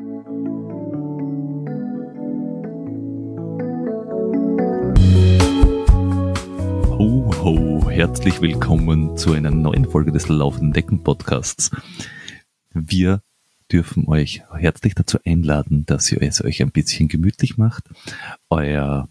Ho, 0.00 0.06
ho, 7.42 7.90
herzlich 7.90 8.40
willkommen 8.40 9.18
zu 9.18 9.32
einer 9.32 9.50
neuen 9.50 9.84
Folge 9.84 10.10
des 10.10 10.28
Laufenden 10.28 10.72
Decken 10.72 11.02
Podcasts. 11.02 11.70
Wir 12.72 13.20
dürfen 13.70 14.08
euch 14.08 14.42
herzlich 14.50 14.94
dazu 14.94 15.18
einladen, 15.26 15.84
dass 15.84 16.10
ihr 16.10 16.22
es 16.22 16.42
euch 16.42 16.62
ein 16.62 16.70
bisschen 16.70 17.08
gemütlich 17.08 17.58
macht, 17.58 17.84
euer 18.48 19.06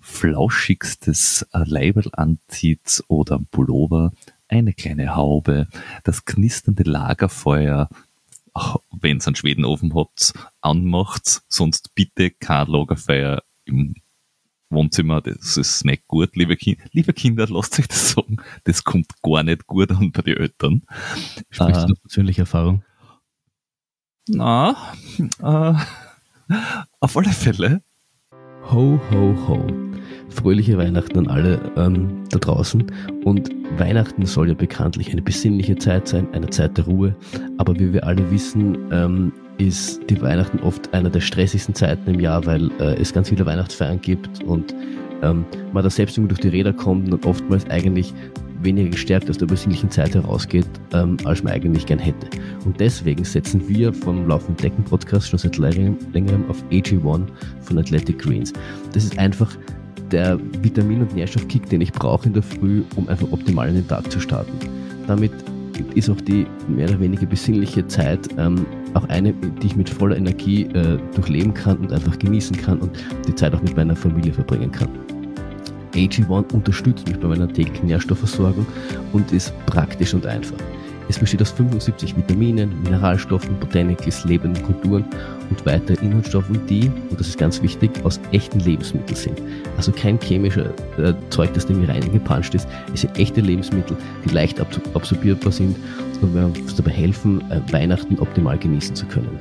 flauschigstes 0.00 1.46
Leibel 1.52 2.10
anzieht 2.10 3.04
oder 3.06 3.38
Pullover, 3.52 4.10
eine 4.48 4.72
kleine 4.72 5.14
Haube, 5.14 5.68
das 6.02 6.24
knisternde 6.24 6.82
Lagerfeuer, 6.82 7.88
wenn 9.00 9.18
ihr 9.18 9.26
einen 9.26 9.36
Schwedenofen 9.36 9.94
habt, 9.94 10.34
anmacht, 10.60 11.42
sonst 11.48 11.94
bitte 11.94 12.30
kein 12.30 12.66
Lagerfeuer 12.66 13.42
im 13.64 13.94
Wohnzimmer, 14.70 15.20
das 15.20 15.56
ist 15.56 15.84
nicht 15.84 16.06
gut, 16.06 16.36
liebe, 16.36 16.56
kind, 16.56 16.78
liebe 16.92 17.12
Kinder, 17.12 17.46
lasst 17.48 17.78
euch 17.78 17.88
das 17.88 18.10
sagen, 18.10 18.36
das 18.64 18.84
kommt 18.84 19.10
gar 19.22 19.42
nicht 19.42 19.66
gut 19.66 19.90
an 19.90 20.12
bei 20.12 20.22
den 20.22 20.36
Eltern. 20.36 20.82
Sprichst 21.50 21.88
du 21.88 21.94
äh, 21.94 22.00
persönliche 22.02 22.42
Erfahrung? 22.42 22.82
Na, 24.28 24.76
äh, 25.40 25.74
auf 27.00 27.16
alle 27.16 27.32
Fälle. 27.32 27.82
Ho, 28.70 29.00
ho, 29.10 29.48
ho. 29.48 29.87
Fröhliche 30.30 30.76
Weihnachten 30.76 31.18
an 31.18 31.26
alle 31.28 31.60
ähm, 31.76 32.24
da 32.30 32.38
draußen. 32.38 32.84
Und 33.24 33.50
Weihnachten 33.78 34.26
soll 34.26 34.48
ja 34.48 34.54
bekanntlich 34.54 35.10
eine 35.10 35.22
besinnliche 35.22 35.76
Zeit 35.76 36.08
sein, 36.08 36.28
eine 36.32 36.48
Zeit 36.50 36.76
der 36.76 36.84
Ruhe. 36.84 37.16
Aber 37.56 37.78
wie 37.78 37.92
wir 37.92 38.04
alle 38.04 38.30
wissen, 38.30 38.78
ähm, 38.92 39.32
ist 39.58 40.00
die 40.08 40.20
Weihnachten 40.20 40.60
oft 40.60 40.92
einer 40.94 41.10
der 41.10 41.20
stressigsten 41.20 41.74
Zeiten 41.74 42.14
im 42.14 42.20
Jahr, 42.20 42.46
weil 42.46 42.70
äh, 42.80 42.94
es 43.00 43.12
ganz 43.12 43.28
viele 43.28 43.44
Weihnachtsfeiern 43.44 44.00
gibt 44.00 44.42
und 44.44 44.74
ähm, 45.22 45.44
man 45.72 45.82
da 45.82 45.90
selbst 45.90 46.16
irgendwie 46.16 46.34
durch 46.34 46.40
die 46.40 46.56
Räder 46.56 46.72
kommt 46.72 47.12
und 47.12 47.26
oftmals 47.26 47.68
eigentlich 47.70 48.14
weniger 48.62 48.90
gestärkt 48.90 49.30
aus 49.30 49.38
der 49.38 49.46
besinnlichen 49.46 49.90
Zeit 49.90 50.14
herausgeht, 50.14 50.66
ähm, 50.92 51.16
als 51.24 51.42
man 51.42 51.52
eigentlich 51.52 51.86
gern 51.86 51.98
hätte. 51.98 52.28
Und 52.64 52.78
deswegen 52.80 53.24
setzen 53.24 53.68
wir 53.68 53.92
vom 53.92 54.26
Laufenden 54.26 54.56
Decken 54.56 54.84
Podcast 54.84 55.28
schon 55.28 55.38
seit 55.38 55.56
längerem 55.58 56.48
auf 56.48 56.62
AG1 56.70 57.26
von 57.60 57.78
Athletic 57.78 58.18
Greens. 58.18 58.52
Das 58.92 59.04
ist 59.04 59.18
einfach 59.18 59.56
der 60.10 60.38
Vitamin- 60.62 61.02
und 61.02 61.14
Nährstoffkick, 61.14 61.68
den 61.68 61.80
ich 61.80 61.92
brauche 61.92 62.26
in 62.26 62.34
der 62.34 62.42
Früh, 62.42 62.82
um 62.96 63.08
einfach 63.08 63.30
optimal 63.30 63.68
in 63.68 63.76
den 63.76 63.88
Tag 63.88 64.10
zu 64.10 64.20
starten. 64.20 64.52
Damit 65.06 65.32
ist 65.94 66.10
auch 66.10 66.20
die 66.20 66.46
mehr 66.68 66.88
oder 66.88 67.00
weniger 67.00 67.26
besinnliche 67.26 67.86
Zeit 67.86 68.28
ähm, 68.36 68.66
auch 68.94 69.08
eine, 69.08 69.32
die 69.32 69.66
ich 69.66 69.76
mit 69.76 69.88
voller 69.88 70.16
Energie 70.16 70.64
äh, 70.64 70.98
durchleben 71.14 71.54
kann 71.54 71.78
und 71.78 71.92
einfach 71.92 72.18
genießen 72.18 72.56
kann 72.56 72.78
und 72.78 72.90
die 73.26 73.34
Zeit 73.34 73.54
auch 73.54 73.62
mit 73.62 73.76
meiner 73.76 73.94
Familie 73.94 74.32
verbringen 74.32 74.72
kann. 74.72 74.88
AG1 75.94 76.52
unterstützt 76.52 77.08
mich 77.08 77.18
bei 77.18 77.28
meiner 77.28 77.52
täglichen 77.52 77.86
Nährstoffversorgung 77.86 78.66
und 79.12 79.32
ist 79.32 79.52
praktisch 79.66 80.14
und 80.14 80.26
einfach. 80.26 80.56
Es 81.08 81.18
besteht 81.18 81.40
aus 81.40 81.50
75 81.52 82.16
Vitaminen, 82.16 82.82
Mineralstoffen, 82.82 83.58
Botanicals, 83.58 84.24
lebenden 84.24 84.62
Kulturen 84.62 85.04
und 85.50 85.66
weiteren 85.66 86.04
Inhaltsstoffen, 86.04 86.64
die, 86.66 86.90
und 87.10 87.18
das 87.18 87.28
ist 87.28 87.38
ganz 87.38 87.62
wichtig, 87.62 87.90
aus 88.04 88.20
echten 88.32 88.60
Lebensmitteln 88.60 89.16
sind. 89.16 89.42
Also 89.76 89.92
kein 89.92 90.18
chemischer 90.20 90.70
äh, 90.98 91.14
Zeug, 91.30 91.54
das 91.54 91.66
dem 91.66 91.82
reingepanscht 91.84 92.54
ist. 92.54 92.68
Es 92.94 93.00
sind 93.02 93.18
echte 93.18 93.40
Lebensmittel, 93.40 93.96
die 94.24 94.34
leicht 94.34 94.60
absorbierbar 94.60 95.52
sind 95.52 95.76
und 96.20 96.36
uns 96.36 96.74
dabei 96.74 96.90
helfen, 96.90 97.40
äh, 97.50 97.60
Weihnachten 97.72 98.18
optimal 98.18 98.58
genießen 98.58 98.94
zu 98.94 99.06
können. 99.06 99.38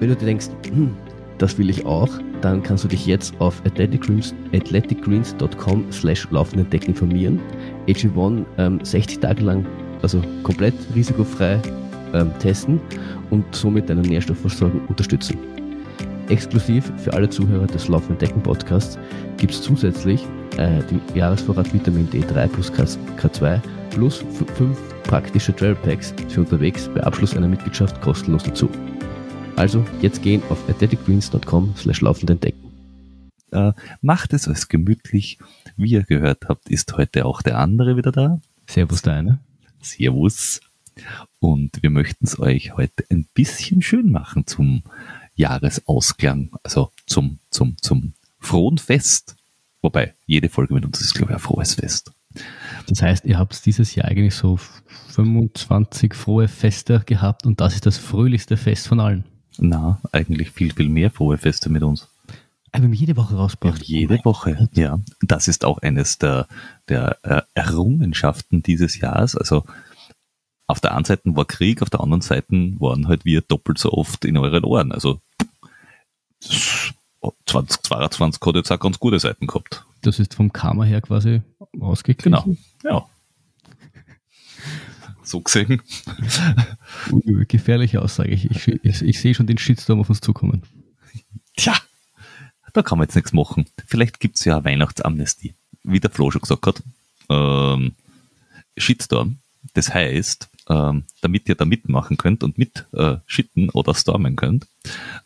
Wenn 0.00 0.08
du 0.08 0.16
dir 0.16 0.26
denkst, 0.26 0.46
hm, 0.68 0.96
das 1.38 1.58
will 1.58 1.70
ich 1.70 1.84
auch, 1.84 2.08
dann 2.40 2.62
kannst 2.62 2.84
du 2.84 2.88
dich 2.88 3.06
jetzt 3.06 3.34
auf 3.40 3.60
athleticgreens.com 3.64 5.84
slash 5.90 6.28
laufenden 6.30 6.70
Deck 6.70 6.86
informieren. 6.86 7.40
AG1 7.88 8.44
ähm, 8.58 8.78
60 8.82 9.18
Tage 9.20 9.42
lang 9.42 9.66
also 10.04 10.22
komplett 10.42 10.74
risikofrei 10.94 11.58
ähm, 12.12 12.30
testen 12.38 12.78
und 13.34 13.54
somit 13.54 13.90
deine 13.90 14.02
Nährstoffversorgung 14.02 14.86
unterstützen. 14.86 15.36
Exklusiv 16.28 16.90
für 16.96 17.12
alle 17.12 17.28
Zuhörer 17.28 17.66
des 17.66 17.88
Laufenden 17.88 18.18
Decken 18.18 18.42
Podcasts 18.42 18.98
gibt 19.36 19.52
es 19.52 19.60
zusätzlich 19.60 20.24
äh, 20.56 20.82
den 20.84 21.00
Jahresvorrat 21.14 21.74
Vitamin 21.74 22.08
D3 22.08 22.46
plus 22.48 22.72
K2 22.72 23.60
plus 23.90 24.24
fünf 24.56 24.78
praktische 25.02 25.54
Trail 25.54 25.74
Packs 25.74 26.14
für 26.28 26.40
unterwegs 26.40 26.88
bei 26.94 27.02
Abschluss 27.02 27.36
einer 27.36 27.48
Mitgliedschaft 27.48 28.00
kostenlos 28.00 28.44
dazu. 28.44 28.70
Also 29.56 29.84
jetzt 30.00 30.22
gehen 30.22 30.42
auf 30.48 30.68
athleticgreens.com 30.68 31.74
slash 31.76 32.00
laufenden 32.00 32.40
Decken. 32.40 32.70
Äh, 33.50 33.72
macht 34.00 34.32
es 34.32 34.48
euch 34.48 34.68
gemütlich. 34.68 35.38
Wie 35.76 35.90
ihr 35.90 36.04
gehört 36.04 36.48
habt, 36.48 36.70
ist 36.70 36.96
heute 36.96 37.26
auch 37.26 37.42
der 37.42 37.58
andere 37.58 37.96
wieder 37.96 38.12
da. 38.12 38.40
Servus, 38.66 39.02
der 39.02 39.14
eine. 39.14 39.38
Servus. 39.82 40.60
Und 41.40 41.82
wir 41.82 41.90
möchten 41.90 42.26
es 42.26 42.38
euch 42.38 42.76
heute 42.76 43.04
ein 43.10 43.26
bisschen 43.34 43.82
schön 43.82 44.10
machen 44.10 44.46
zum 44.46 44.82
Jahresausklang, 45.34 46.50
also 46.62 46.90
zum, 47.06 47.38
zum, 47.50 47.76
zum 47.80 48.14
frohen 48.38 48.78
Fest. 48.78 49.36
Wobei, 49.82 50.14
jede 50.26 50.48
Folge 50.48 50.74
mit 50.74 50.84
uns 50.84 51.00
ist, 51.00 51.14
glaube 51.14 51.32
ich, 51.32 51.36
ein 51.36 51.40
frohes 51.40 51.74
Fest. 51.74 52.12
Das 52.88 53.02
heißt, 53.02 53.24
ihr 53.24 53.38
habt 53.38 53.64
dieses 53.66 53.94
Jahr 53.94 54.06
eigentlich 54.06 54.34
so 54.34 54.58
25 55.10 56.14
frohe 56.14 56.48
Feste 56.48 57.02
gehabt 57.06 57.46
und 57.46 57.60
das 57.60 57.74
ist 57.74 57.86
das 57.86 57.98
fröhlichste 57.98 58.56
Fest 58.56 58.88
von 58.88 59.00
allen. 59.00 59.24
Na, 59.58 60.00
eigentlich 60.12 60.50
viel, 60.50 60.72
viel 60.72 60.88
mehr 60.88 61.10
frohe 61.10 61.38
Feste 61.38 61.70
mit 61.70 61.82
uns. 61.82 62.08
Aber 62.72 62.82
wir 62.82 62.88
haben 62.88 62.94
jede 62.94 63.16
Woche 63.16 63.36
rausgebracht. 63.36 63.84
Jede 63.84 64.18
oh 64.18 64.24
Woche, 64.24 64.56
Gott. 64.56 64.76
ja. 64.76 64.98
Das 65.22 65.46
ist 65.46 65.64
auch 65.64 65.78
eines 65.78 66.18
der, 66.18 66.48
der 66.88 67.18
äh, 67.22 67.42
Errungenschaften 67.54 68.64
dieses 68.64 68.98
Jahres. 68.98 69.36
Also 69.36 69.64
auf 70.66 70.80
der 70.80 70.94
einen 70.94 71.04
Seite 71.04 71.22
war 71.36 71.44
Krieg, 71.44 71.82
auf 71.82 71.90
der 71.90 72.00
anderen 72.00 72.22
Seite 72.22 72.52
waren 72.80 73.08
halt 73.08 73.24
wir 73.24 73.42
doppelt 73.42 73.78
so 73.78 73.92
oft 73.92 74.24
in 74.24 74.36
euren 74.36 74.64
Ohren. 74.64 74.92
Also 74.92 75.20
2022 77.46 78.40
hat 78.40 78.54
jetzt 78.54 78.70
auch 78.70 78.80
ganz 78.80 78.98
gute 78.98 79.18
Seiten 79.18 79.46
gehabt. 79.46 79.84
Das 80.02 80.18
ist 80.18 80.34
vom 80.34 80.52
Karma 80.52 80.84
her 80.84 81.00
quasi 81.00 81.42
ausgeglichen. 81.80 82.32
Genau, 82.32 82.56
ja. 82.82 83.06
so 85.22 85.40
gesehen. 85.40 85.82
Gefährliche 87.48 88.02
Aussage. 88.02 88.30
Ich, 88.30 88.50
ich, 88.50 88.68
ich, 88.68 89.02
ich 89.02 89.20
sehe 89.20 89.34
schon 89.34 89.46
den 89.46 89.58
Shitstorm 89.58 90.00
auf 90.00 90.10
uns 90.10 90.20
zukommen. 90.20 90.62
Tja, 91.56 91.74
da 92.72 92.82
kann 92.82 92.98
man 92.98 93.06
jetzt 93.06 93.14
nichts 93.14 93.32
machen. 93.32 93.66
Vielleicht 93.86 94.20
gibt 94.20 94.36
es 94.36 94.44
ja 94.44 94.56
eine 94.56 94.64
Weihnachtsamnestie. 94.64 95.54
Wie 95.82 96.00
der 96.00 96.10
Flo 96.10 96.30
schon 96.30 96.42
gesagt 96.42 96.66
hat. 96.66 96.82
Ähm, 97.30 97.94
Shitstorm. 98.76 99.38
Das 99.72 99.94
heißt, 99.94 100.50
ähm, 100.68 101.04
damit 101.20 101.48
ihr 101.48 101.54
da 101.54 101.64
mitmachen 101.64 102.16
könnt 102.16 102.42
und 102.42 102.58
mit 102.58 102.86
äh, 102.92 103.16
oder 103.72 103.94
stormen 103.94 104.36
könnt. 104.36 104.66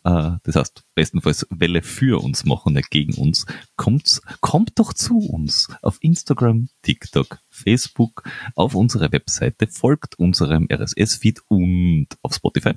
Äh, 0.03 0.31
das 0.43 0.55
heißt, 0.55 0.83
bestenfalls 0.95 1.47
Welle 1.49 1.81
für 1.81 2.21
uns 2.21 2.45
machen, 2.45 2.73
nicht 2.73 2.91
gegen 2.91 3.13
uns. 3.13 3.45
Kommt, 3.75 4.21
kommt 4.41 4.77
doch 4.79 4.93
zu 4.93 5.19
uns 5.19 5.69
auf 5.81 5.97
Instagram, 6.01 6.69
TikTok, 6.81 7.39
Facebook, 7.49 8.23
auf 8.55 8.75
unsere 8.75 9.11
Webseite, 9.11 9.67
folgt 9.67 10.17
unserem 10.19 10.67
RSS-Feed 10.71 11.41
und 11.47 12.07
auf 12.21 12.33
Spotify. 12.33 12.73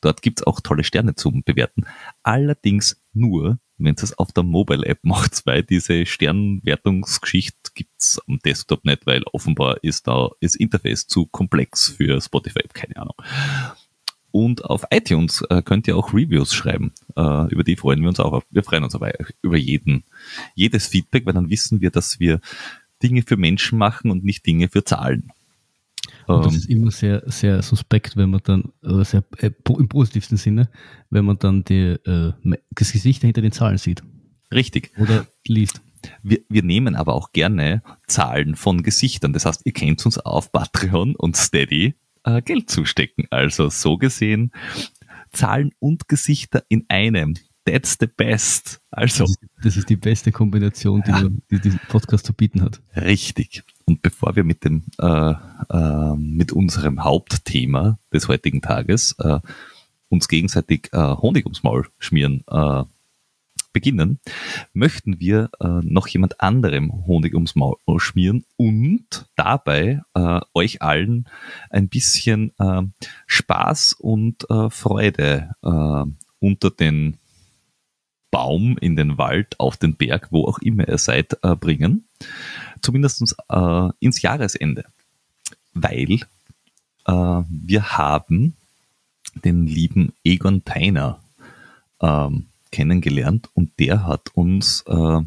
Dort 0.00 0.22
gibt's 0.22 0.42
auch 0.42 0.60
tolle 0.60 0.84
Sterne 0.84 1.14
zum 1.14 1.42
Bewerten. 1.42 1.84
Allerdings 2.22 3.00
nur, 3.12 3.58
wenn 3.78 3.94
es 3.96 4.16
auf 4.18 4.32
der 4.32 4.44
Mobile-App 4.44 5.00
macht, 5.02 5.44
weil 5.46 5.62
diese 5.62 6.06
Sternwertungsgeschichte 6.06 7.72
gibt's 7.74 8.20
am 8.26 8.38
Desktop 8.44 8.84
nicht, 8.84 9.06
weil 9.06 9.22
offenbar 9.32 9.82
ist 9.82 10.06
da 10.06 10.30
das 10.40 10.54
Interface 10.54 11.06
zu 11.06 11.26
komplex 11.26 11.88
für 11.88 12.20
Spotify, 12.20 12.62
keine 12.72 12.96
Ahnung. 12.96 13.14
Und 14.30 14.64
auf 14.66 14.84
iTunes 14.90 15.42
äh, 15.48 15.62
könnt 15.62 15.88
ihr 15.88 15.96
auch 15.96 16.12
Reviews 16.12 16.52
schreiben. 16.52 16.92
Äh, 17.16 17.50
über 17.52 17.64
die 17.64 17.76
freuen 17.76 18.02
wir 18.02 18.08
uns 18.08 18.20
auch. 18.20 18.42
Wir 18.50 18.62
freuen 18.62 18.84
uns 18.84 18.94
aber 18.94 19.12
über 19.40 19.56
jeden, 19.56 20.04
jedes 20.54 20.86
Feedback, 20.86 21.24
weil 21.24 21.32
dann 21.32 21.48
wissen 21.48 21.80
wir, 21.80 21.90
dass 21.90 22.20
wir 22.20 22.40
Dinge 23.02 23.22
für 23.22 23.36
Menschen 23.36 23.78
machen 23.78 24.10
und 24.10 24.24
nicht 24.24 24.44
Dinge 24.44 24.68
für 24.68 24.84
Zahlen. 24.84 25.32
Und 26.26 26.44
das 26.44 26.52
ähm, 26.52 26.58
ist 26.58 26.68
immer 26.70 26.90
sehr, 26.90 27.22
sehr 27.26 27.62
suspekt, 27.62 28.16
wenn 28.16 28.30
man 28.30 28.40
dann, 28.44 28.72
oder 28.82 29.04
sehr, 29.04 29.24
äh, 29.38 29.50
im 29.68 29.88
positivsten 29.88 30.36
Sinne, 30.36 30.68
wenn 31.10 31.24
man 31.24 31.38
dann 31.38 31.64
die, 31.64 31.96
äh, 32.04 32.32
das 32.70 32.92
Gesicht 32.92 33.22
hinter 33.22 33.42
den 33.42 33.52
Zahlen 33.52 33.78
sieht. 33.78 34.02
Richtig. 34.52 34.92
Oder 34.98 35.26
liest. 35.46 35.80
Wir, 36.22 36.40
wir 36.48 36.62
nehmen 36.62 36.94
aber 36.94 37.14
auch 37.14 37.32
gerne 37.32 37.82
Zahlen 38.06 38.54
von 38.54 38.82
Gesichtern. 38.82 39.32
Das 39.32 39.44
heißt, 39.44 39.62
ihr 39.64 39.72
könnt 39.72 40.04
uns 40.06 40.18
auf 40.18 40.52
Patreon 40.52 41.16
und 41.16 41.36
Steady 41.36 41.94
äh, 42.24 42.42
Geld 42.42 42.70
zustecken. 42.70 43.26
Also 43.30 43.68
so 43.70 43.96
gesehen, 43.96 44.52
Zahlen 45.32 45.72
und 45.78 46.08
Gesichter 46.08 46.64
in 46.68 46.84
einem. 46.88 47.34
That's 47.64 47.96
the 47.98 48.06
best. 48.06 48.80
Also. 48.90 49.24
Das 49.24 49.30
ist, 49.30 49.38
das 49.62 49.76
ist 49.76 49.90
die 49.90 49.96
beste 49.96 50.30
Kombination, 50.30 51.02
die, 51.04 51.10
ja. 51.10 51.28
die 51.50 51.60
dieser 51.60 51.78
Podcast 51.88 52.26
zu 52.26 52.32
bieten 52.32 52.62
hat. 52.62 52.80
Richtig. 52.94 53.64
Und 53.86 54.02
bevor 54.02 54.34
wir 54.34 54.44
mit 54.44 54.64
dem, 54.64 54.82
äh, 54.98 55.34
äh, 55.70 56.16
mit 56.16 56.52
unserem 56.52 57.04
Hauptthema 57.04 57.98
des 58.12 58.26
heutigen 58.28 58.60
Tages, 58.60 59.14
äh, 59.20 59.38
uns 60.08 60.28
gegenseitig 60.28 60.88
äh, 60.92 60.98
Honig 60.98 61.46
ums 61.46 61.62
Maul 61.62 61.86
schmieren 61.98 62.42
äh, 62.48 62.84
beginnen, 63.72 64.18
möchten 64.72 65.20
wir 65.20 65.50
äh, 65.60 65.66
noch 65.82 66.08
jemand 66.08 66.40
anderem 66.40 67.06
Honig 67.06 67.34
ums 67.34 67.54
Maul 67.54 67.76
schmieren 67.98 68.44
und 68.56 69.26
dabei 69.36 70.00
euch 70.54 70.80
allen 70.82 71.28
ein 71.68 71.88
bisschen 71.88 72.52
Spaß 73.26 73.94
und 73.98 74.46
Freude 74.70 75.50
unter 76.40 76.70
den 76.70 77.18
Baum, 78.30 78.76
in 78.78 78.96
den 78.96 79.18
Wald, 79.18 79.58
auf 79.58 79.76
den 79.76 79.94
Berg, 79.94 80.28
wo 80.30 80.46
auch 80.46 80.58
immer 80.58 80.88
ihr 80.88 80.98
seid, 80.98 81.38
äh, 81.42 81.54
bringen. 81.54 82.06
Zumindest 82.82 83.34
äh, 83.48 83.88
ins 84.00 84.22
Jahresende. 84.22 84.84
Weil 85.72 86.20
äh, 87.06 87.42
wir 87.48 87.96
haben 87.96 88.56
den 89.44 89.66
lieben 89.66 90.12
Egon 90.24 90.64
Teiner 90.64 91.20
ähm, 92.00 92.46
kennengelernt 92.70 93.48
und 93.54 93.72
der 93.78 94.04
hat 94.06 94.30
uns 94.34 94.82
äh, 94.86 95.20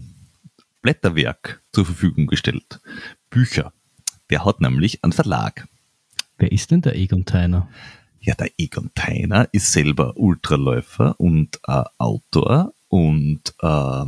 Blätterwerk 0.81 1.61
zur 1.71 1.85
Verfügung 1.85 2.27
gestellt. 2.27 2.79
Bücher. 3.29 3.73
Der 4.29 4.45
hat 4.45 4.61
nämlich 4.61 5.03
einen 5.03 5.13
Verlag. 5.13 5.67
Wer 6.37 6.51
ist 6.51 6.71
denn 6.71 6.81
der 6.81 6.95
Egon 6.95 7.25
Teiner? 7.25 7.67
Ja, 8.21 8.35
der 8.35 8.51
Egon 8.57 8.91
Teiner 8.95 9.47
ist 9.51 9.71
selber 9.71 10.17
Ultraläufer 10.17 11.19
und 11.19 11.59
äh, 11.67 11.83
Autor 11.97 12.73
und 12.89 13.41
äh, 13.61 14.05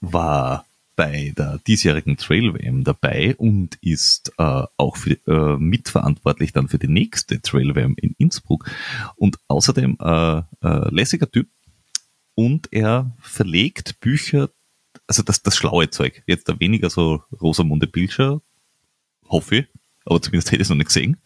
war 0.00 0.64
bei 0.96 1.32
der 1.38 1.58
diesjährigen 1.58 2.16
Trail 2.16 2.54
WM 2.54 2.82
dabei 2.82 3.36
und 3.36 3.76
ist 3.80 4.32
äh, 4.36 4.64
auch 4.76 4.96
für, 4.96 5.16
äh, 5.28 5.56
mitverantwortlich 5.56 6.52
dann 6.52 6.66
für 6.66 6.80
die 6.80 6.88
nächste 6.88 7.40
Trail 7.40 7.76
WM 7.76 7.94
in 7.96 8.16
Innsbruck. 8.18 8.68
Und 9.14 9.38
außerdem 9.46 9.96
äh, 10.00 10.38
äh, 10.38 10.90
lässiger 10.90 11.30
Typ. 11.30 11.48
Und 12.34 12.72
er 12.72 13.16
verlegt 13.20 14.00
Bücher, 14.00 14.50
also 15.06 15.22
das, 15.22 15.40
das 15.42 15.56
schlaue 15.56 15.88
Zeug, 15.90 16.24
jetzt 16.26 16.48
da 16.48 16.58
weniger 16.58 16.90
so 16.90 17.22
Rosamunde 17.40 17.86
Pilcher, 17.86 18.40
hoffe 19.28 19.56
ich, 19.56 19.66
aber 20.04 20.20
zumindest 20.20 20.48
hätte 20.48 20.62
ich 20.62 20.66
es 20.66 20.70
noch 20.70 20.76
nicht 20.76 20.88
gesehen, 20.88 21.18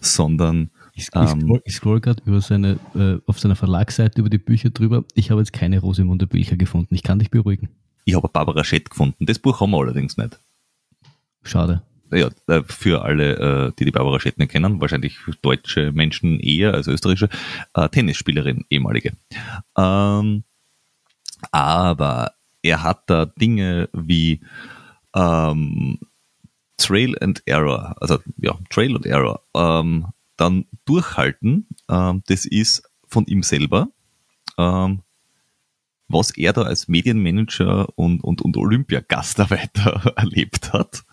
sondern 0.00 0.70
ich, 0.96 1.08
ich 1.08 1.14
ähm, 1.14 1.40
scroll, 1.42 1.62
scroll 1.68 2.00
gerade 2.00 2.22
über 2.24 2.40
seine, 2.40 2.78
äh, 2.94 3.18
auf 3.26 3.38
seiner 3.38 3.54
Verlagsseite 3.54 4.18
über 4.18 4.30
die 4.30 4.38
Bücher 4.38 4.70
drüber. 4.70 5.04
Ich 5.14 5.30
habe 5.30 5.42
jetzt 5.42 5.52
keine 5.52 5.78
Rosamunde 5.78 6.26
Bücher 6.26 6.56
gefunden. 6.56 6.94
Ich 6.94 7.02
kann 7.02 7.18
dich 7.18 7.30
beruhigen. 7.30 7.68
Ich 8.06 8.14
habe 8.14 8.28
Barbara 8.28 8.64
Schett 8.64 8.88
gefunden. 8.88 9.26
Das 9.26 9.38
Buch 9.38 9.60
haben 9.60 9.72
wir 9.72 9.78
allerdings 9.78 10.16
nicht. 10.16 10.40
Schade. 11.42 11.82
Ja, 12.10 12.30
äh, 12.46 12.62
für 12.66 13.02
alle, 13.02 13.66
äh, 13.66 13.72
die 13.78 13.84
die 13.84 13.90
Barbara 13.90 14.18
Schett 14.20 14.38
nicht 14.38 14.52
kennen, 14.52 14.80
wahrscheinlich 14.80 15.18
deutsche 15.42 15.92
Menschen 15.92 16.40
eher 16.40 16.72
als 16.72 16.86
österreichische, 16.86 17.28
äh, 17.74 17.88
Tennisspielerin, 17.90 18.64
ehemalige. 18.70 19.12
Ähm, 19.76 20.44
aber 21.50 22.32
er 22.62 22.82
hat 22.82 23.02
da 23.06 23.26
Dinge 23.26 23.90
wie 23.92 24.40
ähm, 25.14 25.98
Trail 26.78 27.16
and 27.20 27.42
Error, 27.44 27.96
also 28.00 28.18
ja, 28.38 28.56
Trail 28.70 28.96
and 28.96 29.04
Error, 29.04 29.42
ähm, 29.54 30.06
dann 30.36 30.66
durchhalten, 30.84 31.66
ähm, 31.88 32.22
das 32.26 32.44
ist 32.44 32.82
von 33.06 33.26
ihm 33.26 33.42
selber. 33.42 33.88
Ähm, 34.58 35.00
was 36.08 36.30
er 36.36 36.52
da 36.52 36.62
als 36.62 36.88
Medienmanager 36.88 37.88
und, 37.96 38.22
und, 38.22 38.42
und 38.42 38.56
Olympiagastarbeiter 38.56 40.12
erlebt 40.16 40.72
hat. 40.72 41.04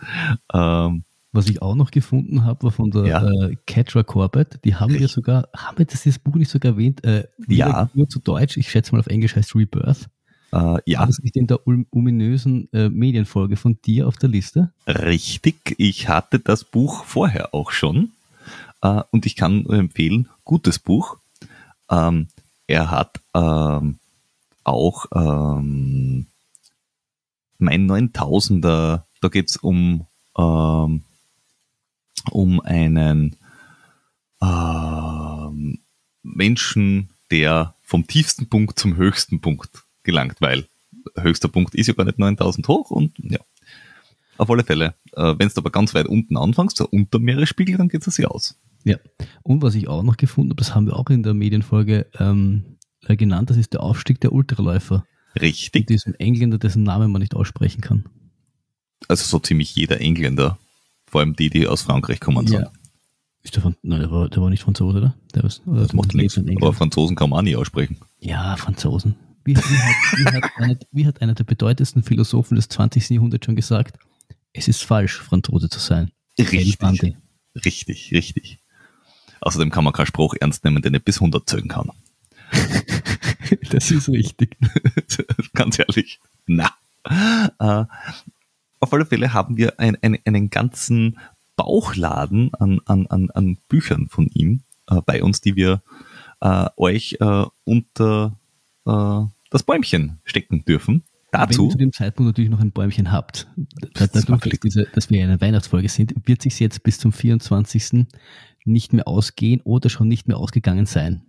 Ähm, 0.53 1.03
was 1.31 1.49
ich 1.49 1.63
auch 1.63 1.73
noch 1.73 1.89
gefunden 1.89 2.43
habe, 2.43 2.63
war 2.63 2.71
von 2.71 2.91
der 2.91 3.05
ja. 3.05 3.27
äh, 3.27 3.55
Catra 3.65 4.03
Corbett. 4.03 4.59
Die 4.63 4.75
haben 4.75 4.93
wir 4.93 5.07
sogar, 5.07 5.47
haben 5.55 5.79
wir 5.79 5.85
das, 5.85 6.03
das 6.03 6.19
Buch 6.19 6.35
nicht 6.35 6.51
sogar 6.51 6.73
erwähnt? 6.73 7.03
Äh, 7.03 7.27
ja. 7.47 7.89
Nur 7.95 8.07
zu 8.07 8.19
Deutsch, 8.19 8.55
ich 8.57 8.69
schätze 8.69 8.91
mal 8.91 8.99
auf 8.99 9.07
Englisch 9.07 9.35
heißt 9.35 9.55
Rebirth. 9.55 10.09
Äh, 10.51 10.77
ja. 10.85 10.99
War 10.99 11.07
das 11.07 11.19
nicht 11.19 11.35
in 11.35 11.47
der 11.47 11.61
ominösen 11.65 12.71
äh, 12.71 12.89
Medienfolge 12.89 13.55
von 13.55 13.79
dir 13.83 14.07
auf 14.07 14.17
der 14.17 14.29
Liste? 14.29 14.71
Richtig, 14.85 15.73
ich 15.79 16.07
hatte 16.07 16.37
das 16.37 16.63
Buch 16.63 17.03
vorher 17.03 17.55
auch 17.55 17.71
schon. 17.71 18.11
Äh, 18.83 19.01
und 19.11 19.25
ich 19.25 19.35
kann 19.35 19.63
nur 19.63 19.75
empfehlen, 19.75 20.29
gutes 20.43 20.77
Buch. 20.77 21.17
Ähm, 21.89 22.27
er 22.67 22.91
hat 22.91 23.21
ähm, 23.33 23.97
auch 24.63 25.05
ähm, 25.15 26.27
mein 27.57 27.89
9000er, 27.89 29.03
da 29.21 29.27
geht 29.29 29.49
es 29.49 29.57
um, 29.57 30.05
ähm, 30.37 31.03
um 32.29 32.59
einen 32.61 33.35
ähm, 34.41 35.79
Menschen, 36.21 37.09
der 37.31 37.75
vom 37.81 38.05
tiefsten 38.05 38.47
Punkt 38.47 38.77
zum 38.77 38.95
höchsten 38.95 39.39
Punkt 39.39 39.83
gelangt, 40.03 40.41
weil 40.41 40.67
höchster 41.15 41.47
Punkt 41.47 41.75
ist 41.75 41.87
ja 41.87 41.93
gar 41.93 42.05
nicht 42.05 42.19
9000 42.19 42.67
hoch 42.67 42.91
und 42.91 43.13
ja. 43.19 43.39
Auf 44.37 44.49
alle 44.49 44.63
Fälle, 44.63 44.95
äh, 45.13 45.35
wenn 45.37 45.47
du 45.47 45.53
aber 45.57 45.69
ganz 45.69 45.93
weit 45.93 46.07
unten 46.07 46.37
anfängst, 46.37 46.77
so 46.77 46.87
unter 46.87 47.19
Meeresspiegel, 47.19 47.77
dann 47.77 47.87
geht 47.87 48.05
es 48.05 48.15
sich 48.15 48.27
aus. 48.27 48.57
Ja, 48.83 48.97
und 49.43 49.61
was 49.61 49.75
ich 49.75 49.87
auch 49.87 50.03
noch 50.03 50.17
gefunden 50.17 50.51
habe, 50.51 50.59
das 50.59 50.75
haben 50.75 50.85
wir 50.85 50.95
auch 50.97 51.09
in 51.09 51.23
der 51.23 51.33
Medienfolge 51.33 52.07
ähm, 52.19 52.77
äh, 53.07 53.15
genannt, 53.15 53.49
das 53.49 53.57
ist 53.57 53.73
der 53.73 53.83
Aufstieg 53.83 54.19
der 54.21 54.33
Ultraläufer. 54.33 55.05
Richtig. 55.39 55.81
Mit 55.81 55.89
diesem 55.89 56.15
Engländer, 56.15 56.57
dessen 56.57 56.83
Namen 56.83 57.11
man 57.11 57.21
nicht 57.21 57.35
aussprechen 57.35 57.81
kann. 57.81 58.05
Also 59.07 59.25
so 59.25 59.39
ziemlich 59.39 59.75
jeder 59.75 59.99
Engländer, 59.99 60.57
vor 61.05 61.21
allem 61.21 61.35
die, 61.35 61.49
die 61.49 61.67
aus 61.67 61.81
Frankreich 61.81 62.19
kommen. 62.19 62.47
Ja. 62.47 62.71
Ist 63.41 63.55
der, 63.55 63.61
von, 63.61 63.75
nein, 63.81 63.99
der, 63.99 64.11
war, 64.11 64.29
der 64.29 64.41
war 64.41 64.49
nicht 64.49 64.63
Franzose, 64.63 64.99
oder? 64.99 65.15
Der 65.35 65.43
was, 65.43 65.61
oder 65.65 65.81
das 65.81 65.93
macht 65.93 66.13
nichts. 66.13 66.37
Aber 66.37 66.71
Franzosen 66.71 67.15
kann 67.15 67.29
man 67.29 67.39
auch 67.39 67.43
nie 67.43 67.57
aussprechen. 67.57 67.97
Ja, 68.19 68.55
Franzosen. 68.55 69.15
Wie, 69.43 69.55
wie, 69.55 69.59
hat, 69.59 69.95
wie, 70.17 70.25
hat 70.25 70.51
einer, 70.55 70.77
wie 70.91 71.05
hat 71.05 71.21
einer 71.21 71.33
der 71.33 71.43
bedeutendsten 71.43 72.03
Philosophen 72.03 72.55
des 72.55 72.69
20. 72.69 73.09
Jahrhunderts 73.09 73.45
schon 73.45 73.57
gesagt? 73.57 73.97
Es 74.53 74.69
ist 74.69 74.83
falsch, 74.83 75.17
Franzose 75.17 75.67
zu 75.67 75.79
sein. 75.79 76.11
Richtig. 76.39 76.77
Richtig, 77.65 78.11
richtig. 78.13 78.59
Außerdem 79.43 79.71
kann 79.71 79.83
man 79.83 79.93
keinen 79.93 80.05
Spruch 80.05 80.35
ernst 80.39 80.63
nehmen, 80.63 80.81
den 80.81 80.93
er 80.93 81.01
bis 81.01 81.17
100 81.17 81.47
zählen 81.47 81.67
kann. 81.67 81.91
das 83.71 83.91
ist 83.91 84.07
richtig. 84.09 84.57
Ganz 85.53 85.79
ehrlich. 85.79 86.19
Na. 86.47 86.71
Äh, 87.59 87.85
auf 88.79 88.93
alle 88.93 89.05
Fälle 89.05 89.33
haben 89.33 89.57
wir 89.57 89.79
ein, 89.79 89.97
ein, 90.01 90.17
einen 90.25 90.49
ganzen 90.49 91.19
Bauchladen 91.57 92.53
an, 92.53 92.79
an, 92.85 93.07
an, 93.07 93.29
an 93.31 93.57
Büchern 93.67 94.07
von 94.07 94.27
ihm 94.27 94.61
äh, 94.89 95.01
bei 95.05 95.21
uns, 95.23 95.41
die 95.41 95.55
wir 95.55 95.81
äh, 96.41 96.67
euch 96.77 97.17
äh, 97.19 97.45
unter 97.65 98.39
äh, 98.85 99.21
das 99.49 99.63
Bäumchen 99.63 100.19
stecken 100.23 100.63
dürfen. 100.65 101.03
Dazu, 101.31 101.63
Wenn 101.63 101.65
ihr 101.65 101.71
zu 101.71 101.77
dem 101.79 101.93
Zeitpunkt 101.93 102.27
natürlich 102.27 102.51
noch 102.51 102.59
ein 102.59 102.71
Bäumchen 102.71 103.11
habt, 103.11 103.47
dadurch, 103.95 104.25
dass, 104.25 104.59
diese, 104.59 104.85
dass 104.93 105.09
wir 105.09 105.23
eine 105.23 105.41
Weihnachtsfolge 105.41 105.89
sind, 105.89 106.13
wird 106.27 106.43
sich 106.43 106.59
jetzt 106.59 106.83
bis 106.83 106.99
zum 106.99 107.11
24. 107.11 108.05
nicht 108.65 108.93
mehr 108.93 109.07
ausgehen 109.07 109.61
oder 109.61 109.89
schon 109.89 110.07
nicht 110.07 110.27
mehr 110.27 110.37
ausgegangen 110.37 110.85
sein. 110.85 111.23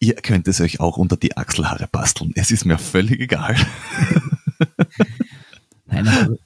Ihr 0.00 0.14
könnt 0.14 0.46
es 0.46 0.60
euch 0.60 0.80
auch 0.80 0.96
unter 0.96 1.16
die 1.16 1.36
Achselhaare 1.36 1.88
basteln. 1.90 2.32
Es 2.36 2.50
ist 2.50 2.64
mir 2.64 2.78
völlig 2.78 3.20
egal. 3.20 3.56
Nein, 5.86 6.06
aber 6.06 6.36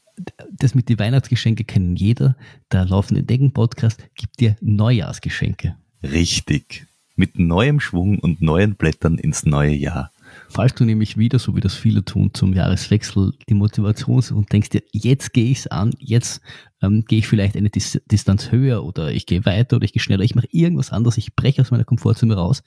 das 0.50 0.74
mit 0.74 0.88
den 0.88 0.98
Weihnachtsgeschenke 0.98 1.64
kennen 1.64 1.96
jeder. 1.96 2.36
Der 2.70 2.86
laufende 2.86 3.22
Decken-Podcast 3.22 4.02
gibt 4.14 4.40
dir 4.40 4.56
Neujahrsgeschenke. 4.60 5.76
Richtig. 6.02 6.86
Mit 7.14 7.38
neuem 7.38 7.80
Schwung 7.80 8.18
und 8.18 8.40
neuen 8.40 8.74
Blättern 8.74 9.18
ins 9.18 9.44
neue 9.44 9.74
Jahr. 9.74 10.10
Falls 10.52 10.74
du 10.74 10.84
nämlich 10.84 11.16
wieder, 11.16 11.38
so 11.38 11.56
wie 11.56 11.62
das 11.62 11.74
viele 11.74 12.04
tun, 12.04 12.34
zum 12.34 12.52
Jahreswechsel 12.52 13.32
die 13.48 13.54
Motivation 13.54 14.22
und 14.32 14.52
denkst 14.52 14.68
dir, 14.68 14.82
jetzt 14.92 15.32
gehe 15.32 15.50
ich 15.50 15.60
es 15.60 15.66
an, 15.68 15.94
jetzt 15.98 16.42
ähm, 16.82 17.06
gehe 17.06 17.20
ich 17.20 17.26
vielleicht 17.26 17.56
eine 17.56 17.70
Dis 17.70 17.98
Distanz 18.10 18.52
höher 18.52 18.84
oder 18.84 19.12
ich 19.12 19.24
gehe 19.24 19.46
weiter 19.46 19.76
oder 19.76 19.86
ich 19.86 19.94
gehe 19.94 20.02
schneller, 20.02 20.24
ich 20.24 20.34
mache 20.34 20.48
irgendwas 20.50 20.92
anderes, 20.92 21.16
ich 21.16 21.34
breche 21.34 21.62
aus 21.62 21.70
meiner 21.70 21.84
Komfortzone 21.84 22.34
raus 22.34 22.62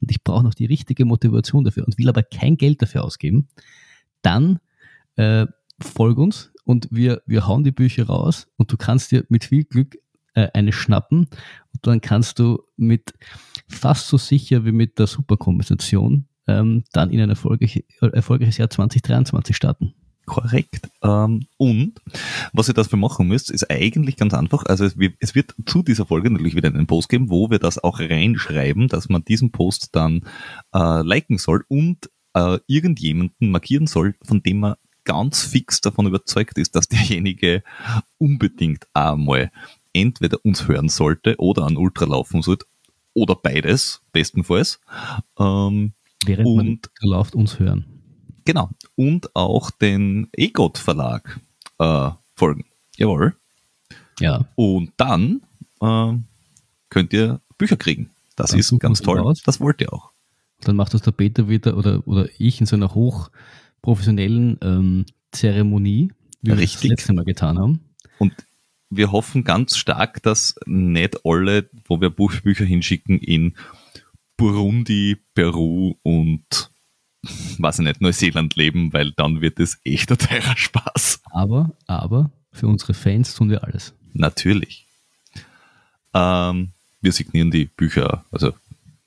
und 0.00 0.12
ich 0.12 0.22
brauche 0.22 0.44
noch 0.44 0.54
die 0.54 0.66
richtige 0.66 1.04
Motivation 1.06 1.64
dafür 1.64 1.84
und 1.84 1.98
will 1.98 2.08
aber 2.08 2.22
kein 2.22 2.56
Geld 2.56 2.80
dafür 2.82 3.02
ausgeben, 3.02 3.48
dann 4.22 4.60
äh, 5.16 5.46
folg 5.80 6.18
uns 6.18 6.52
und 6.64 6.86
wir, 6.92 7.20
wir 7.26 7.48
hauen 7.48 7.64
die 7.64 7.72
Bücher 7.72 8.06
raus 8.06 8.46
und 8.58 8.70
du 8.70 8.76
kannst 8.76 9.10
dir 9.10 9.24
mit 9.28 9.42
viel 9.42 9.64
Glück 9.64 9.98
äh, 10.34 10.50
eine 10.54 10.72
schnappen 10.72 11.26
und 11.72 11.80
dann 11.82 12.00
kannst 12.00 12.38
du 12.38 12.62
mit 12.76 13.12
fast 13.66 14.06
so 14.06 14.18
sicher 14.18 14.64
wie 14.64 14.70
mit 14.70 15.00
der 15.00 15.08
Superkompensation 15.08 16.28
ähm, 16.46 16.84
dann 16.92 17.10
in 17.10 17.20
ein 17.20 17.30
erfolgreich, 17.30 17.84
erfolgreiches 18.00 18.58
Jahr 18.58 18.70
2023 18.70 19.56
starten. 19.56 19.94
Korrekt. 20.26 20.88
Ähm, 21.02 21.46
und 21.58 22.00
was 22.52 22.68
ihr 22.68 22.74
dafür 22.74 22.98
machen 22.98 23.28
müsst, 23.28 23.50
ist 23.50 23.70
eigentlich 23.70 24.16
ganz 24.16 24.32
einfach. 24.32 24.64
Also 24.66 24.84
es 24.84 24.98
wird, 24.98 25.14
es 25.20 25.34
wird 25.34 25.54
zu 25.66 25.82
dieser 25.82 26.06
Folge 26.06 26.30
natürlich 26.30 26.54
wieder 26.54 26.68
einen 26.68 26.86
Post 26.86 27.10
geben, 27.10 27.30
wo 27.30 27.50
wir 27.50 27.58
das 27.58 27.82
auch 27.82 28.00
reinschreiben, 28.00 28.88
dass 28.88 29.08
man 29.08 29.24
diesen 29.24 29.50
Post 29.52 29.90
dann 29.92 30.22
äh, 30.74 31.02
liken 31.02 31.36
soll 31.36 31.64
und 31.68 32.10
äh, 32.34 32.58
irgendjemanden 32.66 33.50
markieren 33.50 33.86
soll, 33.86 34.14
von 34.22 34.42
dem 34.42 34.60
man 34.60 34.74
ganz 35.04 35.42
fix 35.42 35.82
davon 35.82 36.06
überzeugt 36.06 36.56
ist, 36.56 36.74
dass 36.74 36.88
derjenige 36.88 37.62
unbedingt 38.16 38.86
einmal 38.94 39.50
entweder 39.92 40.38
uns 40.42 40.66
hören 40.66 40.88
sollte 40.88 41.36
oder 41.38 41.64
an 41.64 41.76
Ultra 41.76 42.06
laufen 42.06 42.40
sollte 42.40 42.66
oder 43.12 43.36
beides, 43.36 44.02
bestenfalls. 44.12 44.80
Ähm, 45.38 45.92
Während 46.26 46.46
und, 46.46 46.58
man 46.58 47.10
läuft, 47.10 47.34
uns 47.34 47.58
hören. 47.58 47.84
Genau. 48.44 48.70
Und 48.96 49.34
auch 49.34 49.70
den 49.70 50.28
EGOT 50.32 50.78
Verlag 50.78 51.40
äh, 51.78 52.10
folgen. 52.34 52.64
Jawohl. 52.96 53.34
Ja. 54.20 54.46
Und 54.54 54.92
dann 54.96 55.42
äh, 55.80 56.12
könnt 56.90 57.12
ihr 57.12 57.40
Bücher 57.58 57.76
kriegen. 57.76 58.10
Das 58.36 58.50
dann 58.50 58.60
ist 58.60 58.78
ganz 58.78 59.00
toll. 59.00 59.18
Raus. 59.18 59.42
Das 59.44 59.60
wollt 59.60 59.80
ihr 59.80 59.92
auch. 59.92 60.10
Dann 60.60 60.76
macht 60.76 60.94
das 60.94 61.02
der 61.02 61.12
Peter 61.12 61.48
wieder 61.48 61.76
oder, 61.76 62.06
oder 62.06 62.28
ich 62.38 62.60
in 62.60 62.66
so 62.66 62.76
einer 62.76 62.94
hochprofessionellen 62.94 64.58
ähm, 64.62 65.06
Zeremonie, 65.32 66.12
wie 66.42 66.50
wir 66.50 66.58
Richtig. 66.58 66.90
das 66.90 66.98
letzte 66.98 67.12
Mal 67.12 67.24
getan 67.24 67.58
haben. 67.58 67.80
Und 68.18 68.32
wir 68.90 69.12
hoffen 69.12 69.44
ganz 69.44 69.76
stark, 69.76 70.22
dass 70.22 70.54
nicht 70.66 71.24
alle, 71.24 71.68
wo 71.86 72.00
wir 72.00 72.10
Buchbücher 72.10 72.64
hinschicken, 72.64 73.18
in 73.18 73.54
Burundi, 74.36 75.16
Peru 75.34 75.94
und 76.02 76.70
weiß 77.58 77.78
ich 77.78 77.84
nicht, 77.84 78.00
Neuseeland 78.00 78.56
leben, 78.56 78.92
weil 78.92 79.12
dann 79.12 79.40
wird 79.40 79.60
es 79.60 79.78
echt 79.84 80.10
ein 80.10 80.18
teurer 80.18 80.56
Spaß. 80.56 81.20
Aber, 81.30 81.76
aber 81.86 82.30
für 82.52 82.66
unsere 82.66 82.94
Fans 82.94 83.34
tun 83.34 83.50
wir 83.50 83.64
alles. 83.64 83.94
Natürlich. 84.12 84.86
Ähm, 86.12 86.70
wir 87.00 87.12
signieren 87.12 87.50
die 87.50 87.66
Bücher, 87.66 88.24
also 88.30 88.52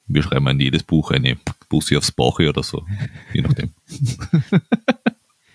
wir 0.08 0.24
schreiben 0.24 0.48
in 0.48 0.60
jedes 0.60 0.84
Buch 0.84 1.12
eine 1.12 1.38
Bussi 1.70 1.98
aufs 1.98 2.12
Bauch 2.12 2.40
oder 2.40 2.64
so, 2.64 2.86
je 3.34 3.42
nachdem. 3.42 3.72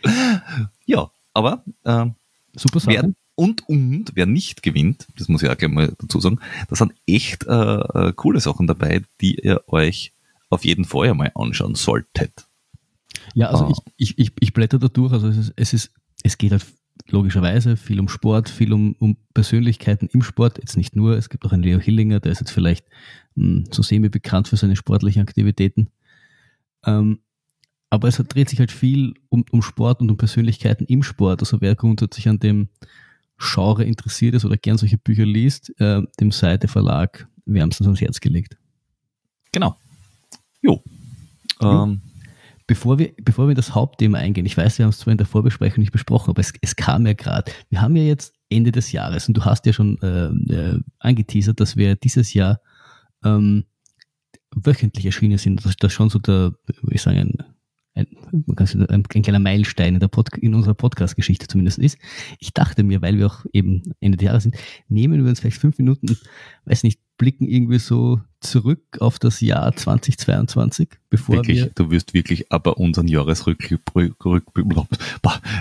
ja, 0.86 1.10
aber 1.32 1.64
ähm, 1.84 2.14
super 2.54 2.80
Sache. 2.80 2.96
Wer, 3.02 3.12
und, 3.34 3.68
und, 3.68 4.12
wer 4.14 4.26
nicht 4.26 4.62
gewinnt, 4.62 5.06
das 5.16 5.28
muss 5.28 5.42
ich 5.42 5.48
auch 5.48 5.56
gleich 5.56 5.70
mal 5.70 5.94
dazu 5.98 6.20
sagen, 6.20 6.38
da 6.68 6.76
sind 6.76 6.92
echt 7.06 7.46
äh, 7.46 7.52
äh, 7.52 8.12
coole 8.14 8.40
Sachen 8.40 8.66
dabei, 8.66 9.02
die 9.20 9.36
ihr 9.36 9.62
euch 9.68 10.12
auf 10.50 10.64
jeden 10.64 10.84
Fall 10.84 11.10
einmal 11.10 11.32
anschauen 11.34 11.74
solltet. 11.74 12.46
Ja, 13.34 13.48
also 13.48 13.66
ah. 13.66 13.72
ich, 13.96 14.10
ich, 14.10 14.18
ich, 14.18 14.32
ich 14.38 14.52
blätter 14.52 14.78
da 14.78 14.88
durch, 14.88 15.12
also 15.12 15.28
es 15.28 15.38
ist, 15.38 15.52
es 15.56 15.72
ist, 15.72 15.94
es 16.22 16.38
geht 16.38 16.52
halt 16.52 16.66
logischerweise 17.08 17.76
viel 17.76 18.00
um 18.00 18.08
Sport, 18.08 18.48
viel 18.48 18.72
um, 18.72 18.94
um 18.98 19.16
Persönlichkeiten 19.34 20.08
im 20.12 20.22
Sport, 20.22 20.58
jetzt 20.58 20.76
nicht 20.76 20.94
nur, 20.94 21.16
es 21.16 21.30
gibt 21.30 21.44
auch 21.44 21.52
einen 21.52 21.62
Leo 21.62 21.78
Hillinger, 21.78 22.20
der 22.20 22.32
ist 22.32 22.40
jetzt 22.40 22.52
vielleicht 22.52 22.86
mh, 23.34 23.44
hm, 23.44 23.64
so 23.70 23.82
semi 23.82 24.08
bekannt 24.08 24.48
für 24.48 24.56
seine 24.56 24.76
sportlichen 24.76 25.22
Aktivitäten. 25.22 25.88
Ähm, 26.84 27.20
aber 27.90 28.08
es 28.08 28.16
dreht 28.16 28.48
sich 28.48 28.58
halt 28.58 28.72
viel 28.72 29.14
um, 29.28 29.44
um 29.50 29.62
Sport 29.62 30.00
und 30.00 30.10
um 30.10 30.16
Persönlichkeiten 30.16 30.86
im 30.86 31.02
Sport. 31.02 31.40
Also 31.40 31.60
wer 31.60 31.74
grundsätzlich 31.74 32.28
an 32.28 32.38
dem 32.38 32.68
Genre 33.42 33.84
interessiert 33.84 34.34
ist 34.34 34.44
oder 34.44 34.56
gern 34.56 34.78
solche 34.78 34.98
Bücher 34.98 35.26
liest, 35.26 35.72
äh, 35.80 36.02
dem 36.20 36.30
Seite 36.30 36.68
Verlag 36.68 37.28
wärmstens 37.44 37.86
ans 37.86 38.00
Herz 38.00 38.20
gelegt. 38.20 38.56
Genau. 39.52 39.76
Jo. 40.62 40.82
Ähm, 41.60 42.00
bevor 42.66 42.98
wir, 42.98 43.12
bevor 43.22 43.46
wir 43.46 43.50
in 43.50 43.56
das 43.56 43.74
Hauptthema 43.74 44.18
eingehen, 44.18 44.46
ich 44.46 44.56
weiß, 44.56 44.78
wir 44.78 44.84
haben 44.84 44.90
es 44.90 44.98
zwar 44.98 45.12
in 45.12 45.18
der 45.18 45.26
Vorbesprechung 45.26 45.80
nicht 45.80 45.92
besprochen, 45.92 46.30
aber 46.30 46.40
es, 46.40 46.52
es 46.60 46.76
kam 46.76 47.06
ja 47.06 47.12
gerade. 47.12 47.52
Wir 47.68 47.82
haben 47.82 47.96
ja 47.96 48.02
jetzt 48.04 48.32
Ende 48.48 48.72
des 48.72 48.92
Jahres 48.92 49.28
und 49.28 49.36
du 49.36 49.44
hast 49.44 49.66
ja 49.66 49.72
schon 49.72 50.00
äh, 50.02 50.26
äh, 50.52 50.80
angeteasert, 50.98 51.60
dass 51.60 51.76
wir 51.76 51.96
dieses 51.96 52.32
Jahr 52.34 52.60
ähm, 53.24 53.64
wöchentlich 54.54 55.06
erschienen 55.06 55.38
sind. 55.38 55.64
Das, 55.64 55.76
das 55.76 55.92
schon 55.92 56.10
so 56.10 56.18
der, 56.18 56.54
würde 56.66 56.94
ich 56.94 57.02
sagen, 57.02 57.18
ein, 57.18 57.44
ein, 57.94 58.06
ein, 58.88 59.02
kleiner 59.02 59.38
Meilenstein 59.38 59.94
in, 59.94 60.00
der 60.00 60.10
in 60.40 60.54
unserer 60.54 60.74
Podcast-Geschichte 60.74 61.46
zumindest 61.46 61.78
ist. 61.78 61.98
Ich 62.38 62.52
dachte 62.54 62.82
mir, 62.82 63.02
weil 63.02 63.18
wir 63.18 63.26
auch 63.26 63.44
eben 63.52 63.82
Ende 64.00 64.16
des 64.16 64.24
Jahres 64.24 64.42
sind, 64.44 64.56
nehmen 64.88 65.22
wir 65.22 65.28
uns 65.28 65.40
vielleicht 65.40 65.58
fünf 65.58 65.78
Minuten 65.78 66.16
weiß 66.64 66.84
nicht, 66.84 67.00
blicken 67.18 67.46
irgendwie 67.46 67.78
so 67.78 68.20
zurück 68.40 68.82
auf 68.98 69.18
das 69.18 69.40
Jahr 69.40 69.74
2022, 69.74 70.88
bevor 71.08 71.36
wirklich, 71.36 71.58
wir. 71.58 71.70
Du 71.74 71.90
wirst 71.90 72.14
wirklich 72.14 72.50
aber 72.50 72.78
unseren 72.78 73.06
Jahresrückblick, 73.06 73.78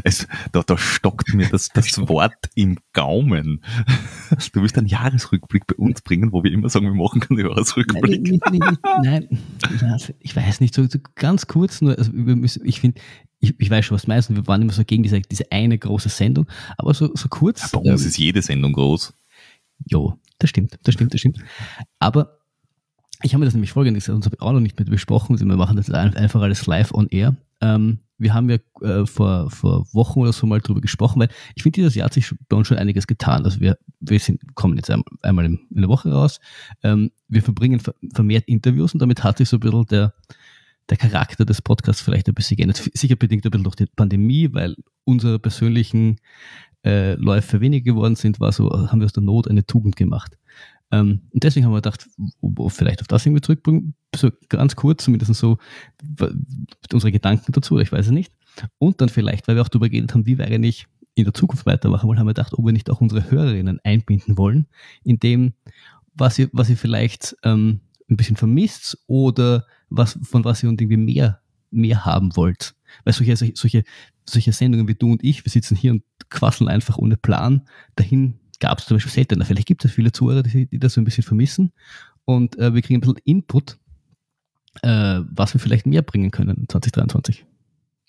es, 0.03 0.27
da, 0.51 0.63
da 0.63 0.77
stockt 0.77 1.33
mir 1.33 1.47
das, 1.49 1.69
das 1.69 1.97
Wort 2.09 2.49
im 2.55 2.79
Gaumen. 2.93 3.63
Du 4.53 4.63
wirst 4.63 4.77
einen 4.77 4.87
Jahresrückblick 4.87 5.67
bei 5.67 5.75
uns 5.75 6.01
bringen, 6.01 6.31
wo 6.31 6.43
wir 6.43 6.51
immer 6.51 6.69
sagen, 6.69 6.85
wir 6.85 6.93
machen 6.93 7.21
keinen 7.21 7.39
Jahresrückblick. 7.39 8.41
Nein, 8.51 8.77
nein, 9.03 9.27
nein, 9.81 9.99
ich 10.19 10.35
weiß 10.35 10.59
nicht, 10.61 10.73
so, 10.73 10.87
so 10.87 10.99
ganz 11.15 11.47
kurz 11.47 11.81
nur, 11.81 11.97
also 11.97 12.11
müssen, 12.11 12.65
ich 12.65 12.79
finde, 12.79 12.99
ich, 13.39 13.55
ich 13.59 13.69
weiß 13.69 13.85
schon, 13.85 13.95
was 13.95 14.03
du 14.03 14.09
meinst, 14.09 14.33
wir 14.33 14.47
waren 14.47 14.61
immer 14.61 14.73
so 14.73 14.83
gegen 14.85 15.03
diese, 15.03 15.21
diese 15.21 15.51
eine 15.51 15.77
große 15.77 16.09
Sendung, 16.09 16.47
aber 16.77 16.93
so, 16.93 17.11
so 17.15 17.27
kurz. 17.27 17.61
Ja, 17.61 17.79
bei 17.79 17.91
uns 17.91 18.01
ähm, 18.01 18.07
ist 18.07 18.17
jede 18.17 18.41
Sendung 18.41 18.73
groß. 18.73 19.13
Jo, 19.85 20.19
das 20.39 20.49
stimmt, 20.49 20.79
das 20.83 20.93
stimmt, 20.93 21.13
das 21.13 21.19
stimmt. 21.19 21.39
Aber 21.99 22.39
ich 23.23 23.33
habe 23.33 23.39
mir 23.39 23.45
das 23.45 23.53
nämlich 23.53 23.71
folgendes 23.71 24.09
uns 24.09 24.25
habe 24.25 24.35
ich 24.35 24.41
auch 24.41 24.51
noch 24.51 24.59
nicht 24.59 24.79
mit 24.79 24.89
besprochen, 24.89 25.39
wir 25.39 25.57
machen 25.57 25.77
das 25.77 25.89
einfach 25.89 26.41
alles 26.41 26.65
live 26.65 26.93
on 26.93 27.07
air. 27.07 27.35
Ähm, 27.61 27.99
wir 28.17 28.33
haben 28.35 28.49
ja 28.49 28.57
äh, 28.81 29.05
vor, 29.05 29.49
vor 29.49 29.87
Wochen 29.93 30.19
oder 30.19 30.31
so 30.31 30.45
mal 30.45 30.61
drüber 30.61 30.81
gesprochen, 30.81 31.19
weil 31.19 31.29
ich 31.55 31.63
finde, 31.63 31.75
dieses 31.77 31.95
Jahr 31.95 32.05
hat 32.05 32.13
sich 32.13 32.33
bei 32.49 32.55
uns 32.55 32.67
schon 32.67 32.77
einiges 32.77 33.07
getan. 33.07 33.43
Also 33.45 33.59
wir, 33.59 33.77
wir 33.99 34.19
sind, 34.19 34.39
kommen 34.55 34.77
jetzt 34.77 34.91
einmal, 34.91 35.05
einmal 35.23 35.45
in, 35.45 35.59
der 35.71 35.89
Woche 35.89 36.11
raus. 36.11 36.39
Ähm, 36.83 37.11
wir 37.27 37.41
verbringen 37.41 37.81
vermehrt 38.13 38.47
Interviews 38.47 38.93
und 38.93 38.99
damit 38.99 39.23
hat 39.23 39.39
sich 39.39 39.49
so 39.49 39.57
ein 39.57 39.61
bisschen 39.61 39.85
der, 39.85 40.13
der 40.89 40.97
Charakter 40.97 41.45
des 41.45 41.63
Podcasts 41.63 42.01
vielleicht 42.01 42.27
ein 42.27 42.35
bisschen 42.35 42.57
geändert. 42.57 42.89
Sicher 42.93 43.15
bedingt 43.15 43.45
ein 43.45 43.51
bisschen 43.51 43.63
durch 43.63 43.75
die 43.75 43.87
Pandemie, 43.87 44.53
weil 44.53 44.75
unsere 45.03 45.39
persönlichen 45.39 46.17
äh, 46.83 47.13
Läufe 47.13 47.61
weniger 47.61 47.83
geworden 47.83 48.15
sind, 48.15 48.39
war 48.39 48.51
so, 48.51 48.69
haben 48.69 48.99
wir 48.99 49.05
aus 49.05 49.13
der 49.13 49.23
Not 49.23 49.47
eine 49.47 49.65
Tugend 49.65 49.95
gemacht. 49.95 50.37
Ähm, 50.91 51.21
und 51.31 51.43
deswegen 51.43 51.65
haben 51.65 51.73
wir 51.73 51.81
gedacht, 51.81 52.07
vielleicht 52.67 53.01
auf 53.01 53.07
das 53.07 53.25
irgendwie 53.25 53.41
zurückbringen, 53.41 53.95
so 54.15 54.29
ganz 54.49 54.75
kurz, 54.75 55.05
zumindest 55.05 55.33
so 55.35 55.57
unsere 56.91 57.11
Gedanken 57.11 57.51
dazu, 57.53 57.79
ich 57.79 57.91
weiß 57.91 58.07
es 58.07 58.11
nicht. 58.11 58.33
Und 58.77 58.99
dann 58.99 59.09
vielleicht, 59.09 59.47
weil 59.47 59.55
wir 59.55 59.61
auch 59.61 59.69
darüber 59.69 59.89
geredet 59.89 60.13
haben, 60.13 60.25
wie 60.25 60.37
wir 60.37 60.45
eigentlich 60.45 60.87
in 61.15 61.23
der 61.23 61.33
Zukunft 61.33 61.65
weitermachen 61.65 62.07
wollen, 62.07 62.19
haben 62.19 62.27
wir 62.27 62.33
gedacht, 62.33 62.53
ob 62.53 62.65
wir 62.65 62.73
nicht 62.73 62.89
auch 62.89 63.01
unsere 63.01 63.29
Hörerinnen 63.31 63.79
einbinden 63.83 64.37
wollen, 64.37 64.67
in 65.03 65.19
dem, 65.19 65.53
was 66.13 66.37
ihr, 66.39 66.49
was 66.51 66.69
ihr 66.69 66.77
vielleicht 66.77 67.35
ähm, 67.43 67.81
ein 68.09 68.17
bisschen 68.17 68.35
vermisst 68.35 68.97
oder 69.07 69.65
was, 69.89 70.19
von 70.23 70.43
was 70.43 70.63
ihr 70.63 70.69
irgendwie 70.69 70.97
mehr, 70.97 71.39
mehr 71.69 72.05
haben 72.05 72.35
wollt. 72.35 72.75
Weil 73.03 73.13
solche, 73.13 73.35
solche, 73.35 73.83
solche 74.25 74.51
Sendungen 74.51 74.87
wie 74.87 74.95
du 74.95 75.11
und 75.11 75.23
ich, 75.23 75.43
wir 75.45 75.51
sitzen 75.51 75.75
hier 75.75 75.91
und 75.91 76.03
quasseln 76.29 76.69
einfach 76.69 76.97
ohne 76.97 77.17
Plan 77.17 77.67
dahin 77.95 78.39
gab 78.61 78.79
es 78.79 78.85
zum 78.85 78.95
Beispiel 78.95 79.11
seltener. 79.11 79.43
Vielleicht 79.43 79.67
gibt 79.67 79.83
es 79.83 79.91
viele 79.91 80.13
Zuhörer, 80.13 80.43
die, 80.43 80.67
die, 80.67 80.79
das 80.79 80.93
so 80.93 81.01
ein 81.01 81.03
bisschen 81.03 81.23
vermissen. 81.23 81.73
Und 82.23 82.57
äh, 82.57 82.73
wir 82.73 82.81
kriegen 82.81 82.97
ein 82.97 83.01
bisschen 83.01 83.17
Input, 83.25 83.77
äh, 84.83 85.19
was 85.29 85.53
wir 85.53 85.59
vielleicht 85.59 85.85
mehr 85.85 86.03
bringen 86.03 86.31
können 86.31 86.65
2023. 86.69 87.45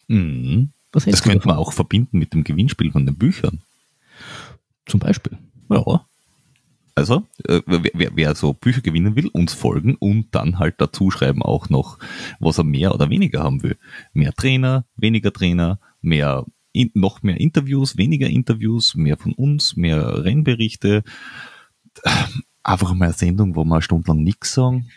Mhm. 0.08 0.70
das 0.92 1.22
könnte 1.22 1.48
man 1.48 1.56
auch 1.56 1.72
verbinden 1.72 2.18
mit 2.18 2.34
dem 2.34 2.44
Gewinnspiel 2.44 2.92
von 2.92 3.06
den 3.06 3.16
Büchern. 3.16 3.62
Zum 4.86 5.00
Beispiel. 5.00 5.38
Ja. 5.70 6.06
Also, 6.94 7.26
äh, 7.48 7.62
wer, 7.66 8.10
wer, 8.14 8.34
so 8.34 8.52
Bücher 8.52 8.82
gewinnen 8.82 9.16
will, 9.16 9.28
uns 9.28 9.54
folgen 9.54 9.94
und 9.96 10.34
dann 10.34 10.58
halt 10.58 10.74
dazu 10.78 11.10
schreiben 11.10 11.42
auch 11.42 11.70
noch, 11.70 11.98
was 12.38 12.58
er 12.58 12.64
mehr 12.64 12.94
oder 12.94 13.08
weniger 13.08 13.42
haben 13.42 13.62
will. 13.62 13.78
Mehr 14.12 14.32
Trainer, 14.34 14.84
weniger 14.96 15.32
Trainer, 15.32 15.80
mehr 16.02 16.44
in, 16.72 16.90
noch 16.94 17.22
mehr 17.22 17.40
Interviews, 17.40 17.96
weniger 17.96 18.28
Interviews, 18.28 18.94
mehr 18.94 19.16
von 19.16 19.32
uns, 19.32 19.76
mehr 19.76 20.24
Rennberichte. 20.24 21.02
Einfach 22.62 22.94
mal 22.94 23.06
eine 23.06 23.14
Sendung, 23.14 23.56
wo 23.56 23.64
wir 23.64 23.74
eine 23.74 23.82
Stunde 23.82 24.08
lang 24.08 24.22
nichts 24.22 24.52
sagen. 24.52 24.88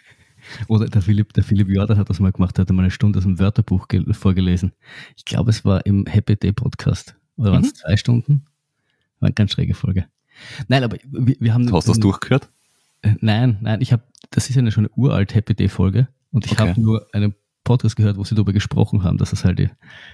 Oder 0.67 0.87
der 0.87 1.01
Philipp, 1.01 1.33
der 1.33 1.43
Philipp 1.43 1.69
Jordan 1.69 1.97
hat 1.97 2.09
das 2.09 2.19
mal 2.19 2.31
gemacht, 2.31 2.59
hat 2.59 2.69
mal 2.71 2.83
eine 2.83 2.91
Stunde 2.91 3.17
aus 3.17 3.23
dem 3.23 3.39
Wörterbuch 3.39 3.87
vorgelesen. 4.11 4.73
Ich 5.15 5.25
glaube, 5.25 5.49
es 5.49 5.65
war 5.65 5.85
im 5.85 6.05
Happy 6.05 6.35
Day 6.35 6.51
Podcast. 6.51 7.15
Oder 7.37 7.51
waren 7.51 7.63
es 7.63 7.73
mhm. 7.73 7.75
zwei 7.75 7.97
Stunden? 7.97 8.45
War 9.19 9.27
eine 9.27 9.33
ganz 9.33 9.53
schräge 9.53 9.73
Folge. 9.73 10.05
Nein, 10.67 10.83
aber 10.83 10.97
wir, 11.03 11.35
wir 11.39 11.53
haben. 11.53 11.71
Hast 11.71 11.87
du 11.87 11.91
das 11.91 11.99
durchgehört? 11.99 12.49
Äh, 13.01 13.15
nein, 13.21 13.57
nein, 13.61 13.81
ich 13.81 13.91
habe, 13.91 14.03
das 14.31 14.49
ist 14.49 14.55
ja 14.55 14.61
eine 14.61 14.71
schon 14.71 14.85
eine 14.85 14.93
uralt 14.95 15.33
Happy 15.35 15.53
Day 15.53 15.69
Folge 15.69 16.07
und 16.31 16.45
ich 16.45 16.53
okay. 16.53 16.69
habe 16.69 16.81
nur 16.81 17.05
einen 17.13 17.35
Podcast 17.63 17.95
gehört, 17.95 18.17
wo 18.17 18.23
sie 18.23 18.35
darüber 18.35 18.53
gesprochen 18.53 19.03
haben, 19.03 19.17
dass, 19.17 19.33
es 19.33 19.43
halt, 19.43 19.59
äh, 19.59 19.69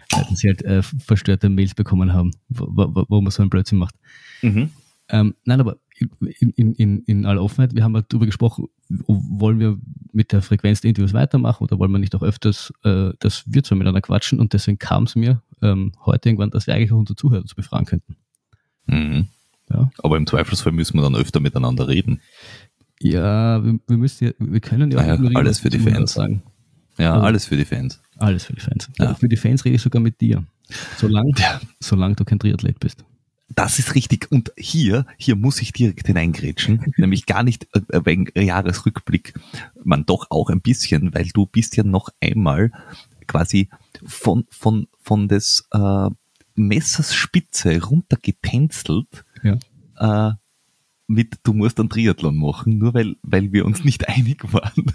dass 0.09 0.39
sie 0.39 0.47
halt 0.47 0.63
äh, 0.63 0.81
verstörte 0.81 1.49
Mails 1.49 1.75
bekommen 1.75 2.13
haben, 2.13 2.31
wo, 2.49 2.67
wo, 2.67 3.05
wo 3.07 3.21
man 3.21 3.31
so 3.31 3.43
einen 3.43 3.49
Blödsinn 3.49 3.77
macht. 3.77 3.95
Mhm. 4.41 4.69
Ähm, 5.09 5.35
nein, 5.43 5.59
aber 5.59 5.77
in, 6.39 6.49
in, 6.51 6.73
in, 6.73 6.99
in 7.03 7.25
aller 7.25 7.43
Offenheit, 7.43 7.75
wir 7.75 7.83
haben 7.83 7.93
halt 7.93 8.05
darüber 8.09 8.25
gesprochen, 8.25 8.67
wollen 8.89 9.59
wir 9.59 9.77
mit 10.13 10.31
der 10.31 10.41
Frequenz 10.41 10.81
der 10.81 10.89
Interviews 10.89 11.13
weitermachen 11.13 11.63
oder 11.63 11.77
wollen 11.77 11.91
wir 11.91 11.99
nicht 11.99 12.15
auch 12.15 12.23
öfters, 12.23 12.73
äh, 12.83 13.11
dass 13.19 13.43
wir 13.45 13.63
zwar 13.63 13.77
miteinander 13.77 14.01
quatschen 14.01 14.39
und 14.39 14.53
deswegen 14.53 14.79
kam 14.79 15.03
es 15.03 15.15
mir 15.15 15.41
ähm, 15.61 15.91
heute 16.05 16.29
irgendwann, 16.29 16.49
dass 16.49 16.67
wir 16.67 16.73
eigentlich 16.73 16.91
auch 16.91 16.97
unsere 16.97 17.17
Zuhörer 17.17 17.45
zu 17.45 17.55
befragen 17.55 17.85
könnten. 17.85 18.15
Mhm. 18.87 19.27
Ja. 19.73 19.91
Aber 19.99 20.17
im 20.17 20.27
Zweifelsfall 20.27 20.73
müssen 20.73 20.97
wir 20.97 21.03
dann 21.03 21.15
öfter 21.15 21.39
miteinander 21.39 21.87
reden. 21.87 22.21
Ja, 22.99 23.63
wir, 23.63 23.79
wir 23.87 23.97
müssen 23.97 24.25
ja, 24.25 24.31
wir 24.37 24.59
können 24.59 24.91
ja 24.91 24.99
auch 24.99 25.03
ah 25.03 25.15
ja, 25.15 25.31
alles 25.35 25.59
für 25.59 25.69
die 25.69 25.79
Fans 25.79 26.13
sagen. 26.13 26.43
Ja, 26.97 27.13
also, 27.13 27.25
alles 27.25 27.45
für 27.45 27.57
die 27.57 27.65
Fans. 27.65 28.01
Alles 28.17 28.45
für 28.45 28.53
die 28.53 28.61
Fans. 28.61 28.89
Ja. 28.99 29.15
Für 29.15 29.27
die 29.27 29.37
Fans 29.37 29.65
rede 29.65 29.75
ich 29.75 29.81
sogar 29.81 30.01
mit 30.01 30.21
dir. 30.21 30.45
Solange, 30.97 31.31
ja. 31.37 31.59
solange 31.79 32.15
du 32.15 32.23
kein 32.25 32.39
Triathlet 32.39 32.79
bist. 32.79 33.03
das 33.49 33.79
ist 33.79 33.95
richtig. 33.95 34.31
Und 34.31 34.51
hier, 34.55 35.05
hier 35.17 35.35
muss 35.35 35.61
ich 35.61 35.73
direkt 35.73 36.07
hineingrätschen, 36.07 36.93
nämlich 36.97 37.25
gar 37.25 37.43
nicht 37.43 37.67
äh, 37.73 38.01
wegen 38.05 38.27
Jahresrückblick, 38.35 39.33
man 39.83 40.05
doch 40.05 40.27
auch 40.29 40.49
ein 40.49 40.61
bisschen, 40.61 41.13
weil 41.13 41.27
du 41.33 41.45
bist 41.45 41.75
ja 41.75 41.83
noch 41.83 42.09
einmal 42.21 42.71
quasi 43.27 43.69
von, 44.05 44.45
von, 44.49 44.87
von 45.01 45.27
des 45.27 45.67
äh, 45.71 46.09
Messers 46.55 47.15
Spitze 47.15 47.81
runtergetänzelt 47.81 49.25
Ja. 49.43 50.29
äh, 50.29 50.33
mit, 51.07 51.39
du 51.43 51.53
musst 51.53 51.79
einen 51.79 51.89
Triathlon 51.89 52.37
machen, 52.37 52.77
nur 52.77 52.93
weil, 52.93 53.17
weil 53.21 53.51
wir 53.51 53.65
uns 53.65 53.83
nicht 53.83 54.07
einig 54.09 54.53
waren, 54.53 54.85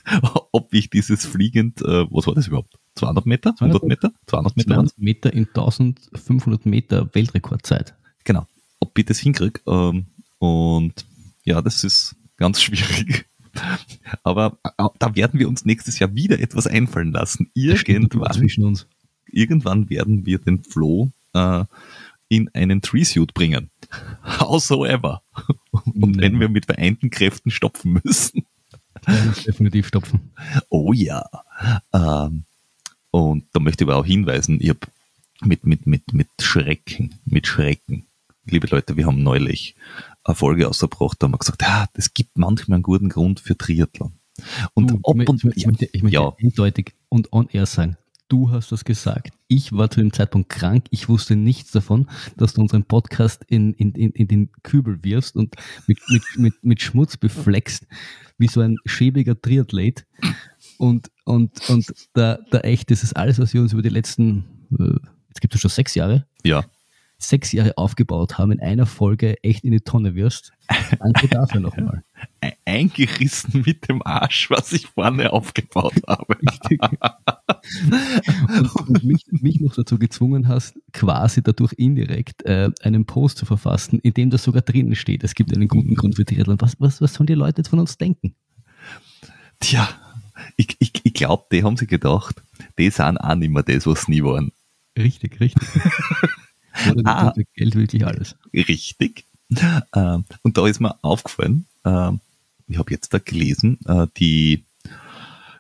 ob 0.53 0.73
ich 0.73 0.91
dieses 0.91 1.27
fliegend, 1.27 1.83
äh, 1.83 2.07
was 2.11 2.27
war 2.27 2.35
das 2.35 2.47
überhaupt? 2.47 2.79
200 2.95 3.27
Meter? 3.27 3.55
100 3.59 3.83
Meter? 3.85 4.13
200 4.27 4.57
Meter? 4.57 4.71
waren's? 4.71 4.95
20 4.95 5.05
Meter 5.05 5.33
in 5.33 5.47
1500 5.47 6.65
Meter 6.65 7.15
Weltrekordzeit. 7.15 7.95
Genau. 8.25 8.47
Ob 8.81 8.99
ich 8.99 9.05
das 9.05 9.19
hinkriege. 9.19 9.61
Ähm, 9.67 10.07
und 10.39 11.05
ja, 11.45 11.61
das 11.61 11.85
ist 11.85 12.17
ganz 12.39 12.63
schwierig. 12.63 13.27
Aber 14.23 14.59
äh, 14.65 14.85
da 14.99 15.15
werden 15.15 15.39
wir 15.39 15.49
uns 15.49 15.65
nächstes 15.65 15.99
Jahr 15.99 16.15
wieder 16.15 16.41
etwas 16.41 16.67
einfallen 16.67 17.13
lassen. 17.13 17.51
Irgendwann, 17.55 18.33
zwischen 18.33 18.65
uns. 18.65 18.87
irgendwann 19.27 19.91
werden 19.91 20.25
wir 20.25 20.39
den 20.39 20.63
Flo 20.63 21.11
äh, 21.35 21.65
in 22.29 22.49
einen 22.55 22.81
Tree-Suit 22.81 23.35
bringen. 23.35 23.71
Howsoever. 24.41 25.23
Und 25.95 26.19
wenn 26.21 26.39
wir 26.41 26.49
mit 26.49 26.67
vereinten 26.67 27.11
Kräften 27.11 27.51
stopfen 27.51 28.01
müssen. 28.05 28.47
Definitiv 29.47 29.89
stopfen. 29.89 30.33
Oh 30.69 30.93
ja. 30.93 31.25
Ähm, 31.93 32.45
und 33.11 33.45
da 33.53 33.61
möchte 33.61 33.85
ich 33.85 33.91
aber 33.91 33.99
auch 33.99 34.07
hinweisen, 34.07 34.59
ich 34.61 34.71
habe 34.71 34.81
mit, 35.43 35.65
mit, 35.67 35.87
mit, 35.87 36.13
mit 36.13 36.29
Schrecken, 36.41 37.15
mit 37.25 37.47
Schrecken, 37.47 38.07
liebe 38.47 38.67
Leute, 38.67 38.97
wir 38.97 39.07
haben 39.07 39.23
neulich 39.23 39.75
eine 40.25 40.35
Folge 40.35 40.69
ausgebracht, 40.69 41.17
da 41.19 41.25
haben 41.27 41.33
wir 41.35 41.39
gesagt, 41.39 41.63
ja, 41.63 41.87
es 41.95 42.15
gibt 42.15 42.37
manchmal 42.37 42.77
einen 42.77 42.83
guten 42.83 43.09
Grund 43.09 43.39
für 43.41 43.57
Triathlon. 43.57 44.13
Und 44.75 44.91
Du, 44.91 44.99
ob 45.03 45.21
ich, 45.21 45.29
und 45.29 45.45
möchte- 45.45 45.59
ich, 45.61 45.67
möchte, 45.67 45.89
ich 45.93 46.03
möchte 46.03 46.15
ja, 46.17 46.33
eindeutig 46.43 46.95
und 47.09 47.33
on 47.33 47.49
air 47.51 47.67
sagen, 47.67 47.97
du 48.29 48.51
hast 48.51 48.73
das 48.73 48.85
gesagt. 48.85 49.31
Ich 49.49 49.73
war 49.73 49.91
zu 49.91 50.01
dem 50.01 50.13
Zeitpunkt 50.13 50.49
krank. 50.49 50.87
Ich 50.91 51.09
wusste 51.09 51.37
nichts 51.37 51.71
davon, 51.71 52.09
dass 52.37 52.55
du 52.55 52.61
unseren 52.61 52.85
Podcast 52.85 53.45
in, 53.49 53.73
in, 53.75 53.93
in, 53.93 54.11
in 54.13 54.29
den 54.29 54.53
Kübel 54.63 55.03
wirfst 55.03 55.37
und 55.37 55.55
mit, 55.87 55.99
mit, 56.09 56.23
mit, 56.37 56.55
mit 56.63 56.83
Schmutz 56.83 57.17
befleckst, 57.17 57.87
wie 58.39 58.49
so 58.49 58.61
ein 58.61 58.77
schäbiger 58.85 59.41
Triathlet. 59.41 60.07
Und, 60.79 61.11
und, 61.25 61.69
und 61.69 61.87
da, 62.15 62.39
da 62.51 62.59
echt, 62.61 62.91
das 62.91 63.03
ist 63.03 63.17
alles, 63.17 63.39
was 63.39 63.55
wir 63.55 63.63
uns 63.63 63.73
über 63.73 63.83
die 63.83 63.89
letzten, 63.89 64.45
äh, 64.79 64.99
jetzt 65.29 65.41
gibt 65.41 65.55
es 65.55 65.61
schon 65.61 65.71
sechs 65.71 65.95
Jahre, 65.95 66.27
ja, 66.45 66.65
sechs 67.19 67.53
Jahre 67.53 67.79
aufgebaut 67.79 68.39
haben, 68.39 68.53
in 68.53 68.61
einer 68.61 68.87
Folge 68.87 69.43
echt 69.43 69.65
in 69.65 69.71
die 69.71 69.81
Tonne 69.81 70.15
wirst. 70.15 70.53
Danke 70.99 71.29
dafür 71.29 71.61
nochmal. 71.61 72.03
e- 72.41 72.53
eingerissen 72.65 73.63
mit 73.67 73.89
dem 73.89 74.03
Arsch, 74.05 74.51
was 74.51 74.73
ich 74.73 74.87
vorne 74.87 75.33
aufgebaut 75.33 75.95
habe. 76.07 76.39
Und, 78.59 78.77
und 78.89 79.05
mich, 79.05 79.27
mich 79.31 79.61
noch 79.61 79.75
dazu 79.75 79.99
gezwungen 79.99 80.49
hast, 80.49 80.75
quasi 80.93 81.43
dadurch 81.43 81.73
indirekt 81.75 82.45
äh, 82.45 82.71
einen 82.83 83.07
Post 83.07 83.39
zu 83.39 83.47
verfassen, 83.47 83.99
in 84.01 84.15
dem 84.15 84.31
das 84.31 84.43
sogar 84.43 84.63
drinnen 84.63 84.95
steht. 84.95 85.25
Es 85.25 85.35
gibt 85.35 85.55
einen 85.55 85.69
guten 85.69 85.95
Grund 85.95 86.17
für 86.17 86.25
Triathlon. 86.25 86.61
Was, 86.61 86.81
was, 86.81 87.01
was 87.01 87.15
sollen 87.15 87.27
die 87.27 87.35
Leute 87.35 87.59
jetzt 87.59 87.69
von 87.69 87.79
uns 87.79 87.99
denken? 87.99 88.35
Tja, 89.61 89.89
ich, 90.57 90.77
ich, 90.79 90.93
ich 91.03 91.15
glaube, 91.15 91.47
die 91.53 91.65
haben 91.65 91.77
sich 91.77 91.89
gedacht, 91.89 92.43
die 92.79 92.91
sind 92.91 93.19
auch 93.19 93.35
nicht 93.35 93.51
mehr 93.51 93.63
das, 93.63 93.87
was 93.87 94.03
sie 94.03 94.13
nie 94.13 94.23
waren. 94.23 94.53
Richtig, 94.99 95.41
richtig. 95.41 95.69
Oder 96.91 97.03
ah. 97.07 97.35
Geld 97.55 97.75
wirklich 97.75 98.07
alles. 98.07 98.37
Richtig. 98.53 99.26
Ähm, 99.95 100.25
und 100.43 100.57
da 100.57 100.67
ist 100.67 100.81
mir 100.81 100.97
aufgefallen, 101.03 101.67
ähm, 101.85 102.21
ich 102.69 102.79
habe 102.79 102.91
jetzt 102.91 103.15
da 103.15 103.19
gelesen, 103.19 103.79
äh, 103.87 104.09
die 104.17 104.65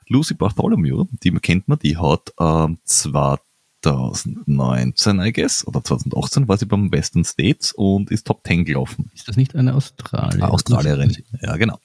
Lucy 0.08 0.34
Bartholomew, 0.34 1.06
die 1.22 1.30
kennt 1.32 1.68
man, 1.68 1.78
die 1.78 1.96
hat 1.96 2.32
ähm, 2.38 2.78
2019, 2.84 5.20
I 5.20 5.32
guess, 5.32 5.66
oder 5.66 5.82
2018 5.82 6.48
war 6.48 6.58
sie 6.58 6.66
beim 6.66 6.92
Western 6.92 7.24
States 7.24 7.72
und 7.72 8.10
ist 8.10 8.26
Top 8.26 8.42
10 8.46 8.64
gelaufen. 8.64 9.10
Ist 9.14 9.28
das 9.28 9.36
nicht 9.36 9.54
eine 9.54 9.74
Australierin? 9.74 10.42
Australierin. 10.42 11.16
Ja, 11.40 11.56
genau. 11.56 11.78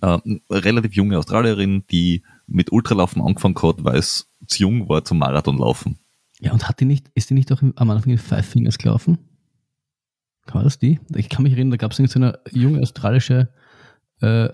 Ähm, 0.00 0.40
relativ 0.50 0.94
junge 0.94 1.18
Australierin, 1.18 1.84
die 1.90 2.22
mit 2.46 2.70
Ultralaufen 2.72 3.20
angefangen 3.20 3.60
hat, 3.62 3.84
weil 3.84 3.98
es 3.98 4.28
zu 4.46 4.62
jung 4.62 4.88
war 4.88 5.04
zum 5.04 5.18
Marathonlaufen. 5.18 5.98
Ja, 6.40 6.52
und 6.52 6.68
hat 6.68 6.78
die 6.80 6.84
nicht, 6.84 7.10
ist 7.14 7.30
die 7.30 7.34
nicht 7.34 7.50
auch 7.52 7.62
am 7.62 7.90
Anfang 7.90 8.12
in 8.12 8.18
Five 8.18 8.46
Fingers 8.46 8.78
gelaufen? 8.78 9.18
War 10.52 10.62
das 10.62 10.78
die? 10.78 11.00
Ich 11.14 11.28
kann 11.28 11.42
mich 11.42 11.52
erinnern, 11.52 11.72
da 11.72 11.76
gab 11.76 11.92
es 11.92 12.16
eine 12.16 12.38
junge 12.52 12.80
australische 12.80 13.48
äh, 14.20 14.48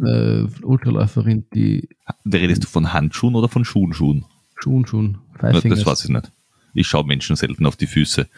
äh, 0.00 0.48
Ultraläuferin, 0.62 1.46
die 1.54 1.88
Da 2.24 2.38
redest 2.38 2.64
du 2.64 2.68
von 2.68 2.92
Handschuhen 2.92 3.34
oder 3.34 3.48
von 3.48 3.64
Schuhenschuhen? 3.64 4.24
schon, 4.62 5.18
Five 5.38 5.60
Fingers. 5.60 5.80
das 5.80 5.86
weiß 5.86 6.04
ich 6.04 6.10
nicht. 6.10 6.32
Ich 6.74 6.86
schaue 6.86 7.04
Menschen 7.04 7.36
selten 7.36 7.66
auf 7.66 7.76
die 7.76 7.86
Füße. 7.86 8.28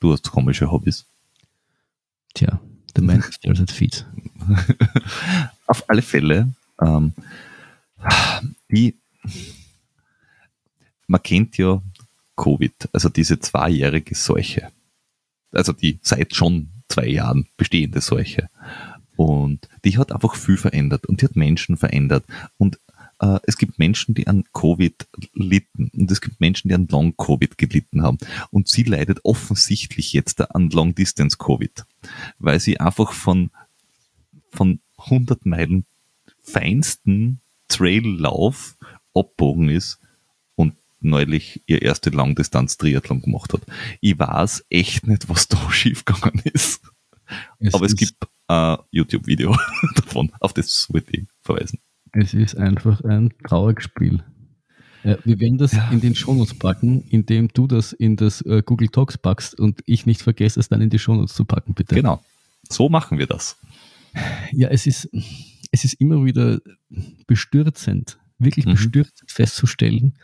Du 0.00 0.12
hast 0.12 0.30
komische 0.30 0.70
Hobbys. 0.70 1.06
Tja, 2.34 2.60
der 2.96 3.02
Mensch 3.02 3.28
ist 3.28 3.44
jetzt 3.44 3.72
Feeds. 3.72 4.06
Auf 5.66 5.88
alle 5.88 6.02
Fälle, 6.02 6.52
ähm, 6.80 7.12
die, 8.70 8.98
man 11.06 11.22
kennt 11.22 11.58
ja 11.58 11.82
Covid, 12.36 12.88
also 12.92 13.08
diese 13.08 13.38
zweijährige 13.38 14.14
Seuche. 14.14 14.70
Also 15.52 15.72
die 15.72 15.98
seit 16.02 16.34
schon 16.34 16.70
zwei 16.88 17.06
Jahren 17.06 17.46
bestehende 17.56 18.00
Seuche. 18.00 18.48
Und 19.16 19.68
die 19.84 19.98
hat 19.98 20.12
einfach 20.12 20.34
viel 20.34 20.56
verändert 20.56 21.06
und 21.06 21.20
die 21.20 21.26
hat 21.26 21.36
Menschen 21.36 21.76
verändert. 21.76 22.24
Und 22.56 22.78
äh, 23.20 23.38
es 23.44 23.58
gibt 23.58 23.78
Menschen, 23.78 24.14
die 24.14 24.26
an 24.26 24.44
Covid 24.52 25.06
litten 25.34 25.90
und 25.94 26.10
es 26.10 26.20
gibt 26.20 26.40
Menschen, 26.40 26.68
die 26.68 26.74
an 26.74 26.88
Long-Covid 26.88 27.58
gelitten 27.58 28.02
haben. 28.02 28.18
Und 28.50 28.68
sie 28.68 28.82
leidet 28.82 29.20
offensichtlich 29.24 30.12
jetzt 30.12 30.40
an 30.54 30.70
Long-Distance-Covid, 30.70 31.84
weil 32.38 32.60
sie 32.60 32.80
einfach 32.80 33.12
von, 33.12 33.50
von 34.50 34.80
100 34.98 35.46
Meilen 35.46 35.84
feinsten 36.42 37.40
Traillauf 37.68 38.76
abbogen 39.14 39.68
ist 39.68 40.00
neulich 41.00 41.62
ihr 41.66 41.82
erste 41.82 42.10
Langdistanz-Triathlon 42.10 43.22
gemacht 43.22 43.52
hat. 43.52 43.62
Ich 44.00 44.18
weiß 44.18 44.64
echt 44.70 45.06
nicht, 45.06 45.28
was 45.28 45.48
da 45.48 45.58
schiefgegangen 45.70 46.42
ist. 46.52 46.82
Aber 47.72 47.86
es 47.86 47.92
ist, 47.92 47.98
gibt 47.98 48.14
ein 48.48 48.78
YouTube-Video 48.90 49.56
davon, 49.94 50.32
auf 50.40 50.52
das 50.52 50.86
wollte 50.92 51.16
ich 51.16 51.26
verweisen. 51.42 51.78
Es 52.12 52.34
ist 52.34 52.56
einfach 52.56 53.00
ein 53.02 53.32
trauriges 53.46 53.84
Spiel. 53.84 54.24
Ja, 55.04 55.16
wir 55.24 55.38
werden 55.40 55.56
das 55.56 55.72
Ja. 55.72 55.88
in 55.90 56.00
den 56.00 56.14
Shownotes 56.14 56.58
packen, 56.58 57.02
indem 57.08 57.48
du 57.48 57.66
das 57.66 57.92
in 57.92 58.16
das 58.16 58.42
äh, 58.42 58.62
Google 58.66 58.88
Talks 58.88 59.16
packst 59.16 59.58
und 59.58 59.80
ich 59.86 60.04
nicht 60.06 60.20
vergesse, 60.20 60.60
es 60.60 60.68
dann 60.68 60.82
in 60.82 60.90
die 60.90 60.98
Shownotes 60.98 61.34
zu 61.34 61.44
packen, 61.44 61.72
bitte. 61.74 61.94
Genau. 61.94 62.22
So 62.68 62.88
machen 62.88 63.16
wir 63.18 63.26
das. 63.26 63.56
Ja, 64.52 64.68
es 64.68 64.86
ist, 64.86 65.08
es 65.70 65.84
ist 65.84 65.94
immer 65.94 66.24
wieder 66.24 66.60
bestürzend, 67.26 68.18
wirklich 68.38 68.66
Mhm. 68.66 68.72
bestürzend 68.72 69.30
festzustellen, 69.30 70.14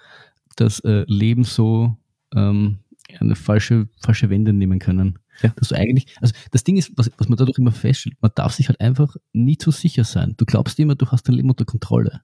dass 0.57 0.81
äh, 0.81 1.05
Leben 1.07 1.45
so 1.45 1.97
ähm, 2.35 2.79
eine 3.21 3.37
falsche, 3.37 3.89
falsche 4.01 4.31
Wende 4.31 4.53
nehmen 4.53 4.79
können. 4.79 5.19
Ja. 5.43 5.51
Dass 5.57 5.69
du 5.69 5.75
eigentlich, 5.75 6.07
also 6.21 6.35
das 6.51 6.65
Ding 6.65 6.77
ist, 6.77 6.93
was, 6.97 7.11
was 7.19 7.29
man 7.29 7.37
dadurch 7.37 7.59
immer 7.59 7.73
feststellt, 7.73 8.17
man 8.21 8.31
darf 8.35 8.55
sich 8.55 8.69
halt 8.69 8.81
einfach 8.81 9.17
nie 9.33 9.59
zu 9.59 9.71
sicher 9.71 10.05
sein. 10.05 10.35
Du 10.37 10.47
glaubst 10.47 10.79
immer, 10.79 10.95
du 10.95 11.07
hast 11.07 11.29
dein 11.29 11.35
Leben 11.35 11.51
unter 11.51 11.65
Kontrolle. 11.65 12.23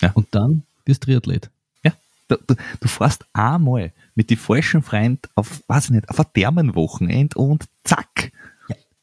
Ja. 0.00 0.10
Und 0.12 0.28
dann 0.32 0.64
du 0.84 0.94
Triathlet. 0.94 1.50
Ja, 1.84 1.92
du, 2.28 2.36
du, 2.46 2.54
du 2.80 2.88
fährst 2.88 3.24
einmal 3.32 3.92
mit 4.14 4.30
die 4.30 4.36
falschen 4.36 4.82
Freund 4.82 5.28
auf, 5.34 5.62
weiß 5.68 5.86
ich 5.86 5.90
nicht, 5.90 6.08
auf 6.08 6.18
ein 6.18 6.26
Thermenwochenende 6.34 7.38
und 7.38 7.66
zack, 7.84 8.32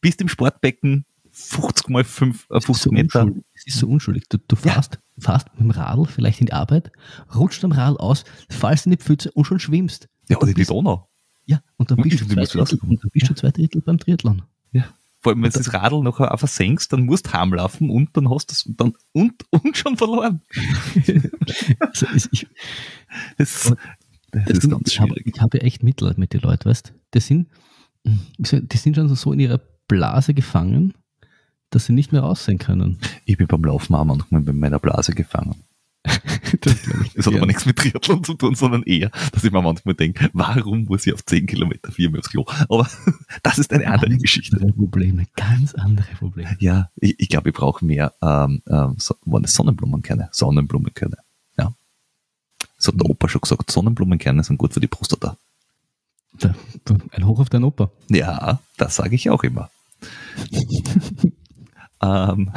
bist 0.02 0.22
im 0.22 0.28
Sportbecken 0.28 1.06
50 1.40 1.90
mal 1.90 2.04
5, 2.04 2.48
äh, 2.50 2.60
50 2.62 2.92
Meter. 2.92 3.30
Es 3.54 3.68
ist 3.68 3.78
so 3.80 3.88
unschuldig. 3.88 4.24
Du, 4.30 4.38
du 4.40 4.56
fährst, 4.56 5.00
fährst 5.20 5.48
mit 5.54 5.60
dem 5.62 5.70
Radl 5.72 6.06
vielleicht 6.06 6.40
in 6.40 6.48
die 6.48 6.54
Arbeit, 6.54 6.92
rutscht 7.36 7.64
am 7.64 7.72
Radl 7.72 7.98
aus, 7.98 8.24
fallst 8.50 8.86
in 8.88 8.92
die 8.92 8.98
Pfütze 8.98 9.32
und 9.32 9.46
schon 9.46 9.60
schwimmst. 9.60 10.08
Ja, 10.30 10.38
oder 10.38 10.48
die 10.48 10.54
bist- 10.54 10.70
Donau. 10.72 11.10
Ja, 11.46 11.62
und 11.78 11.90
dann 11.92 12.00
Und 12.00 12.10
bist, 12.10 12.20
du 12.22 12.26
du 12.26 12.36
Drittel, 12.36 12.60
und 12.62 13.04
dann 13.04 13.10
bist 13.14 13.30
du 13.30 13.34
zwei 13.36 13.52
Drittel 13.52 13.82
beim 13.82 13.98
Triathlon. 14.00 14.42
Ja. 14.74 14.86
Vor 15.22 15.32
allem, 15.32 15.42
wenn 15.44 15.52
du 15.52 15.58
das 15.58 15.74
Radl 15.74 16.02
nachher 16.04 16.32
einfach 16.32 16.48
senkst, 16.48 16.92
dann 16.92 17.06
musst 17.06 17.28
du 17.28 17.34
heimlaufen 17.34 17.90
und 17.90 18.16
dann 18.18 18.30
hast 18.30 18.48
du 18.48 18.54
es 18.54 18.76
dann 18.78 18.94
und, 19.14 19.46
und 19.52 19.78
schon 19.78 19.96
verloren. 19.96 20.42
Also 21.80 22.06
ich, 22.16 22.48
Das, 23.38 23.74
das 24.32 24.46
das 24.46 24.58
ist 24.58 24.70
ganz 24.70 24.94
schwierig. 24.94 25.26
ich 25.34 25.42
habe 25.42 25.58
ja 25.60 25.64
echt 25.64 25.84
Mitleid 25.84 26.18
mit 26.18 26.34
den 26.34 26.42
Leuten, 26.42 26.66
weißt 26.70 26.94
Die 27.14 27.20
sind, 27.20 27.48
die 28.04 28.78
sind 28.78 28.96
schon 28.96 29.14
so 29.16 29.32
in 29.34 29.40
ihrer 29.40 29.60
Blase 29.88 30.34
gefangen, 30.34 30.94
dass 31.70 31.86
sie 31.86 31.94
nicht 31.94 32.12
mehr 32.12 32.22
raus 32.22 32.46
sein 32.46 32.58
können. 32.58 33.00
Ich 33.26 33.38
bin 33.38 33.48
beim 33.48 33.64
Laufen 33.64 33.96
auch 33.96 34.06
manchmal 34.06 34.42
bei 34.42 34.54
meiner 34.54 34.80
Blase 34.80 35.14
gefangen. 35.14 35.56
das, 36.62 36.76
das 37.16 37.26
hat 37.26 37.36
aber 37.36 37.46
nichts 37.46 37.66
mit 37.66 37.78
Triathlon 37.78 38.24
zu 38.24 38.34
tun, 38.36 38.56
sondern 38.56 38.84
eher, 38.84 39.10
dass 39.32 39.44
ich 39.44 39.52
mir 39.52 39.62
manchmal 39.62 39.96
denke, 39.96 40.30
warum 40.34 40.86
muss 40.86 41.06
ich 41.06 41.14
auf 41.14 41.26
10 41.26 41.48
Kilometer 41.48 41.92
viermal 41.92 42.20
aufs 42.20 42.30
Klo? 42.30 42.46
Aber 42.70 42.88
das 43.44 43.58
ist 43.58 43.74
eine 43.74 43.88
andere 43.88 44.18
Geschichte. 44.18 44.56
Andere 44.56 44.74
Probleme, 44.74 45.26
ganz 45.36 45.76
andere 45.76 46.08
Probleme. 46.16 46.56
Ja, 46.60 46.90
ich, 46.96 47.20
ich 47.20 47.30
glaube, 47.30 47.50
ich 47.50 47.56
brauche 47.56 47.84
mehr 47.86 48.14
ähm, 48.22 48.62
ähm, 48.70 48.96
so, 48.98 49.16
Sonnenblumenkerne? 49.26 50.30
Sonnenblumenkerne. 50.32 51.18
Ja. 51.58 51.74
Das 52.78 52.88
hat 52.88 53.00
der 53.00 53.10
Opa 53.10 53.28
schon 53.28 53.42
gesagt, 53.42 53.70
Sonnenblumenkerne 53.70 54.44
sind 54.44 54.58
gut 54.58 54.74
für 54.74 54.80
die 54.80 54.88
Prostata. 54.88 55.38
Da, 56.40 56.54
ein 57.12 57.26
Hoch 57.26 57.40
auf 57.40 57.50
deinen 57.50 57.64
Opa. 57.64 57.92
Ja, 58.10 58.60
das 58.78 58.96
sage 58.96 59.16
ich 59.16 59.30
auch 59.30 59.44
immer. 59.44 59.70
ähm, 62.02 62.52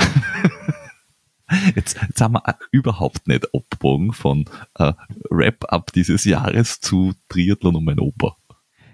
jetzt, 1.75 1.99
jetzt 2.01 2.21
haben 2.21 2.35
wir 2.35 2.59
überhaupt 2.71 3.27
nicht 3.27 3.47
abgebogen 3.55 4.13
von 4.13 4.45
äh, 4.79 4.93
Wrap-up 5.31 5.93
dieses 5.93 6.25
Jahres 6.25 6.81
zu 6.81 7.13
Triathlon 7.29 7.77
und 7.77 7.85
mein 7.85 8.01
Opa. 8.01 8.37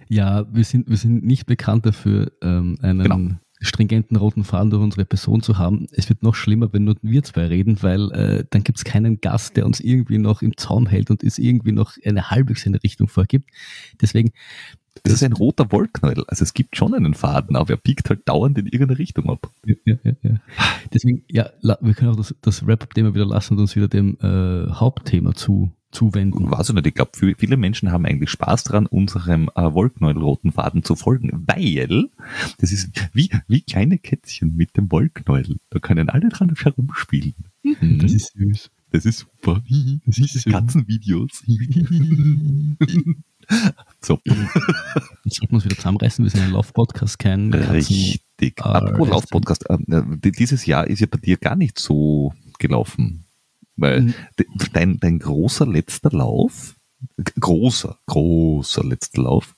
Ja, 0.08 0.46
wir 0.52 0.64
sind, 0.64 0.88
wir 0.88 0.96
sind 0.96 1.24
nicht 1.24 1.46
bekannt 1.46 1.84
dafür, 1.84 2.30
ähm, 2.40 2.78
einen 2.80 3.02
genau. 3.02 3.38
stringenten 3.60 4.16
roten 4.16 4.44
Faden 4.44 4.70
durch 4.70 4.82
unsere 4.82 5.04
Person 5.04 5.42
zu 5.42 5.58
haben. 5.58 5.86
Es 5.90 6.08
wird 6.08 6.22
noch 6.22 6.34
schlimmer, 6.34 6.72
wenn 6.72 6.84
nur 6.84 6.96
wir 7.02 7.24
zwei 7.24 7.46
reden, 7.46 7.82
weil 7.82 8.12
äh, 8.12 8.44
dann 8.50 8.62
gibt 8.62 8.78
es 8.78 8.84
keinen 8.84 9.20
Gast, 9.20 9.56
der 9.56 9.66
uns 9.66 9.80
irgendwie 9.80 10.18
noch 10.18 10.42
im 10.42 10.56
Zaum 10.56 10.86
hält 10.86 11.10
und 11.10 11.24
es 11.24 11.38
irgendwie 11.38 11.72
noch 11.72 11.94
eine 12.04 12.30
halbwegs 12.30 12.66
eine 12.66 12.82
Richtung 12.82 13.08
vorgibt. 13.08 13.50
Deswegen 14.00 14.30
das 15.02 15.14
ist 15.14 15.22
ein 15.22 15.32
roter 15.32 15.70
Wollknäuel. 15.72 16.24
Also 16.28 16.42
es 16.42 16.54
gibt 16.54 16.76
schon 16.76 16.94
einen 16.94 17.14
Faden, 17.14 17.56
aber 17.56 17.70
er 17.70 17.76
biegt 17.76 18.08
halt 18.08 18.28
dauernd 18.28 18.58
in 18.58 18.66
irgendeine 18.66 18.98
Richtung 18.98 19.30
ab. 19.30 19.50
Ja, 19.64 19.74
ja, 19.84 20.12
ja. 20.22 20.36
Deswegen, 20.92 21.24
ja, 21.30 21.50
wir 21.62 21.94
können 21.94 22.10
auch 22.10 22.16
das, 22.16 22.34
das 22.40 22.66
Wrap-Up-Thema 22.66 23.14
wieder 23.14 23.26
lassen 23.26 23.54
und 23.54 23.60
uns 23.60 23.76
wieder 23.76 23.88
dem 23.88 24.16
äh, 24.20 24.70
Hauptthema 24.72 25.34
zu, 25.34 25.72
zuwenden. 25.90 26.50
Weiß 26.50 26.68
ich 26.68 26.74
nicht, 26.74 26.86
ich 26.86 26.94
glaube, 26.94 27.12
viele 27.14 27.56
Menschen 27.56 27.92
haben 27.92 28.04
eigentlich 28.06 28.30
Spaß 28.30 28.64
daran, 28.64 28.86
unserem 28.86 29.50
äh, 29.54 29.72
Wollknäuel-roten 29.72 30.52
Faden 30.52 30.82
zu 30.84 30.96
folgen, 30.96 31.44
weil 31.46 32.08
das 32.58 32.72
ist 32.72 32.90
wie, 33.12 33.30
wie 33.48 33.62
kleine 33.62 33.98
Kätzchen 33.98 34.54
mit 34.56 34.76
dem 34.76 34.90
Wollknäuel. 34.90 35.56
Da 35.70 35.78
können 35.78 36.08
alle 36.08 36.28
dran 36.28 36.54
herumspielen. 36.54 37.34
Mhm. 37.62 37.98
Das 37.98 38.12
ist 38.12 38.32
süß. 38.36 38.70
Das 38.92 39.04
ist 39.04 39.18
super. 39.18 39.62
Das 40.06 40.18
ist 40.18 40.46
Katzenvideos. 40.46 41.44
So. 44.00 44.20
Jetzt 44.24 45.36
sollten 45.36 45.50
wir 45.50 45.54
uns 45.54 45.64
wieder 45.64 45.76
zusammenreißen, 45.76 46.24
wir 46.24 46.30
sind 46.30 46.42
ein 46.42 46.52
Lauf-Podcast, 46.52 47.18
kein 47.18 47.52
Richtig. 47.52 48.20
Apropos 48.60 49.08
Lauf-Podcast, 49.08 49.68
äh, 49.68 50.30
dieses 50.30 50.66
Jahr 50.66 50.86
ist 50.86 51.00
ja 51.00 51.06
bei 51.10 51.18
dir 51.18 51.36
gar 51.36 51.56
nicht 51.56 51.78
so 51.78 52.32
gelaufen. 52.58 53.24
Weil 53.76 54.02
mhm. 54.02 54.14
dein, 54.72 55.00
dein 55.00 55.18
großer 55.18 55.66
letzter 55.66 56.10
Lauf, 56.10 56.76
großer, 57.40 57.98
großer 58.06 58.84
letzter 58.84 59.22
Lauf, 59.22 59.54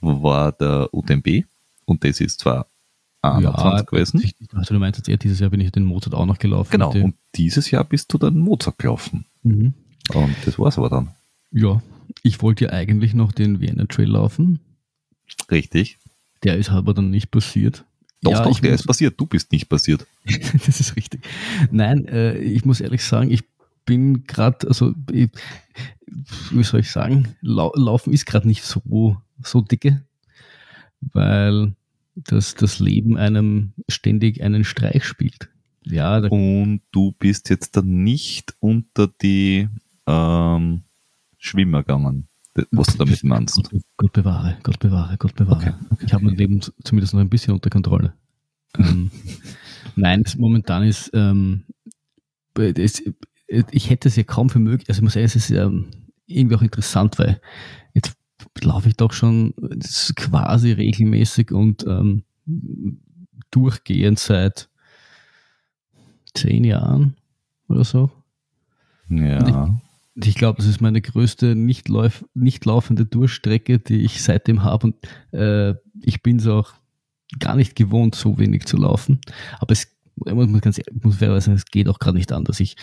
war 0.00 0.52
der 0.52 0.88
UTMB 0.92 1.44
und 1.84 2.04
das 2.04 2.20
ist 2.20 2.40
zwar 2.40 2.66
21 3.22 3.64
ja, 3.64 3.82
gewesen. 3.82 4.22
Also 4.52 4.74
du 4.74 4.80
meinst 4.80 4.98
jetzt 4.98 5.08
eher, 5.08 5.16
dieses 5.16 5.40
Jahr 5.40 5.50
bin 5.50 5.60
ich 5.60 5.72
den 5.72 5.84
Mozart 5.84 6.14
auch 6.14 6.26
noch 6.26 6.38
gelaufen. 6.38 6.70
Genau, 6.70 6.92
und 6.92 7.14
dieses 7.34 7.70
Jahr 7.70 7.84
bist 7.84 8.12
du 8.12 8.18
dann 8.18 8.38
Mozart 8.38 8.78
gelaufen. 8.78 9.24
Mhm. 9.42 9.74
Und 10.14 10.36
das 10.44 10.58
war's 10.58 10.78
aber 10.78 10.88
dann. 10.88 11.14
Ja, 11.50 11.82
ich 12.22 12.42
wollte 12.42 12.66
ja 12.66 12.70
eigentlich 12.72 13.14
noch 13.14 13.32
den 13.32 13.60
Vienna 13.60 13.86
Trail 13.86 14.08
laufen. 14.08 14.60
Richtig. 15.50 15.98
Der 16.42 16.56
ist 16.56 16.70
aber 16.70 16.94
dann 16.94 17.10
nicht 17.10 17.30
passiert. 17.30 17.84
Doch, 18.22 18.32
ja, 18.32 18.44
doch, 18.44 18.58
der 18.60 18.74
ist 18.74 18.86
passiert. 18.86 19.20
Du 19.20 19.26
bist 19.26 19.52
nicht 19.52 19.68
passiert. 19.68 20.06
das 20.66 20.80
ist 20.80 20.96
richtig. 20.96 21.26
Nein, 21.70 22.06
äh, 22.06 22.38
ich 22.38 22.64
muss 22.64 22.80
ehrlich 22.80 23.04
sagen, 23.04 23.30
ich 23.30 23.44
bin 23.84 24.24
gerade, 24.24 24.66
also, 24.68 24.94
ich, 25.12 25.30
wie 26.50 26.64
soll 26.64 26.80
ich 26.80 26.90
sagen, 26.90 27.36
lau 27.40 27.72
Laufen 27.74 28.12
ist 28.12 28.26
gerade 28.26 28.46
nicht 28.46 28.64
so, 28.64 29.16
so 29.42 29.60
dicke, 29.60 30.02
weil 31.00 31.74
das, 32.14 32.54
das 32.54 32.80
Leben 32.80 33.16
einem 33.16 33.72
ständig 33.88 34.42
einen 34.42 34.64
Streich 34.64 35.04
spielt. 35.04 35.48
Ja, 35.84 36.18
und 36.18 36.82
du 36.90 37.12
bist 37.12 37.48
jetzt 37.48 37.76
dann 37.76 38.02
nicht 38.04 38.54
unter 38.60 39.08
die 39.22 39.68
ähm, 40.06 40.82
Schwimmer 41.48 41.82
gegangen, 41.82 42.28
was 42.70 42.88
du 42.88 42.98
damit 42.98 43.22
meinst. 43.24 43.56
Gott, 43.56 43.82
Gott 43.96 44.12
bewahre, 44.12 44.58
Gott 44.62 44.78
bewahre, 44.78 45.16
Gott 45.18 45.34
bewahre. 45.34 45.58
Okay, 45.58 45.74
okay, 45.90 46.04
ich 46.06 46.12
habe 46.12 46.24
mein 46.24 46.36
Leben 46.36 46.60
zumindest 46.84 47.14
noch 47.14 47.20
ein 47.20 47.30
bisschen 47.30 47.54
unter 47.54 47.70
Kontrolle. 47.70 48.14
ähm, 48.78 49.10
nein, 49.96 50.24
momentan 50.36 50.82
ist, 50.82 51.10
ähm, 51.14 51.64
es, 52.56 53.02
ich 53.70 53.90
hätte 53.90 54.08
es 54.08 54.16
ja 54.16 54.24
kaum 54.24 54.50
für 54.50 54.58
möglich, 54.58 54.88
also 54.88 55.00
ich 55.00 55.04
muss 55.04 55.12
sagen, 55.14 55.26
es 55.26 55.36
ist 55.36 55.50
ähm, 55.50 55.86
irgendwie 56.26 56.56
auch 56.56 56.62
interessant, 56.62 57.18
weil 57.18 57.40
jetzt 57.94 58.16
laufe 58.62 58.88
ich 58.88 58.96
doch 58.96 59.12
schon 59.12 59.54
quasi 60.16 60.72
regelmäßig 60.72 61.52
und 61.52 61.84
ähm, 61.86 62.24
durchgehend 63.50 64.18
seit 64.18 64.68
zehn 66.34 66.64
Jahren 66.64 67.16
oder 67.68 67.84
so. 67.84 68.10
Ja. 69.08 69.80
Ich 70.24 70.34
glaube, 70.34 70.56
das 70.56 70.66
ist 70.66 70.80
meine 70.80 71.00
größte 71.00 71.54
nicht, 71.54 71.88
lauf, 71.88 72.24
nicht 72.34 72.64
laufende 72.64 73.06
Durchstrecke, 73.06 73.78
die 73.78 74.00
ich 74.00 74.20
seitdem 74.20 74.64
habe. 74.64 74.88
Und 74.88 74.96
äh, 75.32 75.74
ich 76.02 76.22
bin 76.22 76.38
es 76.38 76.46
auch 76.48 76.72
gar 77.38 77.54
nicht 77.54 77.76
gewohnt, 77.76 78.16
so 78.16 78.38
wenig 78.38 78.64
zu 78.64 78.78
laufen. 78.78 79.20
Aber 79.60 79.72
es 79.72 79.86
muss 80.16 80.60
ganz 80.60 80.80
muss 81.00 81.16
fairerweise 81.16 81.46
sagen, 81.46 81.56
es 81.56 81.66
geht 81.66 81.88
auch 81.88 82.00
gerade 82.00 82.18
nicht 82.18 82.32
anders. 82.32 82.58
Ich 82.58 82.76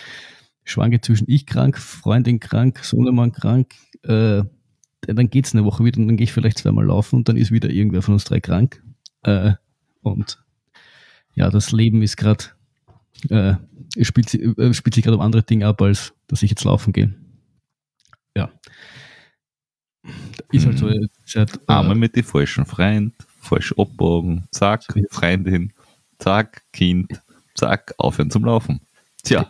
schwanke 0.64 1.02
zwischen 1.02 1.26
ich 1.28 1.46
krank, 1.46 1.78
Freundin 1.78 2.40
krank, 2.40 2.80
Sohnemann 2.84 3.34
krank. 3.34 3.74
Äh, 4.04 4.44
dann 5.02 5.30
geht 5.30 5.46
es 5.46 5.54
eine 5.54 5.66
Woche 5.66 5.84
wieder 5.84 6.00
und 6.00 6.08
dann 6.08 6.18
gehe 6.18 6.26
ich 6.26 6.32
vielleicht 6.34 6.60
zweimal 6.60 6.86
laufen 6.86 7.18
und 7.18 7.28
dann 7.28 7.36
ist 7.36 7.52
wieder 7.52 7.70
irgendwer 7.70 8.02
von 8.02 8.14
uns 8.14 8.24
drei 8.24 8.40
krank. 8.40 8.82
Äh, 9.24 9.54
und 10.02 10.42
ja, 11.34 11.50
das 11.50 11.74
Leben 11.74 12.02
ist 12.02 12.16
gerade, 12.16 12.46
äh, 13.30 13.56
spielt, 14.02 14.34
äh, 14.34 14.74
spielt 14.74 14.96
sich 14.96 15.04
gerade 15.04 15.18
um 15.18 15.22
andere 15.22 15.44
Dinge 15.44 15.68
ab, 15.68 15.82
als 15.82 16.14
dass 16.28 16.42
ich 16.42 16.50
jetzt 16.50 16.64
laufen 16.64 16.94
gehe 16.94 17.14
ja. 18.36 18.50
Ist 20.56 20.66
halt 20.66 20.78
so. 20.78 20.90
Hm. 20.90 21.10
Halt, 21.36 21.70
Einmal 21.70 21.96
mit 21.96 22.16
den 22.16 22.24
falschen 22.24 22.66
Freund, 22.66 23.14
falsch 23.42 23.74
abbogen, 23.78 24.46
zack, 24.52 24.84
Freundin, 25.10 25.74
zack, 26.20 26.64
Kind, 26.72 27.22
zack, 27.56 27.94
aufhören 27.98 28.32
zum 28.32 28.46
Laufen. 28.46 28.82
Tja, 29.24 29.50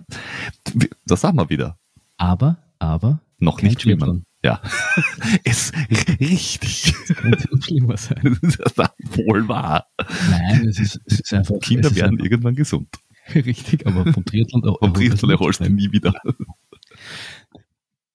das 1.05 1.21
sagen 1.21 1.37
wir 1.37 1.49
wieder. 1.49 1.77
Aber, 2.17 2.57
aber. 2.79 3.19
Noch 3.39 3.61
nicht 3.61 3.81
schwimmen. 3.81 4.25
Ja. 4.43 4.61
es 5.43 5.71
richtig. 6.19 6.93
Das 7.07 7.17
könnte 7.17 7.49
schlimmer 7.61 7.97
sein. 7.97 8.37
Das 8.41 8.73
ist 8.97 9.17
wohl 9.17 9.47
wahr. 9.47 9.87
Nein, 10.29 10.67
es 10.67 10.79
ist, 10.79 11.01
es 11.05 11.19
ist 11.19 11.33
einfach. 11.33 11.59
Kinder 11.59 11.93
werden 11.95 12.11
einfach, 12.11 12.25
irgendwann 12.25 12.55
gesund. 12.55 12.87
Richtig, 13.33 13.87
aber 13.87 14.11
vom 14.13 14.23
Triathlon, 14.23 14.61
vom 14.79 14.93
Triathlon 14.93 15.31
erholst 15.31 15.59
du 15.59 15.69
nie 15.69 15.91
wieder. 15.91 16.13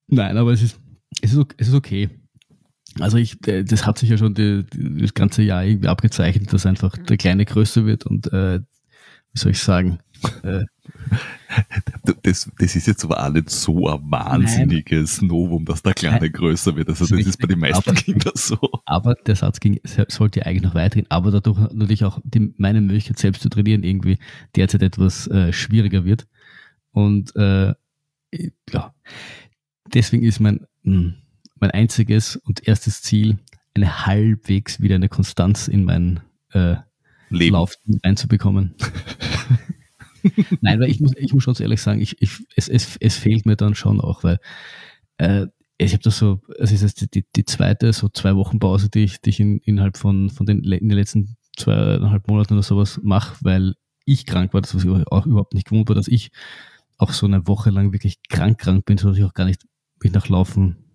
Nein, 0.07 0.37
aber 0.37 0.53
es 0.53 0.63
ist, 0.63 0.79
es 1.21 1.33
ist, 1.33 1.47
es 1.57 1.69
ist 1.69 1.75
okay. 1.75 2.09
Also 3.01 3.19
ich, 3.19 3.47
äh, 3.47 3.65
das 3.65 3.87
hat 3.87 3.99
sich 3.99 4.11
ja 4.11 4.19
schon 4.19 4.35
die, 4.35 4.65
die, 4.65 4.99
das 4.99 5.15
ganze 5.15 5.43
Jahr 5.43 5.65
irgendwie 5.65 5.89
abgezeichnet, 5.89 6.53
dass 6.53 6.67
einfach 6.67 6.97
der 6.97 7.17
Kleine 7.17 7.45
größer 7.45 7.87
wird 7.87 8.07
und 8.07 8.33
äh, 8.33 8.61
wie 9.33 9.39
soll 9.39 9.53
ich 9.53 9.61
sagen? 9.61 9.99
Äh, 10.43 10.65
das, 12.23 12.51
das 12.59 12.77
ist 12.77 12.87
jetzt 12.87 13.05
aber 13.05 13.25
auch 13.25 13.31
nicht 13.31 13.51
so 13.51 13.89
ein 13.89 14.01
wahnsinniges 14.11 15.23
Nein. 15.23 15.29
Novum, 15.29 15.65
dass 15.65 15.83
der 15.83 15.95
Kleine 15.95 16.21
Nein. 16.21 16.33
größer 16.33 16.77
wird. 16.77 16.89
Also 16.89 17.07
das, 17.07 17.17
das 17.17 17.27
ist 17.27 17.39
bei 17.39 17.47
den 17.47 17.59
meisten 17.61 17.91
aber, 17.91 17.99
Kindern 17.99 18.33
so. 18.35 18.59
Aber 18.85 19.15
der 19.15 19.37
Satz 19.37 19.61
ging, 19.61 19.81
sollte 19.85 20.45
eigentlich 20.45 20.63
noch 20.63 20.75
weitergehen, 20.75 21.07
aber 21.09 21.31
dadurch 21.31 21.59
natürlich 21.73 22.05
auch 22.05 22.19
die, 22.25 22.53
meine 22.57 22.81
Möglichkeit 22.81 23.19
selbst 23.19 23.43
zu 23.43 23.49
trainieren 23.49 23.83
irgendwie 23.83 24.19
derzeit 24.57 24.83
etwas 24.83 25.27
äh, 25.29 25.53
schwieriger 25.53 26.05
wird. 26.05 26.27
Und 26.93 27.35
äh, 27.37 27.75
ja, 28.73 28.95
deswegen 29.93 30.25
ist 30.25 30.41
mein, 30.41 30.67
hm, 30.83 31.15
mein 31.61 31.71
einziges 31.71 32.37
und 32.37 32.67
erstes 32.67 33.03
Ziel, 33.03 33.39
eine 33.75 34.07
halbwegs 34.07 34.81
wieder 34.81 34.97
eine 34.97 35.09
Konstanz 35.09 35.69
in 35.69 35.85
mein 35.85 36.21
äh, 36.53 36.77
Leben 37.31 37.55
Lauf 37.55 37.75
einzubekommen. 38.03 38.75
Nein, 40.61 40.81
weil 40.81 40.91
ich 40.91 41.01
muss, 41.01 41.13
ich 41.17 41.33
muss 41.33 41.45
schon 41.45 41.55
ehrlich 41.55 41.81
sagen, 41.81 42.01
ich, 42.01 42.21
ich, 42.21 42.45
es, 42.57 42.69
es, 42.69 42.97
es 42.99 43.17
fehlt 43.17 43.47
mir 43.47 43.57
dann 43.57 43.75
schon 43.75 44.01
auch, 44.01 44.25
weil 44.25 44.39
äh, 45.19 45.47
ich 45.79 45.93
habe 45.93 46.03
das 46.03 46.19
so, 46.19 46.43
es 46.59 46.73
ist 46.73 46.83
jetzt 46.83 47.15
die, 47.15 47.25
die 47.35 47.45
zweite, 47.45 47.93
so 47.93 48.09
zwei 48.09 48.37
Wochen 48.37 48.59
Pause, 48.59 48.91
die 48.91 49.05
ich, 49.05 49.21
die 49.21 49.31
ich 49.31 49.41
in, 49.41 49.59
innerhalb 49.61 49.97
von, 49.97 50.29
von 50.29 50.45
den, 50.45 50.63
in 50.63 50.89
den 50.89 50.99
letzten 50.99 51.37
zweieinhalb 51.57 52.29
Monaten 52.29 52.55
oder 52.55 52.63
sowas 52.63 53.01
mache, 53.03 53.37
weil 53.41 53.75
ich 54.05 54.27
krank 54.27 54.53
war, 54.53 54.61
das 54.61 54.75
was 54.75 54.85
ich 54.85 54.91
auch 54.91 55.27
überhaupt 55.27 55.55
nicht 55.55 55.69
gewohnt 55.69 55.89
war, 55.89 55.95
dass 55.95 56.09
ich 56.09 56.33
auch 56.99 57.13
so 57.13 57.27
eine 57.27 57.47
Woche 57.47 57.71
lang 57.71 57.93
wirklich 57.93 58.19
krank 58.29 58.59
krank 58.59 58.85
bin, 58.85 58.99
so 58.99 59.09
dass 59.09 59.19
ich 59.19 59.25
auch 59.25 59.35
gar 59.35 59.47
nicht 59.47 59.65
mich 60.03 60.13
nach 60.13 60.29
Laufen 60.29 60.90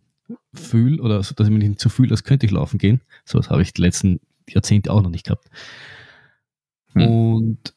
fühle 0.56 1.02
oder 1.02 1.22
so, 1.24 1.36
dass 1.36 1.48
ich 1.48 1.54
mich 1.54 1.68
nicht 1.68 1.80
so 1.80 1.90
fühle, 1.90 2.12
als 2.12 2.24
könnte 2.24 2.46
ich 2.46 2.52
laufen 2.52 2.78
gehen. 2.78 3.02
So 3.26 3.40
was 3.40 3.50
habe 3.50 3.62
ich 3.62 3.74
die 3.74 3.82
letzten 3.82 4.20
Jahrzehnte 4.50 4.92
auch 4.92 5.02
noch 5.02 5.10
nicht 5.10 5.26
gehabt. 5.26 5.50
Hm. 6.94 7.08
Und, 7.08 7.74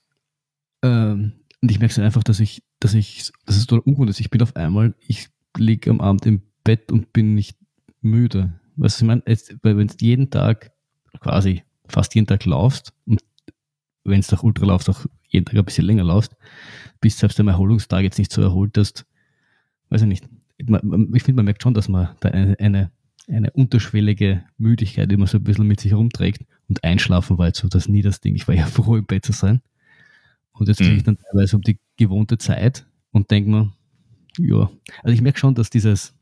ähm, 0.83 1.33
und 1.61 1.71
ich 1.71 1.79
merke 1.79 1.93
es 1.93 1.99
einfach, 1.99 2.23
dass 2.23 2.41
ich 2.41 2.63
dass 2.81 2.95
ich, 2.95 3.31
das 3.45 3.57
ist 3.57 3.69
total 3.69 3.83
ungewohnt 3.85 4.11
ist. 4.11 4.21
Ich 4.21 4.31
bin 4.31 4.43
auf 4.43 4.57
einmal, 4.57 4.95
ich 5.07 5.29
liege 5.57 5.91
am 5.91 6.01
Abend 6.01 6.27
im 6.27 6.43
Bett 6.65 6.93
und 6.93 7.13
bin 7.13 7.35
nicht 7.35 7.59
müde. 8.01 8.61
Was 8.77 9.01
ich 9.01 9.07
meine, 9.07 9.23
weil 9.63 9.77
wenn 9.77 9.89
du 9.89 9.95
jeden 10.01 10.31
Tag 10.31 10.73
quasi 11.21 11.65
fast 11.89 12.15
jeden 12.15 12.27
Tag 12.27 12.45
laufst 12.45 12.93
und 13.07 13.23
wenn 14.05 14.21
es 14.21 14.29
doch 14.29 14.43
Ultra 14.43 14.67
laufst, 14.67 14.89
auch 14.89 15.05
jeden 15.29 15.45
Tag 15.45 15.57
ein 15.57 15.65
bisschen 15.65 15.85
länger 15.85 16.05
laufst, 16.05 16.37
bist 17.01 17.19
selbst 17.19 17.41
am 17.41 17.49
Erholungstag 17.49 18.03
jetzt 18.03 18.19
nicht 18.19 18.33
so 18.33 18.41
erholt, 18.41 18.77
dass, 18.77 18.93
weiß 19.91 20.03
ich 20.03 20.09
nicht, 20.09 20.29
ich 20.59 21.23
finde, 21.23 21.39
man 21.39 21.45
merkt 21.45 21.63
schon, 21.63 21.75
dass 21.75 21.89
man 21.89 22.11
da 22.21 22.31
eine, 22.31 22.59
eine, 22.59 22.91
eine 23.29 23.51
unterschwellige 23.53 24.45
Müdigkeit 24.57 25.11
immer 25.13 25.27
so 25.27 25.39
ein 25.39 25.45
bisschen 25.45 25.67
mit 25.67 25.81
sich 25.81 25.95
rumträgt 25.95 26.45
und 26.69 26.83
einschlafen 26.85 27.39
war 27.39 27.47
jetzt 27.47 27.61
so 27.61 27.69
das 27.69 27.89
nie 27.89 28.03
das 28.03 28.21
Ding. 28.21 28.35
Ich 28.35 28.49
war 28.49 28.55
ja 28.55 28.67
froh, 28.67 28.97
im 28.97 29.07
Bett 29.07 29.25
zu 29.25 29.33
sein. 29.33 29.61
Und 30.53 30.69
jetzt 30.69 30.79
kriege 30.79 30.95
ich 30.95 31.03
mhm. 31.03 31.17
dann 31.17 31.19
teilweise 31.19 31.57
um 31.57 31.63
die 31.63 31.79
gewohnte 31.97 32.37
Zeit 32.39 32.87
und 33.13 33.31
denke 33.31 33.51
mir, 33.51 33.73
ja, 34.39 34.71
also 35.03 35.15
ich 35.15 35.21
merke 35.21 35.39
schon, 35.39 35.55
dass 35.55 35.71
dieses 35.71 36.15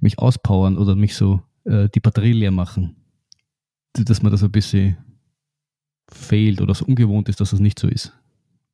mich 0.00 0.18
auspowern 0.18 0.78
oder 0.78 0.96
mich 0.96 1.14
so 1.14 1.42
äh, 1.64 1.88
die 1.90 2.00
Batterie 2.00 2.32
leer 2.32 2.50
machen, 2.50 2.96
dass 3.92 4.22
man 4.22 4.32
das 4.32 4.42
ein 4.42 4.50
bisschen 4.50 4.96
fehlt 6.10 6.60
oder 6.60 6.74
so 6.74 6.86
ungewohnt 6.86 7.28
ist, 7.28 7.40
dass 7.40 7.50
das 7.50 7.60
nicht 7.60 7.78
so 7.78 7.88
ist. 7.88 8.12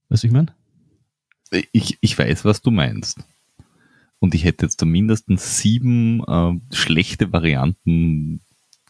Weißt 0.09 0.23
du, 0.23 0.29
ich 0.29 0.33
meine? 0.33 0.55
Ich, 1.73 1.99
ich 2.01 2.19
weiß, 2.19 2.45
was 2.45 2.63
du 2.63 2.71
meinst. 2.71 3.25
Und 4.19 4.35
ich 4.35 4.45
hätte 4.45 4.67
jetzt 4.67 4.81
zumindest 4.81 5.27
sieben 5.37 6.23
äh, 6.25 6.53
schlechte 6.75 7.33
Varianten, 7.33 8.41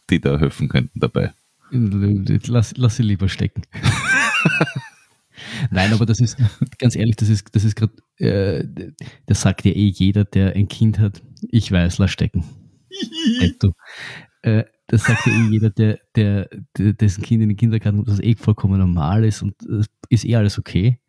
die 0.09 0.21
da 0.21 0.39
helfen 0.39 0.69
könnten 0.69 0.99
dabei. 0.99 1.33
Lass, 1.71 2.75
lass 2.77 2.95
sie 2.95 3.03
lieber 3.03 3.27
stecken. 3.27 3.63
Nein, 5.71 5.93
aber 5.93 6.05
das 6.05 6.19
ist, 6.19 6.37
ganz 6.77 6.95
ehrlich, 6.95 7.15
das 7.15 7.29
ist, 7.29 7.53
das 7.55 7.63
ist 7.63 7.75
gerade, 7.75 7.93
äh, 8.17 8.91
das 9.25 9.41
sagt 9.41 9.65
ja 9.65 9.71
eh 9.71 9.87
jeder, 9.87 10.23
der 10.23 10.55
ein 10.55 10.67
Kind 10.67 10.99
hat. 10.99 11.21
Ich 11.49 11.71
weiß, 11.71 11.97
lass 11.97 12.11
stecken. 12.11 12.43
äh, 14.41 14.63
das 14.87 15.03
sagt 15.03 15.25
ja 15.27 15.33
eh 15.33 15.49
jeder, 15.51 15.69
der, 15.69 15.99
der, 16.15 16.49
der, 16.77 16.93
dessen 16.93 17.23
Kind 17.23 17.43
in 17.43 17.49
den 17.49 17.57
Kindergarten, 17.57 18.03
das 18.05 18.21
eh 18.21 18.35
vollkommen 18.35 18.79
normal 18.79 19.25
ist 19.25 19.41
und 19.41 19.55
äh, 19.63 19.83
ist 20.09 20.25
eh 20.25 20.35
alles 20.35 20.57
okay. 20.57 20.99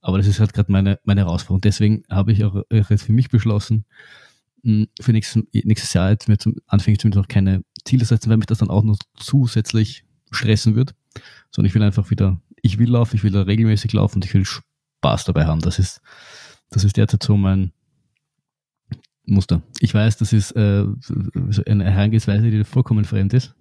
Aber 0.00 0.18
das 0.18 0.26
ist 0.26 0.40
halt 0.40 0.52
gerade 0.52 0.70
meine, 0.70 0.98
meine 1.04 1.22
Herausforderung. 1.22 1.60
Deswegen 1.60 2.02
habe 2.08 2.32
ich 2.32 2.44
auch 2.44 2.62
jetzt 2.70 3.02
für 3.02 3.12
mich 3.12 3.28
beschlossen, 3.28 3.84
hm, 4.62 4.88
für 5.00 5.12
nächstes, 5.12 5.42
nächstes 5.52 5.92
Jahr 5.92 6.10
jetzt 6.10 6.28
mir 6.28 6.38
zum 6.38 6.56
Anfang 6.66 6.98
zumindest 6.98 7.22
noch 7.22 7.28
keine 7.28 7.62
Ziele 7.84 8.04
setzen, 8.04 8.30
weil 8.30 8.36
mich 8.36 8.46
das 8.46 8.58
dann 8.58 8.70
auch 8.70 8.84
noch 8.84 8.98
zusätzlich 9.16 10.04
stressen 10.30 10.74
wird. 10.74 10.94
Sondern 11.50 11.68
ich 11.68 11.74
will 11.74 11.82
einfach 11.82 12.10
wieder 12.10 12.40
ich 12.62 12.78
will 12.78 12.90
laufen, 12.90 13.16
ich 13.16 13.24
will 13.24 13.30
da 13.30 13.42
regelmäßig 13.42 13.92
laufen 13.92 14.16
und 14.16 14.24
ich 14.24 14.34
will 14.34 14.44
Spaß 14.44 15.24
dabei 15.24 15.46
haben. 15.46 15.60
Das 15.60 15.78
ist, 15.78 16.00
das 16.70 16.84
ist 16.84 16.96
derzeit 16.96 17.22
so 17.22 17.36
mein 17.36 17.72
Muster. 19.24 19.62
Ich 19.80 19.92
weiß, 19.92 20.16
das 20.16 20.32
ist 20.32 20.52
äh, 20.52 20.84
eine 21.66 21.90
Herangehensweise, 21.90 22.50
die 22.50 22.64
vollkommen 22.64 23.04
fremd 23.04 23.34
ist. 23.34 23.54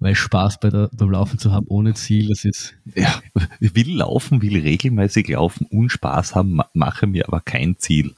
Weil 0.00 0.14
Spaß 0.14 0.60
bei 0.60 0.70
der, 0.70 0.88
beim 0.96 1.10
Laufen 1.10 1.38
zu 1.38 1.52
haben 1.52 1.66
ohne 1.68 1.92
Ziel, 1.92 2.28
das 2.28 2.46
ist. 2.46 2.74
Ja, 2.94 3.20
ich 3.60 3.74
will 3.74 3.96
laufen, 3.98 4.40
will 4.40 4.58
regelmäßig 4.58 5.28
laufen 5.28 5.66
und 5.66 5.90
Spaß 5.90 6.34
haben, 6.34 6.60
mache 6.72 7.06
mir 7.06 7.28
aber 7.28 7.40
kein 7.40 7.76
Ziel. 7.78 8.14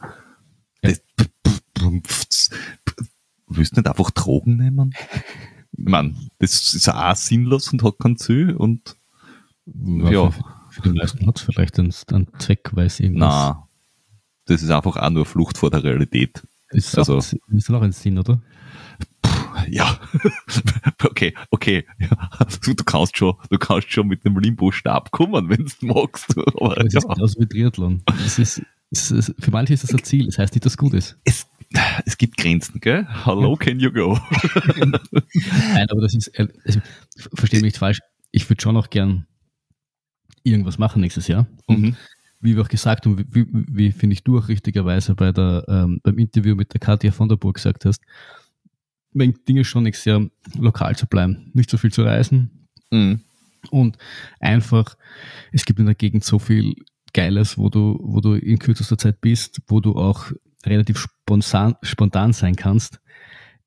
Ja. 0.82 0.92
Willst 3.48 3.76
du 3.76 3.80
nicht 3.80 3.88
einfach 3.88 4.10
Drogen 4.12 4.56
nehmen? 4.56 4.94
Mann, 5.72 6.30
das 6.38 6.74
ist 6.74 6.88
auch 6.88 7.16
sinnlos 7.16 7.72
und 7.72 7.82
hat 7.82 7.98
kein 7.98 8.16
Ziel 8.16 8.54
und 8.54 8.96
ja. 9.66 10.30
Für, 10.30 10.44
für, 10.70 10.82
die 10.82 10.92
meisten 10.92 11.26
hat 11.26 11.38
es 11.38 11.42
vielleicht 11.42 11.78
einen, 11.78 11.92
einen 12.12 12.28
Zweck, 12.38 12.70
weil 12.72 12.86
es 12.86 13.00
irgendwas. 13.00 13.28
Na, 13.28 13.68
das 14.46 14.62
ist 14.62 14.70
einfach 14.70 14.96
auch 14.96 15.10
nur 15.10 15.26
Flucht 15.26 15.58
vor 15.58 15.70
der 15.70 15.82
Realität. 15.82 16.46
Ist 16.70 16.96
also, 16.96 17.18
auch, 17.18 17.32
ist 17.52 17.70
auch 17.70 17.82
ein 17.82 17.92
Sinn, 17.92 18.18
oder? 18.18 18.40
Ja, 19.68 19.98
okay, 21.04 21.34
okay. 21.50 21.86
Ja. 21.98 22.08
Du, 22.64 22.74
kannst 22.84 23.16
schon, 23.16 23.34
du 23.50 23.58
kannst 23.58 23.92
schon 23.92 24.08
mit 24.08 24.24
einem 24.24 24.38
Limbo-Stab 24.38 25.10
kommen, 25.10 25.48
wenn 25.48 25.66
du 25.66 25.86
magst. 25.86 26.36
Aber, 26.60 26.74
das 26.76 26.92
ja. 26.92 27.00
ist 27.00 27.08
genauso 27.08 27.40
wie 27.40 27.46
Triathlon. 27.46 28.02
Das 28.06 28.38
ist, 28.38 28.62
das 28.90 29.10
ist, 29.10 29.34
für 29.38 29.50
manche 29.50 29.74
ist 29.74 29.84
das 29.84 29.92
ein 29.92 30.02
Ziel, 30.04 30.26
das 30.26 30.38
heißt 30.38 30.54
nicht, 30.54 30.64
dass 30.64 30.74
es 30.74 30.76
gut 30.76 30.94
ist. 30.94 31.18
Es, 31.24 31.46
es 32.04 32.18
gibt 32.18 32.36
Grenzen, 32.36 32.80
gell? 32.80 33.06
Hello, 33.24 33.56
can 33.56 33.80
you 33.80 33.90
go? 33.90 34.18
Nein, 35.74 35.86
aber 35.90 36.02
das 36.02 36.14
ist, 36.14 36.30
also, 36.38 36.80
verstehe 37.34 37.60
mich 37.60 37.72
nicht 37.72 37.78
falsch, 37.78 38.00
ich 38.30 38.48
würde 38.48 38.62
schon 38.62 38.76
auch 38.76 38.90
gern 38.90 39.26
irgendwas 40.42 40.78
machen 40.78 41.00
nächstes 41.00 41.28
Jahr. 41.28 41.46
Und 41.66 41.80
mhm. 41.80 41.96
wie 42.40 42.56
wir 42.56 42.62
auch 42.62 42.68
gesagt 42.68 43.06
haben, 43.06 43.18
wie, 43.18 43.26
wie, 43.30 43.46
wie 43.68 43.92
finde 43.92 44.14
ich 44.14 44.24
du 44.24 44.38
auch 44.38 44.48
richtigerweise 44.48 45.14
bei 45.14 45.32
der, 45.32 45.64
ähm, 45.68 46.00
beim 46.02 46.18
Interview 46.18 46.54
mit 46.54 46.72
der 46.72 46.80
Katja 46.80 47.12
von 47.12 47.28
der 47.28 47.36
Burg 47.36 47.54
gesagt 47.54 47.84
hast, 47.84 48.02
mein 49.12 49.34
Ding 49.48 49.56
ist 49.58 49.68
schon 49.68 49.84
nächstes 49.84 50.06
Jahr 50.06 50.26
lokal 50.58 50.96
zu 50.96 51.06
bleiben, 51.06 51.50
nicht 51.54 51.70
so 51.70 51.76
viel 51.76 51.92
zu 51.92 52.02
reisen 52.02 52.68
mhm. 52.90 53.20
und 53.70 53.98
einfach, 54.40 54.96
es 55.52 55.64
gibt 55.64 55.78
in 55.78 55.86
der 55.86 55.94
Gegend 55.94 56.24
so 56.24 56.38
viel 56.38 56.74
Geiles, 57.12 57.58
wo 57.58 57.68
du, 57.68 57.98
wo 58.02 58.20
du 58.20 58.34
in 58.34 58.58
kürzester 58.58 58.96
Zeit 58.96 59.20
bist, 59.20 59.60
wo 59.66 59.80
du 59.80 59.96
auch 59.96 60.32
relativ 60.64 60.98
spontan, 60.98 61.74
spontan 61.82 62.32
sein 62.32 62.56
kannst 62.56 63.00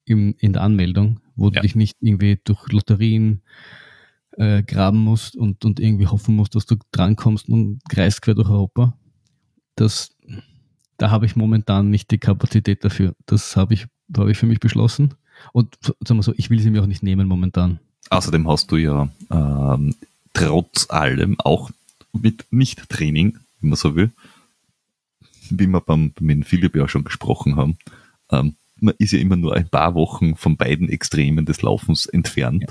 im, 0.06 0.36
in 0.40 0.54
der 0.54 0.64
Anmeldung, 0.64 1.20
wo 1.36 1.50
ja. 1.50 1.52
du 1.52 1.62
dich 1.62 1.76
nicht 1.76 1.98
irgendwie 2.00 2.40
durch 2.44 2.72
Lotterien 2.72 3.44
äh, 4.38 4.64
graben 4.64 5.00
musst 5.00 5.36
und, 5.36 5.64
und 5.66 5.80
irgendwie 5.80 6.08
hoffen 6.08 6.36
musst, 6.36 6.56
dass 6.56 6.66
du 6.66 6.76
drankommst 6.92 7.50
und 7.50 7.80
kreist 7.90 8.22
quer 8.22 8.36
durch 8.36 8.50
Europa. 8.50 8.98
Das, 9.76 10.16
da 10.98 11.12
habe 11.12 11.26
ich 11.26 11.36
momentan 11.36 11.90
nicht 11.90 12.12
die 12.12 12.18
Kapazität 12.18 12.84
dafür. 12.84 13.16
Das 13.26 13.56
habe 13.56 13.74
ich, 13.74 13.88
habe 14.16 14.32
ich 14.32 14.38
für 14.38 14.46
mich 14.46 14.60
beschlossen. 14.60 15.14
Und 15.54 15.76
sagen 15.82 16.20
wir 16.20 16.24
so, 16.24 16.34
ich 16.38 16.50
will 16.50 16.60
sie 16.60 16.70
mir 16.70 16.82
auch 16.82 16.88
nicht 16.88 17.04
nehmen 17.04 17.28
momentan. 17.28 17.80
Außerdem 18.10 18.48
hast 18.48 18.72
du 18.72 18.78
ja 18.78 19.10
ähm, 19.32 19.96
trotz 20.34 20.90
allem 20.90 21.40
auch 21.40 21.72
mit 22.14 22.46
Nicht-Training, 22.52 23.38
wenn 23.62 23.70
man 23.70 23.78
so 23.78 23.96
will, 23.96 24.12
wie 25.50 25.68
wir 25.68 25.82
beim, 25.82 26.14
mit 26.20 26.46
Philipp 26.46 26.76
ja 26.76 26.88
schon 26.88 27.04
gesprochen 27.04 27.56
haben, 27.56 27.78
ähm, 28.32 28.56
man 28.80 28.94
ist 28.98 29.14
ja 29.14 29.20
immer 29.20 29.38
nur 29.38 29.56
ein 29.56 29.70
paar 29.70 29.96
Wochen 29.96 30.36
von 30.36 30.58
beiden 30.58 30.90
Extremen 30.90 31.46
des 31.46 31.62
Laufens 31.62 32.06
entfernt. 32.06 32.66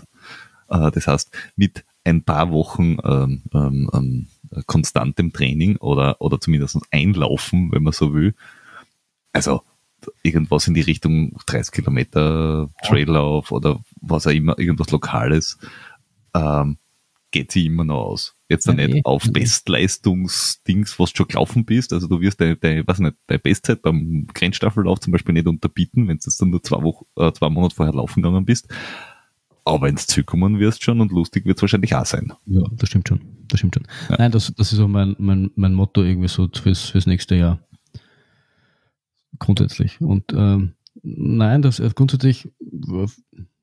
Ja. 0.70 0.88
Äh, 0.88 0.90
das 0.92 1.06
heißt, 1.06 1.30
mit 1.56 1.84
ein 2.04 2.22
paar 2.22 2.50
Wochen 2.50 2.98
ähm, 3.02 3.42
ähm, 3.52 3.90
ähm, 3.92 4.26
konstantem 4.66 5.32
Training 5.32 5.76
oder, 5.76 6.20
oder 6.20 6.40
zumindest 6.40 6.78
einlaufen, 6.90 7.72
wenn 7.72 7.82
man 7.82 7.92
so 7.92 8.12
will. 8.12 8.34
Also 9.32 9.62
irgendwas 10.22 10.68
in 10.68 10.74
die 10.74 10.80
Richtung 10.80 11.36
30 11.46 11.72
Kilometer 11.72 12.68
Traillauf 12.84 13.52
oder 13.52 13.80
was 14.00 14.26
auch 14.26 14.32
immer, 14.32 14.58
irgendwas 14.58 14.90
Lokales, 14.90 15.58
ähm, 16.34 16.78
geht 17.34 17.50
sie 17.50 17.66
immer 17.66 17.84
noch 17.84 18.04
aus. 18.04 18.36
Jetzt 18.48 18.68
dann 18.68 18.78
ja, 18.78 18.86
nicht 18.86 18.98
eh. 18.98 19.02
auf 19.04 19.24
Bestleistungsdings, 19.32 20.98
was 21.00 21.12
du 21.12 21.16
schon 21.16 21.28
gelaufen 21.28 21.64
bist. 21.64 21.92
Also 21.92 22.06
du 22.06 22.20
wirst 22.20 22.40
deine, 22.40 22.56
deine, 22.56 22.86
weiß 22.86 23.00
nicht, 23.00 23.16
deine 23.26 23.40
Bestzeit 23.40 23.82
beim 23.82 24.28
Grenzstaffellauf 24.32 25.00
zum 25.00 25.12
Beispiel 25.12 25.32
nicht 25.32 25.48
unterbieten, 25.48 26.06
wenn 26.06 26.18
du 26.18 26.24
jetzt 26.24 26.40
dann 26.40 26.50
nur 26.50 26.62
zwei 26.62 26.80
Wochen, 26.82 27.04
äh, 27.16 27.32
zwei 27.32 27.50
Monate 27.50 27.74
vorher 27.74 27.92
laufen 27.92 28.22
gegangen 28.22 28.44
bist. 28.44 28.68
Aber 29.64 29.88
ins 29.88 30.06
zurückkommen 30.06 30.60
wirst 30.60 30.84
schon 30.84 31.00
und 31.00 31.10
lustig 31.10 31.44
wird 31.46 31.58
es 31.58 31.62
wahrscheinlich 31.62 31.94
auch 31.96 32.06
sein. 32.06 32.32
Ja, 32.46 32.62
das 32.70 32.90
stimmt 32.90 33.08
schon. 33.08 33.20
Das 33.48 33.58
stimmt 33.58 33.74
schon. 33.74 33.86
Ja. 34.10 34.16
Nein, 34.18 34.30
das, 34.30 34.52
das 34.54 34.72
ist 34.72 34.78
auch 34.78 34.88
mein, 34.88 35.16
mein, 35.18 35.50
mein 35.56 35.74
Motto 35.74 36.02
irgendwie 36.02 36.28
so 36.28 36.48
fürs, 36.52 36.90
fürs 36.90 37.06
nächste 37.06 37.34
Jahr. 37.34 37.58
Grundsätzlich. 39.38 40.00
Und 40.00 40.32
ähm, 40.32 40.74
nein, 41.02 41.62
das 41.62 41.80
äh, 41.80 41.90
grundsätzlich, 41.94 42.48
was 42.60 43.16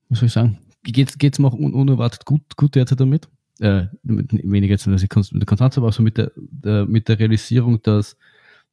soll 0.09 0.27
ich 0.27 0.33
sagen, 0.33 0.59
geht 0.83 1.17
es 1.21 1.39
mir 1.39 1.47
auch 1.47 1.53
un 1.53 1.73
unerwartet 1.73 2.25
gut, 2.25 2.57
gut 2.57 2.75
derzeit 2.75 2.99
damit. 2.99 3.29
Äh, 3.59 3.87
mit, 4.01 4.33
weniger 4.33 4.71
jetzt 4.71 4.87
mit 4.87 4.99
der 5.01 5.45
Konstanz, 5.45 5.77
aber 5.77 5.89
auch 5.89 5.93
so 5.93 6.01
mit 6.01 6.17
der, 6.17 6.31
der, 6.35 6.87
mit 6.87 7.07
der 7.07 7.19
Realisierung, 7.19 7.81
dass, 7.83 8.17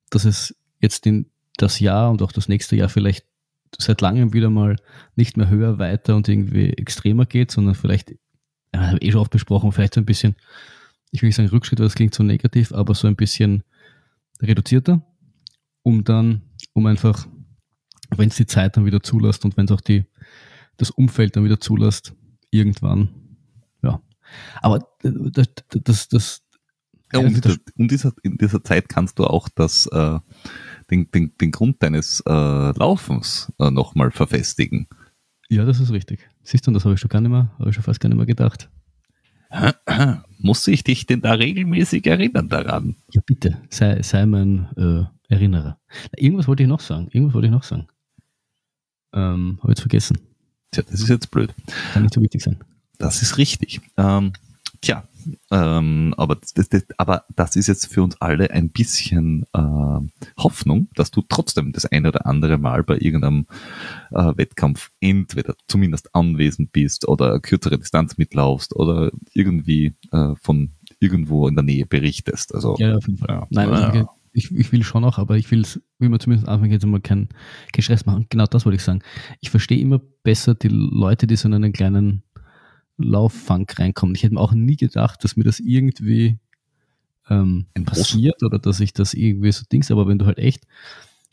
dass 0.08 0.24
es 0.24 0.56
jetzt 0.80 1.06
in 1.06 1.26
das 1.58 1.78
Jahr 1.78 2.10
und 2.10 2.22
auch 2.22 2.32
das 2.32 2.48
nächste 2.48 2.74
Jahr 2.74 2.88
vielleicht 2.88 3.26
seit 3.76 4.00
langem 4.00 4.32
wieder 4.32 4.48
mal 4.48 4.76
nicht 5.14 5.36
mehr 5.36 5.50
höher, 5.50 5.78
weiter 5.78 6.16
und 6.16 6.28
irgendwie 6.28 6.70
extremer 6.70 7.26
geht, 7.26 7.50
sondern 7.50 7.74
vielleicht, 7.74 8.14
ja, 8.74 8.94
ich 8.94 9.08
eh 9.08 9.12
schon 9.12 9.20
oft 9.20 9.30
besprochen, 9.30 9.72
vielleicht 9.72 9.94
so 9.94 10.00
ein 10.00 10.06
bisschen, 10.06 10.36
ich 11.10 11.20
will 11.20 11.28
nicht 11.28 11.36
sagen 11.36 11.48
Rückschritt, 11.48 11.78
weil 11.78 11.86
das 11.86 11.94
klingt 11.94 12.14
so 12.14 12.22
negativ, 12.22 12.72
aber 12.72 12.94
so 12.94 13.08
ein 13.08 13.16
bisschen 13.16 13.64
reduzierter, 14.40 15.02
um 15.82 16.04
dann, 16.04 16.42
um 16.78 16.86
einfach, 16.86 17.26
wenn 18.16 18.28
es 18.28 18.36
die 18.36 18.46
Zeit 18.46 18.76
dann 18.76 18.86
wieder 18.86 19.02
zulässt 19.02 19.44
und 19.44 19.56
wenn 19.56 19.66
es 19.66 19.72
auch 19.72 19.80
die, 19.80 20.04
das 20.76 20.90
Umfeld 20.90 21.36
dann 21.36 21.44
wieder 21.44 21.60
zulässt, 21.60 22.14
irgendwann, 22.50 23.08
ja. 23.82 24.00
Aber 24.62 24.86
das, 25.02 25.48
das, 25.70 26.08
das, 26.08 26.42
ja, 27.12 27.20
und, 27.20 27.44
das, 27.44 27.58
in, 27.76 27.88
dieser, 27.88 28.12
in 28.22 28.38
dieser 28.38 28.62
Zeit 28.62 28.88
kannst 28.88 29.18
du 29.18 29.24
auch 29.24 29.48
das, 29.48 29.86
äh, 29.86 30.18
den, 30.90 31.10
den, 31.10 31.36
den 31.38 31.50
Grund 31.50 31.82
deines 31.82 32.22
äh, 32.26 32.32
Laufens 32.32 33.52
äh, 33.58 33.70
nochmal 33.70 34.10
verfestigen. 34.10 34.88
Ja, 35.50 35.64
das 35.64 35.80
ist 35.80 35.92
richtig. 35.92 36.28
Siehst 36.42 36.66
du, 36.66 36.70
das 36.70 36.84
habe 36.84 36.94
ich 36.94 37.00
schon 37.00 37.08
gar 37.08 37.20
nicht 37.20 37.30
mehr, 37.30 37.50
habe 37.58 37.70
ich 37.70 37.74
schon 37.74 37.84
fast 37.84 38.00
gar 38.00 38.08
nicht 38.08 38.18
mehr 38.18 38.26
gedacht. 38.26 38.70
Muss 40.38 40.66
ich 40.68 40.84
dich 40.84 41.06
denn 41.06 41.22
da 41.22 41.32
regelmäßig 41.32 42.06
erinnern 42.06 42.48
daran? 42.48 42.96
Ja, 43.10 43.22
bitte, 43.24 43.58
sei, 43.70 44.02
sei 44.02 44.26
mein 44.26 44.68
äh, 44.76 45.17
Erinnerer. 45.28 45.78
Irgendwas 46.16 46.48
wollte 46.48 46.62
ich 46.62 46.68
noch 46.68 46.80
sagen. 46.80 47.08
Irgendwas 47.10 47.34
wollte 47.34 47.46
ich 47.46 47.52
noch 47.52 47.62
sagen. 47.62 47.86
Ähm, 49.12 49.58
Habe 49.62 49.72
jetzt 49.72 49.80
vergessen. 49.80 50.18
Tja, 50.70 50.82
das 50.82 51.00
ist 51.00 51.08
jetzt 51.08 51.30
blöd. 51.30 51.54
Kann 51.92 52.02
nicht 52.02 52.14
so 52.14 52.20
wichtig 52.20 52.42
sein. 52.42 52.58
Das 52.98 53.22
ist 53.22 53.38
richtig. 53.38 53.80
Ähm, 53.96 54.32
tja, 54.80 55.04
ähm, 55.50 56.14
aber, 56.16 56.36
das, 56.36 56.68
das, 56.68 56.84
aber 56.96 57.24
das 57.36 57.56
ist 57.56 57.66
jetzt 57.66 57.86
für 57.86 58.02
uns 58.02 58.20
alle 58.20 58.50
ein 58.50 58.70
bisschen 58.70 59.44
äh, 59.52 60.00
Hoffnung, 60.38 60.88
dass 60.94 61.10
du 61.10 61.22
trotzdem 61.28 61.72
das 61.72 61.86
eine 61.86 62.08
oder 62.08 62.26
andere 62.26 62.58
Mal 62.58 62.82
bei 62.82 62.98
irgendeinem 62.98 63.46
äh, 64.10 64.32
Wettkampf 64.36 64.90
entweder 65.00 65.54
zumindest 65.68 66.14
anwesend 66.14 66.72
bist 66.72 67.06
oder 67.08 67.40
kürzere 67.40 67.78
Distanz 67.78 68.18
mitlaufst 68.18 68.74
oder 68.74 69.10
irgendwie 69.32 69.94
äh, 70.12 70.34
von 70.40 70.70
irgendwo 71.00 71.48
in 71.48 71.54
der 71.54 71.64
Nähe 71.64 71.86
berichtest. 71.86 72.54
Also, 72.54 72.76
ja, 72.78 72.96
auf 72.96 73.06
jeden 73.06 73.18
Fall. 73.18 73.28
Ja. 73.28 73.46
Nein, 73.50 73.70
also, 73.70 73.98
ja. 73.98 74.08
Ich, 74.38 74.52
ich 74.52 74.72
will 74.72 74.82
schon 74.82 75.04
auch, 75.04 75.18
aber 75.18 75.36
ich 75.36 75.50
will, 75.50 75.66
wie 75.98 76.08
man 76.08 76.20
zumindest 76.20 76.48
anfangen, 76.48 76.72
jetzt 76.72 76.86
mal 76.86 77.00
keinen 77.00 77.28
kein 77.72 77.82
Stress 77.82 78.06
machen. 78.06 78.26
Genau 78.28 78.46
das 78.46 78.64
wollte 78.64 78.76
ich 78.76 78.82
sagen. 78.82 79.00
Ich 79.40 79.50
verstehe 79.50 79.80
immer 79.80 80.00
besser 80.22 80.54
die 80.54 80.68
Leute, 80.68 81.26
die 81.26 81.36
so 81.36 81.48
in 81.48 81.54
einen 81.54 81.72
kleinen 81.72 82.22
Lauffunk 82.96 83.78
reinkommen. 83.78 84.14
Ich 84.14 84.22
hätte 84.22 84.34
mir 84.34 84.40
auch 84.40 84.52
nie 84.52 84.76
gedacht, 84.76 85.22
dass 85.22 85.36
mir 85.36 85.44
das 85.44 85.60
irgendwie 85.60 86.38
ähm, 87.28 87.66
passiert 87.84 88.42
oder 88.42 88.58
dass 88.58 88.80
ich 88.80 88.92
das 88.92 89.14
irgendwie 89.14 89.52
so 89.52 89.64
Dings, 89.70 89.90
aber 89.90 90.06
wenn 90.06 90.18
du 90.18 90.26
halt 90.26 90.38
echt 90.38 90.64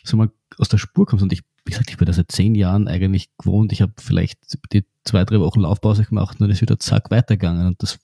so 0.04 0.18
mal 0.18 0.30
aus 0.58 0.70
der 0.70 0.78
Spur 0.78 1.06
kommst 1.06 1.24
und 1.24 1.34
ich, 1.34 1.41
wie 1.65 1.72
gesagt, 1.72 1.89
ich 1.89 1.98
bin 1.98 2.06
da 2.06 2.13
seit 2.13 2.32
zehn 2.32 2.54
Jahren 2.56 2.88
eigentlich 2.88 3.30
gewohnt, 3.38 3.72
ich 3.72 3.82
habe 3.82 3.94
vielleicht 3.98 4.39
die 4.72 4.86
zwei, 5.04 5.24
drei 5.26 5.39
Wochen 5.39 5.62
Laufpause 5.62 6.04
gemacht 6.04 6.36
und 6.36 6.41
dann 6.41 6.52
ist 6.52 6.62
wieder 6.62 6.80
zack 6.80 7.12
weitergegangen 7.12 7.68
und 7.68 7.82
das, 7.82 8.00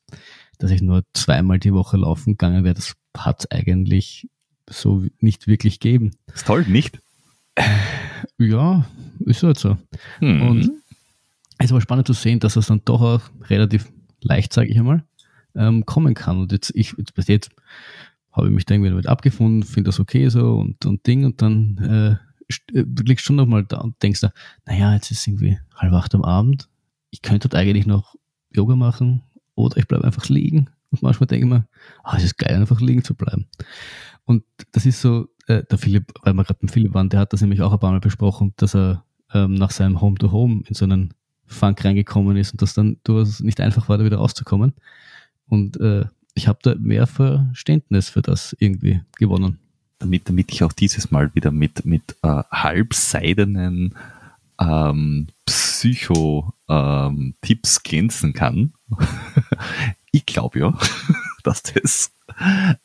dass 0.57 0.71
ich 0.71 0.81
nur 0.81 1.03
zweimal 1.13 1.59
die 1.59 1.73
Woche 1.73 1.97
laufen 1.97 2.33
gegangen 2.33 2.63
wäre, 2.63 2.75
das 2.75 2.93
hat 3.15 3.41
es 3.41 3.51
eigentlich 3.51 4.29
so 4.71 5.05
nicht 5.19 5.47
wirklich 5.47 5.79
gegeben. 5.79 6.11
ist 6.33 6.47
toll, 6.47 6.65
nicht? 6.67 6.99
Ja, 8.37 8.85
ist 9.19 9.43
halt 9.43 9.59
so. 9.59 9.77
Hm. 10.19 10.41
Und 10.41 10.71
es 11.57 11.65
ist 11.65 11.71
aber 11.71 11.81
spannend 11.81 12.07
zu 12.07 12.13
sehen, 12.13 12.39
dass 12.39 12.55
es 12.55 12.67
dann 12.67 12.81
doch 12.85 13.01
auch 13.01 13.21
relativ 13.49 13.91
leicht, 14.21 14.53
sage 14.53 14.69
ich 14.69 14.77
einmal, 14.77 15.03
ähm, 15.55 15.85
kommen 15.85 16.13
kann. 16.13 16.39
Und 16.39 16.51
jetzt, 16.51 16.71
ich, 16.75 16.95
jetzt 16.97 17.13
bis 17.13 17.27
jetzt 17.27 17.51
habe 18.31 18.47
ich 18.47 18.53
mich 18.53 18.65
da 18.65 18.73
irgendwie 18.73 18.89
damit 18.89 19.07
abgefunden, 19.07 19.63
finde 19.63 19.89
das 19.89 19.99
okay 19.99 20.29
so 20.29 20.55
und, 20.55 20.85
und 20.85 21.05
Ding 21.05 21.25
und 21.25 21.41
dann 21.41 21.77
äh, 21.77 22.77
äh 22.77 22.85
du 22.85 23.03
liegst 23.03 23.25
schon 23.25 23.35
nochmal 23.35 23.65
da 23.65 23.79
und 23.79 24.01
denkst 24.01 24.21
da, 24.21 24.31
naja, 24.65 24.93
jetzt 24.93 25.11
ist 25.11 25.27
irgendwie 25.27 25.59
halb 25.75 25.93
acht 25.93 26.15
am 26.15 26.23
Abend, 26.23 26.69
ich 27.09 27.21
könnte 27.21 27.49
dort 27.49 27.59
eigentlich 27.59 27.85
noch 27.85 28.15
Yoga 28.51 28.75
machen 28.75 29.21
oder 29.55 29.77
ich 29.77 29.87
bleibe 29.87 30.05
einfach 30.05 30.29
liegen. 30.29 30.69
Und 30.89 31.01
manchmal 31.01 31.27
denke 31.27 31.45
ich 31.45 31.51
mir, 31.51 31.67
ah, 32.03 32.17
es 32.17 32.23
ist 32.23 32.37
geil, 32.37 32.55
einfach 32.55 32.81
liegen 32.81 33.03
zu 33.03 33.15
bleiben. 33.15 33.47
Und 34.31 34.45
das 34.71 34.85
ist 34.85 35.01
so, 35.01 35.27
äh, 35.47 35.63
der 35.69 35.77
Philipp, 35.77 36.13
weil 36.23 36.33
wir 36.33 36.45
gerade 36.45 36.59
beim 36.61 36.69
Philipp 36.69 36.93
waren, 36.93 37.09
der 37.09 37.19
hat 37.19 37.33
das 37.33 37.41
nämlich 37.41 37.61
auch 37.61 37.73
ein 37.73 37.79
paar 37.79 37.91
Mal 37.91 37.99
besprochen, 37.99 38.53
dass 38.55 38.73
er 38.73 39.03
ähm, 39.33 39.55
nach 39.55 39.71
seinem 39.71 39.99
Home-to-Home 39.99 40.53
-Home 40.53 40.67
in 40.67 40.73
so 40.73 40.85
einen 40.85 41.13
Funk 41.45 41.83
reingekommen 41.83 42.37
ist 42.37 42.53
und 42.53 42.61
das 42.61 42.73
dann 42.73 42.95
durchaus 43.03 43.41
nicht 43.41 43.59
einfach 43.59 43.89
war, 43.89 43.97
da 43.97 44.05
wieder 44.05 44.19
rauszukommen. 44.19 44.71
Und 45.47 45.81
äh, 45.81 46.05
ich 46.33 46.47
habe 46.47 46.59
da 46.63 46.75
mehr 46.75 47.07
Verständnis 47.07 48.07
für 48.07 48.21
das 48.21 48.55
irgendwie 48.57 49.01
gewonnen. 49.17 49.59
Damit, 49.99 50.29
damit 50.29 50.53
ich 50.53 50.63
auch 50.63 50.71
dieses 50.71 51.11
Mal 51.11 51.35
wieder 51.35 51.51
mit, 51.51 51.85
mit 51.85 52.15
äh, 52.21 52.43
halbseidenen 52.49 53.95
ähm, 54.61 55.27
Psycho-Tipps 55.45 56.55
ähm, 57.77 57.83
glänzen 57.83 58.31
kann. 58.31 58.71
ich 60.11 60.25
glaube 60.25 60.59
ja, 60.59 60.73
dass 61.47 61.63
das, 61.63 62.11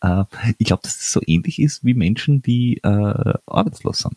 äh, 0.03 0.25
ich 0.59 0.67
glaube, 0.67 0.83
dass 0.83 0.99
das 0.99 1.13
so 1.13 1.21
ähnlich 1.27 1.61
ist 1.61 1.85
wie 1.85 1.95
Menschen, 1.95 2.43
die 2.43 2.79
äh, 2.79 3.35
arbeitslos 3.47 3.99
sind. 3.99 4.15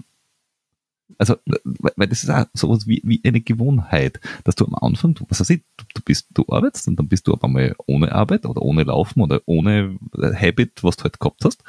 Also, 1.17 1.37
weil 1.63 2.07
das 2.07 2.23
ist 2.23 2.29
auch 2.29 2.45
sowas 2.53 2.87
wie, 2.87 3.01
wie 3.03 3.19
eine 3.25 3.41
Gewohnheit, 3.41 4.19
dass 4.43 4.55
du 4.55 4.65
am 4.65 4.75
Anfang, 4.75 5.15
du, 5.15 5.25
was 5.27 5.39
weiß 5.39 5.49
ich, 5.49 5.63
du, 5.75 5.85
du 5.95 6.01
bist, 6.03 6.27
du 6.33 6.45
arbeitest 6.47 6.87
und 6.87 6.97
dann 6.97 7.07
bist 7.07 7.27
du 7.27 7.33
auf 7.33 7.43
einmal 7.43 7.75
ohne 7.87 8.11
Arbeit 8.11 8.45
oder 8.45 8.61
ohne 8.61 8.83
Laufen 8.83 9.21
oder 9.21 9.41
ohne 9.45 9.97
Habit, 10.13 10.83
was 10.83 10.97
du 10.97 11.05
halt 11.05 11.19
gehabt 11.19 11.43
hast. 11.43 11.63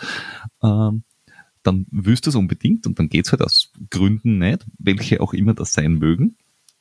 Ähm, 0.62 1.04
dann 1.62 1.87
willst 1.90 2.26
du 2.26 2.30
es 2.30 2.37
unbedingt 2.37 2.87
und 2.87 2.98
dann 2.98 3.09
geht's 3.09 3.33
halt 3.33 3.42
aus 3.42 3.72
Gründen 3.90 4.38
nicht, 4.38 4.66
welche 4.78 5.20
auch 5.20 5.33
immer 5.33 5.54
das 5.54 5.72
sein 5.72 5.94
mögen. 5.94 6.37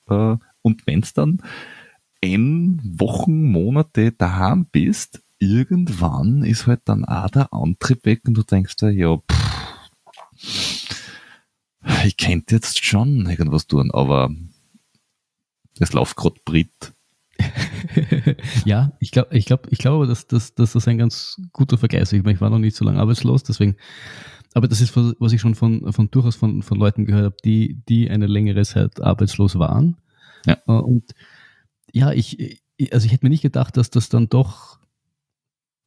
Äh, 0.09 0.35
und 0.61 0.85
wenn's 0.85 1.13
dann 1.13 1.41
n 2.21 2.81
Wochen, 2.83 3.49
Monate 3.49 4.11
daheim 4.11 4.65
bist, 4.65 5.21
irgendwann 5.39 6.43
ist 6.43 6.67
halt 6.67 6.81
dann 6.85 7.05
auch 7.05 7.29
der 7.29 7.53
Antrieb 7.53 8.05
weg 8.05 8.21
und 8.27 8.35
du 8.35 8.43
denkst 8.43 8.75
dir, 8.75 8.91
ja, 8.91 9.17
pff, 9.17 10.89
ich 12.05 12.17
könnte 12.17 12.55
jetzt 12.55 12.83
schon 12.85 13.29
irgendwas 13.29 13.67
tun, 13.67 13.91
aber 13.91 14.29
es 15.79 15.93
läuft 15.93 16.17
gerade 16.17 16.39
Brit. 16.45 16.93
ja, 18.65 18.91
ich 18.99 19.11
glaube, 19.11 19.37
ich 19.37 19.45
glaube, 19.45 19.69
ich 19.71 19.79
glaube, 19.79 20.07
dass, 20.07 20.27
dass, 20.27 20.53
dass 20.53 20.73
das 20.73 20.87
ein 20.87 20.97
ganz 20.97 21.41
guter 21.53 21.77
Vergleich 21.77 22.03
ist. 22.03 22.13
Ich, 22.13 22.23
meine, 22.23 22.35
ich 22.35 22.41
war 22.41 22.49
noch 22.49 22.59
nicht 22.59 22.75
so 22.75 22.83
lange 22.83 22.99
arbeitslos, 22.99 23.43
deswegen. 23.43 23.77
Aber 24.53 24.67
das 24.67 24.81
ist, 24.81 24.95
was 24.95 25.31
ich 25.31 25.39
schon 25.39 25.55
von, 25.55 25.93
von 25.93 26.11
durchaus 26.11 26.35
von, 26.35 26.63
von 26.63 26.77
Leuten 26.77 27.05
gehört 27.05 27.25
habe, 27.25 27.37
die, 27.45 27.81
die 27.87 28.09
eine 28.09 28.27
längere 28.27 28.63
Zeit 28.63 29.01
arbeitslos 29.01 29.57
waren. 29.57 29.95
Ja. 30.45 30.57
Äh, 30.67 30.71
und 30.71 31.13
ja, 31.91 32.11
ich, 32.11 32.61
also 32.91 33.05
ich 33.05 33.11
hätte 33.13 33.25
mir 33.25 33.29
nicht 33.29 33.41
gedacht, 33.41 33.77
dass 33.77 33.89
das 33.89 34.09
dann 34.09 34.27
doch 34.27 34.78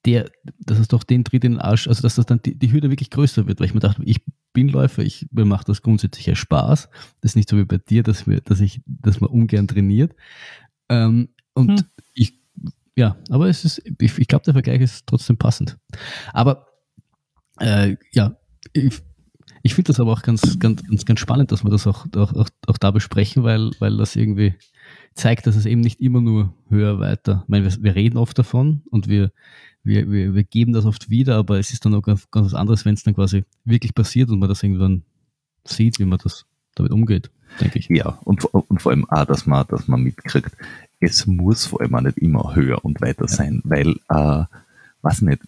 der, 0.05 0.31
dass 0.59 0.79
es 0.79 0.89
doch 0.89 1.05
den 1.05 1.25
Tritt 1.25 1.45
in 1.45 1.53
den 1.53 1.61
Arsch, 1.61 1.87
also 1.87 2.03
dass 2.03 2.17
das 2.17 2.27
dann 2.27 2.43
die, 2.43 2.59
die 2.59 2.73
Hürde 2.73 2.91
wirklich 2.91 3.11
größer 3.11 3.47
wird, 3.47 3.61
weil 3.61 3.67
ich 3.67 3.75
mir 3.75 3.81
dachte, 3.81 4.03
ich 4.05 4.21
bin 4.53 4.69
Läufer, 4.69 5.03
ich, 5.03 5.27
mir 5.31 5.45
macht 5.45 5.69
das 5.69 5.83
grundsätzlich 5.83 6.27
ja 6.27 6.35
Spaß. 6.35 6.89
Das 7.21 7.31
ist 7.31 7.37
nicht 7.37 7.49
so 7.49 7.57
wie 7.57 7.65
bei 7.65 7.79
dir, 7.79 8.03
dass, 8.03 8.27
wir, 8.27 8.41
dass, 8.41 8.61
ich, 8.61 8.83
dass 8.87 9.21
man 9.21 9.31
ungern 9.31 9.69
trainiert. 9.69 10.15
Ähm, 10.89 11.29
und 11.55 11.81
hm. 11.81 11.87
ich, 12.15 12.41
ja, 12.97 13.17
aber 13.31 13.49
es 13.49 13.65
ist, 13.65 13.83
ich, 14.01 14.19
ich 14.19 14.29
glaube, 14.29 14.45
der 14.45 14.55
Vergleich 14.55 14.81
ist 14.81 15.07
trotzdem 15.07 15.37
passend. 15.37 15.79
Aber 16.33 16.67
äh, 17.61 17.97
ja, 18.13 18.37
ich, 18.73 19.01
ich 19.63 19.75
finde 19.75 19.89
das 19.89 20.01
aber 20.01 20.13
auch 20.13 20.23
ganz, 20.23 20.59
ganz, 20.59 20.83
ganz, 20.83 21.05
ganz 21.05 21.21
spannend, 21.21 21.53
dass 21.53 21.65
wir 21.65 21.71
das 21.71 21.87
auch, 21.87 22.07
auch, 22.17 22.35
auch, 22.35 22.49
auch 22.67 22.79
da 22.79 22.91
besprechen, 22.91 23.45
weil, 23.45 23.71
weil 23.79 23.97
das 23.97 24.17
irgendwie 24.17 24.55
zeigt, 25.15 25.47
dass 25.47 25.57
es 25.57 25.67
eben 25.67 25.81
nicht 25.81 26.01
immer 26.01 26.21
nur 26.21 26.55
höher 26.69 26.99
weiter. 26.99 27.43
Ich 27.45 27.49
meine, 27.49 27.65
wir, 27.65 27.83
wir 27.83 27.95
reden 27.95 28.19
oft 28.19 28.39
davon 28.39 28.83
und 28.91 29.09
wir, 29.09 29.31
wir, 29.85 30.11
wir, 30.11 30.35
wir 30.35 30.45
geben 30.45 30.73
das 30.73 30.85
oft 30.85 31.11
wieder, 31.11 31.37
aber 31.37 31.59
es 31.59 31.73
ist 31.73 31.85
dann 31.85 31.95
auch 31.95 32.03
ganz, 32.03 32.31
ganz 32.31 32.47
was 32.47 32.55
anderes, 32.55 32.85
wenn 32.85 32.95
es 32.95 33.03
dann 33.03 33.15
quasi 33.15 33.45
wirklich 33.65 33.95
passiert 33.95 34.31
und 34.31 34.39
man 34.39 34.49
das 34.49 34.63
irgendwann 34.63 35.03
sieht, 35.65 35.99
wie 35.99 36.05
man 36.05 36.19
das 36.23 36.47
damit 36.75 36.93
umgeht, 36.93 37.31
denke 37.61 37.79
ich. 37.79 37.89
Ja, 37.89 38.19
und, 38.25 38.45
und 38.45 38.81
vor 38.81 38.93
allem 38.93 39.09
auch, 39.11 39.25
dass 39.25 39.47
man, 39.47 39.67
dass 39.69 39.89
man 39.89 40.03
mitkriegt, 40.03 40.57
es 41.01 41.27
muss 41.27 41.67
vor 41.67 41.81
allem 41.81 41.95
auch 41.95 42.01
nicht 42.01 42.19
immer 42.19 42.55
höher 42.55 42.85
und 42.85 43.01
weiter 43.01 43.29
sein, 43.29 43.63
ja. 43.65 43.71
weil, 43.71 43.97
äh, 44.09 44.45
weiß 45.03 45.23
nicht, 45.23 45.43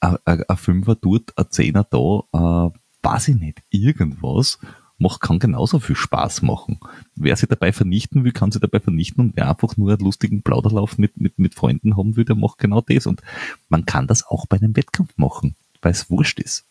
ein 0.00 0.56
Fünfer 0.56 0.94
dort, 0.94 1.36
ein 1.36 1.46
Zehner 1.50 1.84
da, 1.84 2.22
äh, 2.32 2.70
weiß 3.02 3.28
ich 3.28 3.36
nicht, 3.36 3.62
irgendwas 3.70 4.58
macht, 5.00 5.20
kann 5.20 5.38
genauso 5.38 5.78
viel 5.78 5.96
Spaß 5.96 6.42
machen. 6.42 6.78
Wer 7.14 7.36
sich 7.36 7.48
dabei 7.48 7.72
vernichten 7.72 8.24
will, 8.24 8.32
kann 8.32 8.50
sich 8.50 8.60
dabei 8.60 8.80
vernichten 8.80 9.20
und 9.24 9.36
wer 9.36 9.48
einfach 9.50 9.76
nur 9.76 9.90
einen 9.90 10.00
lustigen 10.00 10.42
Plauderlauf 10.42 10.98
mit, 10.98 11.20
mit, 11.20 11.38
mit 11.38 11.54
Freunden 11.54 11.96
haben 11.96 12.16
will, 12.16 12.24
der 12.24 12.36
macht 12.36 12.58
genau 12.58 12.80
das. 12.80 13.06
Und 13.06 13.22
man 13.68 13.86
kann 13.86 14.06
das 14.06 14.26
auch 14.26 14.46
bei 14.46 14.56
einem 14.56 14.76
Wettkampf 14.76 15.16
machen, 15.16 15.56
weil 15.82 15.92
es 15.92 16.10
wurscht 16.10 16.40
ist. 16.40 16.66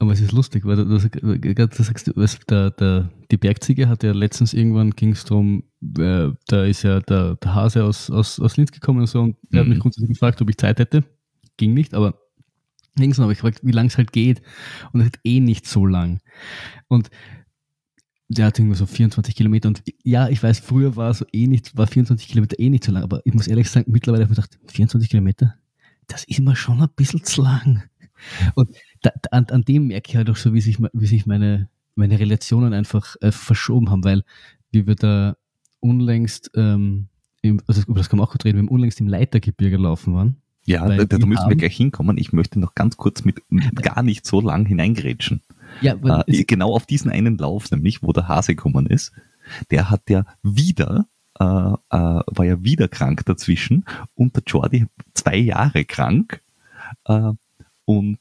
Aber 0.00 0.12
es 0.12 0.20
ist 0.20 0.30
lustig, 0.30 0.64
weil 0.64 0.76
du, 0.76 0.84
du, 0.84 1.66
du 1.66 1.82
sagst, 1.82 2.12
der, 2.48 2.70
der, 2.70 3.10
die 3.32 3.36
Bergziege 3.36 3.88
hat 3.88 4.04
ja 4.04 4.12
letztens 4.12 4.54
irgendwann 4.54 4.92
ging 4.92 5.10
es 5.10 5.24
darum, 5.24 5.64
äh, 5.98 6.28
da 6.46 6.64
ist 6.64 6.82
ja 6.84 7.00
der, 7.00 7.34
der 7.34 7.54
Hase 7.54 7.82
aus, 7.82 8.08
aus, 8.08 8.38
aus 8.38 8.56
Linz 8.56 8.70
gekommen 8.70 9.00
und 9.00 9.06
so 9.08 9.22
und 9.22 9.28
mhm. 9.28 9.34
er 9.50 9.60
hat 9.60 9.66
mich 9.66 9.78
mhm. 9.78 9.82
grundsätzlich 9.82 10.10
gefragt, 10.10 10.40
ob 10.40 10.50
ich 10.50 10.56
Zeit 10.56 10.78
hätte. 10.78 11.02
Ging 11.56 11.74
nicht, 11.74 11.94
aber 11.94 12.14
links 12.98 13.18
habe 13.18 13.32
ich 13.32 13.38
gefragt, 13.38 13.60
wie 13.62 13.72
lang 13.72 13.86
es 13.86 13.96
halt 13.96 14.12
geht. 14.12 14.42
Und 14.92 15.00
es 15.00 15.06
hat 15.06 15.18
eh 15.24 15.40
nicht 15.40 15.66
so 15.66 15.86
lang. 15.86 16.20
Und 16.88 17.10
der 18.28 18.46
hat 18.46 18.58
irgendwie 18.58 18.76
so 18.76 18.86
24 18.86 19.34
Kilometer 19.34 19.68
und 19.68 19.82
ja, 20.04 20.28
ich 20.28 20.42
weiß, 20.42 20.60
früher 20.60 20.96
war 20.96 21.14
so 21.14 21.24
eh 21.32 21.46
nicht, 21.46 21.76
war 21.76 21.86
24 21.86 22.28
Kilometer 22.28 22.58
eh 22.58 22.68
nicht 22.68 22.84
so 22.84 22.92
lang, 22.92 23.02
aber 23.02 23.22
ich 23.24 23.32
muss 23.32 23.48
ehrlich 23.48 23.70
sagen, 23.70 23.90
mittlerweile 23.90 24.24
habe 24.24 24.32
ich 24.32 24.36
gedacht, 24.36 24.58
24 24.66 25.08
Kilometer, 25.08 25.54
das 26.06 26.24
ist 26.24 26.38
immer 26.38 26.54
schon 26.54 26.80
ein 26.82 26.88
bisschen 26.94 27.24
zu 27.24 27.42
lang. 27.42 27.84
Und 28.54 28.70
da, 29.02 29.10
an, 29.30 29.46
an, 29.46 29.62
dem 29.62 29.86
merke 29.86 30.10
ich 30.10 30.16
halt 30.16 30.28
auch 30.28 30.36
so, 30.36 30.52
wie 30.52 30.60
sich, 30.60 30.78
wie 30.92 31.06
sich 31.06 31.26
meine, 31.26 31.68
meine 31.94 32.18
Relationen 32.18 32.74
einfach 32.74 33.16
äh, 33.20 33.32
verschoben 33.32 33.90
haben, 33.90 34.04
weil 34.04 34.24
wie 34.70 34.86
wir 34.86 34.96
da 34.96 35.36
unlängst, 35.80 36.50
ähm, 36.54 37.08
im, 37.42 37.60
also 37.66 37.82
über 37.82 37.98
das 37.98 38.08
kann 38.08 38.18
man 38.18 38.26
auch 38.26 38.32
kurz 38.32 38.44
reden, 38.44 38.58
wir 38.58 38.62
haben 38.62 38.68
unlängst 38.68 39.00
im 39.00 39.08
Leitergebirge 39.08 39.76
laufen 39.76 40.14
waren. 40.14 40.36
Ja, 40.68 40.86
da, 40.86 41.04
da 41.04 41.26
müssen 41.26 41.48
wir 41.48 41.56
gleich 41.56 41.76
hinkommen. 41.76 42.18
Ich 42.18 42.34
möchte 42.34 42.60
noch 42.60 42.74
ganz 42.74 42.98
kurz 42.98 43.24
mit 43.24 43.42
gar 43.82 44.02
nicht 44.02 44.26
so 44.26 44.40
lang 44.42 44.66
hineingrätschen. 44.66 45.42
Ja, 45.80 45.94
äh, 46.26 46.44
genau 46.44 46.74
auf 46.74 46.84
diesen 46.84 47.10
einen 47.10 47.38
Lauf, 47.38 47.70
nämlich 47.70 48.02
wo 48.02 48.12
der 48.12 48.28
Hase 48.28 48.54
gekommen 48.54 48.86
ist, 48.86 49.12
der 49.70 49.90
hat 49.90 50.10
ja 50.10 50.26
wieder 50.42 51.06
äh, 51.40 51.44
äh, 51.44 51.76
war 51.90 52.44
ja 52.44 52.62
wieder 52.62 52.88
krank 52.88 53.24
dazwischen 53.24 53.84
und 54.14 54.36
der 54.36 54.42
Jordi 54.46 54.86
zwei 55.14 55.36
Jahre 55.36 55.84
krank 55.84 56.42
äh, 57.04 57.32
und 57.86 58.18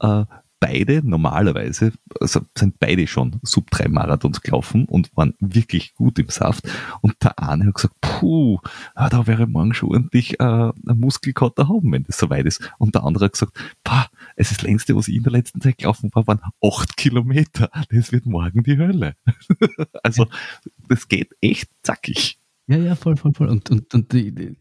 äh, 0.00 0.24
beide 0.66 1.00
normalerweise, 1.08 1.92
also 2.20 2.40
sind 2.56 2.78
beide 2.80 3.06
schon 3.06 3.38
Sub 3.42 3.70
3 3.70 3.88
Marathons 3.88 4.40
gelaufen 4.40 4.86
und 4.86 5.16
waren 5.16 5.34
wirklich 5.38 5.94
gut 5.94 6.18
im 6.18 6.28
Saft. 6.28 6.68
Und 7.02 7.14
der 7.22 7.38
eine 7.38 7.66
hat 7.66 7.74
gesagt, 7.74 7.94
puh, 8.00 8.58
ah, 8.94 9.08
da 9.08 9.26
wäre 9.28 9.46
morgen 9.46 9.74
schon 9.74 9.90
ordentlich 9.90 10.40
äh, 10.40 10.42
ein 10.42 10.74
Muskelkater 10.98 11.68
haben, 11.68 11.92
wenn 11.92 12.02
das 12.02 12.18
soweit 12.18 12.46
ist. 12.46 12.68
Und 12.78 12.96
der 12.96 13.04
andere 13.04 13.26
hat 13.26 13.32
gesagt, 13.32 13.56
pah, 13.84 14.08
es 14.34 14.50
ist 14.50 14.60
das 14.60 14.66
längste, 14.66 14.96
was 14.96 15.06
ich 15.06 15.16
in 15.16 15.22
der 15.22 15.32
letzten 15.32 15.60
Zeit 15.60 15.78
gelaufen 15.78 16.10
war, 16.14 16.26
waren 16.26 16.40
acht 16.62 16.96
Kilometer. 16.96 17.70
Das 17.90 18.10
wird 18.10 18.26
morgen 18.26 18.64
die 18.64 18.76
Hölle. 18.76 19.14
also, 20.02 20.26
das 20.88 21.06
geht 21.06 21.32
echt 21.40 21.68
zackig. 21.82 22.38
Ja, 22.66 22.78
ja, 22.78 22.96
voll, 22.96 23.16
voll, 23.16 23.32
voll. 23.34 23.48
Und, 23.48 23.70
und, 23.70 23.94
und 23.94 24.12
die, 24.12 24.32
die 24.32 24.56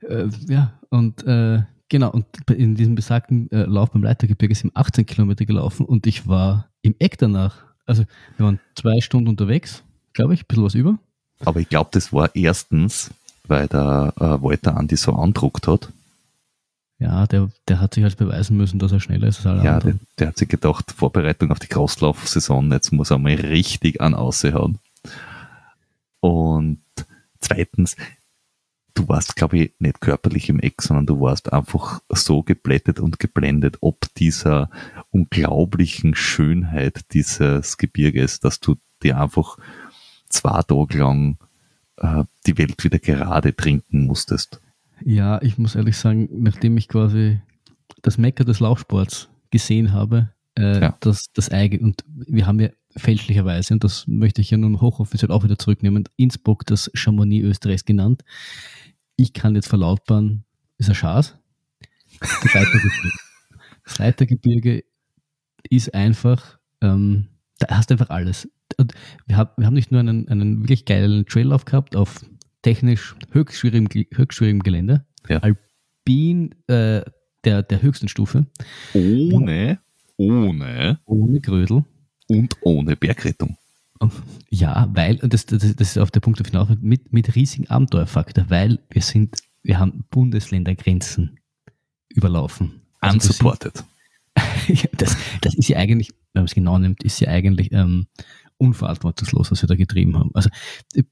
äh, 0.00 0.28
ja, 0.48 0.72
und 0.88 1.26
äh, 1.26 1.62
Genau, 1.88 2.10
und 2.10 2.26
in 2.50 2.74
diesem 2.74 2.96
besagten 2.96 3.50
äh, 3.52 3.64
Lauf 3.64 3.90
beim 3.90 4.02
Leitergebirge 4.02 4.54
sind 4.54 4.76
18 4.76 5.06
Kilometer 5.06 5.44
gelaufen 5.44 5.86
und 5.86 6.06
ich 6.06 6.26
war 6.26 6.68
im 6.82 6.96
Eck 6.98 7.18
danach. 7.18 7.64
Also 7.84 8.04
wir 8.36 8.46
waren 8.46 8.58
zwei 8.74 9.00
Stunden 9.00 9.28
unterwegs, 9.28 9.84
glaube 10.12 10.34
ich, 10.34 10.42
ein 10.42 10.46
bisschen 10.48 10.64
was 10.64 10.74
über. 10.74 10.98
Aber 11.44 11.60
ich 11.60 11.68
glaube, 11.68 11.90
das 11.92 12.12
war 12.12 12.34
erstens, 12.34 13.10
weil 13.46 13.68
der 13.68 14.12
äh, 14.16 14.42
Walter 14.42 14.76
Andi 14.76 14.96
so 14.96 15.12
andruckt 15.12 15.68
hat. 15.68 15.92
Ja, 16.98 17.26
der, 17.26 17.50
der 17.68 17.80
hat 17.80 17.94
sich 17.94 18.02
halt 18.02 18.16
beweisen 18.16 18.56
müssen, 18.56 18.78
dass 18.78 18.90
er 18.90 19.00
schneller 19.00 19.28
ist 19.28 19.38
als 19.38 19.46
alle 19.46 19.64
ja, 19.64 19.74
anderen. 19.74 20.00
Der, 20.00 20.06
der 20.18 20.28
hat 20.28 20.38
sich 20.38 20.48
gedacht, 20.48 20.92
Vorbereitung 20.92 21.52
auf 21.52 21.58
die 21.58 21.66
Crosslauf-Saison, 21.66 22.72
jetzt 22.72 22.90
muss 22.90 23.10
er 23.10 23.18
mal 23.18 23.34
richtig 23.34 24.00
an 24.00 24.14
aushauen. 24.14 24.78
Und 26.20 26.80
zweitens, 27.38 27.96
du 28.96 29.08
warst, 29.08 29.36
glaube 29.36 29.58
ich, 29.58 29.74
nicht 29.78 30.00
körperlich 30.00 30.48
im 30.48 30.58
Eck, 30.58 30.82
sondern 30.82 31.06
du 31.06 31.20
warst 31.20 31.52
einfach 31.52 32.00
so 32.08 32.42
geblättet 32.42 32.98
und 32.98 33.18
geblendet 33.18 33.78
ob 33.80 34.12
dieser 34.16 34.70
unglaublichen 35.10 36.14
Schönheit 36.14 37.12
dieses 37.12 37.76
Gebirges, 37.76 38.40
dass 38.40 38.58
du 38.58 38.76
dir 39.02 39.20
einfach 39.20 39.58
zwei 40.28 40.62
Tage 40.62 40.98
lang 40.98 41.38
äh, 41.98 42.24
die 42.46 42.58
Welt 42.58 42.82
wieder 42.82 42.98
gerade 42.98 43.54
trinken 43.54 44.06
musstest. 44.06 44.60
Ja, 45.04 45.40
ich 45.42 45.58
muss 45.58 45.74
ehrlich 45.74 45.98
sagen, 45.98 46.28
nachdem 46.32 46.76
ich 46.78 46.88
quasi 46.88 47.40
das 48.02 48.18
Mecker 48.18 48.44
des 48.44 48.60
Laufsports 48.60 49.28
gesehen 49.50 49.92
habe, 49.92 50.30
äh, 50.56 50.80
ja. 50.80 50.96
das, 51.00 51.32
das 51.32 51.50
eigene, 51.50 51.82
und 51.82 52.04
wir 52.08 52.46
haben 52.46 52.60
ja 52.60 52.70
fälschlicherweise, 52.96 53.74
und 53.74 53.84
das 53.84 54.06
möchte 54.06 54.40
ich 54.40 54.50
ja 54.50 54.56
nun 54.56 54.80
hochoffiziell 54.80 55.30
auch 55.30 55.44
wieder 55.44 55.58
zurücknehmen, 55.58 56.04
Innsbruck 56.16 56.64
das 56.64 56.90
Chamonix 56.94 57.44
Österreichs 57.44 57.84
genannt 57.84 58.24
ich 59.16 59.32
kann 59.32 59.54
jetzt 59.54 59.68
verlautbaren, 59.68 60.44
ist 60.78 60.88
ein 60.88 60.94
Schatz. 60.94 61.36
Das 62.20 62.54
Leitergebirge. 62.54 63.12
das 63.84 63.98
Leitergebirge 63.98 64.84
ist 65.68 65.94
einfach, 65.94 66.58
ähm, 66.80 67.28
da 67.58 67.76
hast 67.76 67.90
du 67.90 67.94
einfach 67.94 68.10
alles. 68.10 68.48
Und 68.78 68.92
wir, 69.26 69.36
haben, 69.36 69.50
wir 69.56 69.66
haben 69.66 69.74
nicht 69.74 69.90
nur 69.90 70.00
einen, 70.00 70.28
einen 70.28 70.60
wirklich 70.60 70.84
geilen 70.84 71.26
Traillauf 71.26 71.64
gehabt 71.64 71.96
auf 71.96 72.24
technisch 72.62 73.14
höchst 73.30 73.58
schwierigem, 73.58 73.88
höchst 74.14 74.36
schwierigem 74.36 74.62
Gelände, 74.62 75.04
ja. 75.28 75.38
Alpin 75.38 76.54
äh, 76.66 77.02
der, 77.44 77.62
der 77.62 77.82
höchsten 77.82 78.08
Stufe. 78.08 78.46
Ohne, 78.92 79.78
ohne, 80.16 81.00
ohne 81.04 81.40
Grödel. 81.40 81.84
Und 82.28 82.56
ohne 82.62 82.96
Bergrettung. 82.96 83.56
Ja, 84.50 84.88
weil, 84.92 85.18
und 85.20 85.32
das, 85.32 85.46
das, 85.46 85.74
das 85.74 85.88
ist 85.88 85.98
auf 85.98 86.10
der 86.10 86.20
Punkt 86.20 86.40
auf 86.40 86.48
hinaus, 86.48 86.68
mit, 86.80 87.12
mit 87.12 87.34
riesigen 87.34 87.68
Abenteuerfaktor, 87.68 88.46
weil 88.48 88.78
wir 88.90 89.02
sind, 89.02 89.36
wir 89.62 89.78
haben 89.78 90.04
Bundesländergrenzen 90.10 91.38
überlaufen. 92.08 92.82
Also 93.00 93.16
Unsupported. 93.16 93.84
Das, 94.34 94.88
das, 94.96 95.16
das 95.42 95.54
ist 95.54 95.68
ja 95.68 95.78
eigentlich, 95.78 96.10
wenn 96.32 96.42
man 96.42 96.44
es 96.46 96.54
genau 96.54 96.78
nimmt, 96.78 97.02
ist 97.02 97.20
ja 97.20 97.28
eigentlich 97.28 97.72
ähm, 97.72 98.06
unverantwortungslos, 98.58 99.50
was 99.50 99.62
wir 99.62 99.68
da 99.68 99.74
getrieben 99.74 100.18
haben. 100.18 100.30
Also 100.34 100.50
äh, 100.94 101.02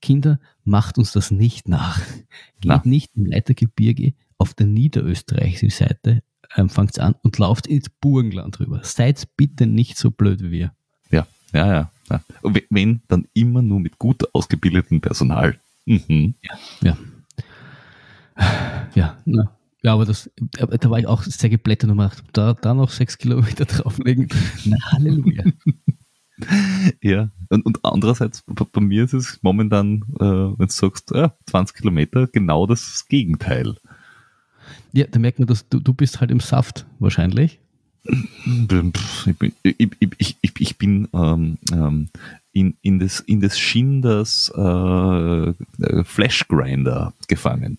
Kinder, 0.00 0.38
macht 0.64 0.98
uns 0.98 1.12
das 1.12 1.30
nicht 1.30 1.68
nach. 1.68 1.98
Geht 2.60 2.64
Na. 2.64 2.82
nicht 2.84 3.12
im 3.16 3.26
Leitergebirge 3.26 4.14
auf 4.38 4.54
der 4.54 4.66
niederösterreichischen 4.66 5.70
Seite, 5.70 6.22
ähm, 6.56 6.68
fangt 6.68 6.98
an 6.98 7.14
und 7.22 7.38
lauft 7.38 7.66
ins 7.66 7.88
Burgenland 7.88 8.60
rüber. 8.60 8.80
Seid 8.82 9.28
bitte 9.36 9.66
nicht 9.66 9.96
so 9.96 10.10
blöd 10.10 10.42
wie 10.42 10.50
wir. 10.50 10.74
Ja, 11.10 11.26
ja, 11.52 11.72
ja. 11.72 11.90
Ja. 12.10 12.22
Wenn, 12.70 13.02
dann 13.08 13.26
immer 13.32 13.62
nur 13.62 13.80
mit 13.80 13.98
gut 13.98 14.22
ausgebildetem 14.34 15.00
Personal. 15.00 15.58
Mhm. 15.86 16.34
Ja, 16.42 16.58
ja. 16.82 16.96
Ja, 18.94 19.18
na. 19.24 19.50
Ja, 19.82 19.92
aber 19.92 20.06
das, 20.06 20.30
da 20.52 20.90
war 20.90 20.98
ich 20.98 21.06
auch 21.06 21.22
sehr 21.22 21.50
geblättert 21.50 21.90
und 21.90 21.96
gemacht. 21.98 22.24
Da, 22.32 22.54
da 22.54 22.72
noch 22.72 22.90
sechs 22.90 23.18
Kilometer 23.18 23.64
drauflegen. 23.66 24.28
Na, 24.64 24.78
Halleluja. 24.92 25.44
ja, 27.02 27.30
und, 27.50 27.66
und 27.66 27.84
andererseits, 27.84 28.42
bei, 28.46 28.64
bei, 28.64 28.80
mir 28.80 29.04
ist 29.04 29.12
es 29.12 29.38
momentan, 29.42 30.04
äh, 30.20 30.24
wenn 30.24 30.66
du 30.66 30.72
sagst, 30.72 31.10
ja, 31.10 31.36
20 31.46 31.76
Kilometer, 31.76 32.26
genau 32.28 32.66
das 32.66 33.06
Gegenteil. 33.08 33.76
Ja, 34.92 35.06
da 35.06 35.18
merkt 35.18 35.38
man, 35.38 35.48
dass 35.48 35.68
du, 35.68 35.80
du 35.80 35.92
bist 35.92 36.20
halt 36.20 36.30
im 36.30 36.40
Saft 36.40 36.86
wahrscheinlich. 36.98 37.60
Ich 38.04 38.66
bin, 38.68 38.92
ich, 39.62 40.36
ich, 40.42 40.52
ich, 40.58 40.78
bin 40.78 41.08
ähm, 41.14 41.58
ähm, 41.72 42.08
in, 42.52 42.76
in, 42.82 42.98
das, 42.98 43.20
in 43.20 43.40
das 43.40 43.58
Schinders 43.58 44.50
äh, 44.54 45.52
Flash 46.04 46.46
Grinder 46.48 47.14
gefangen. 47.28 47.78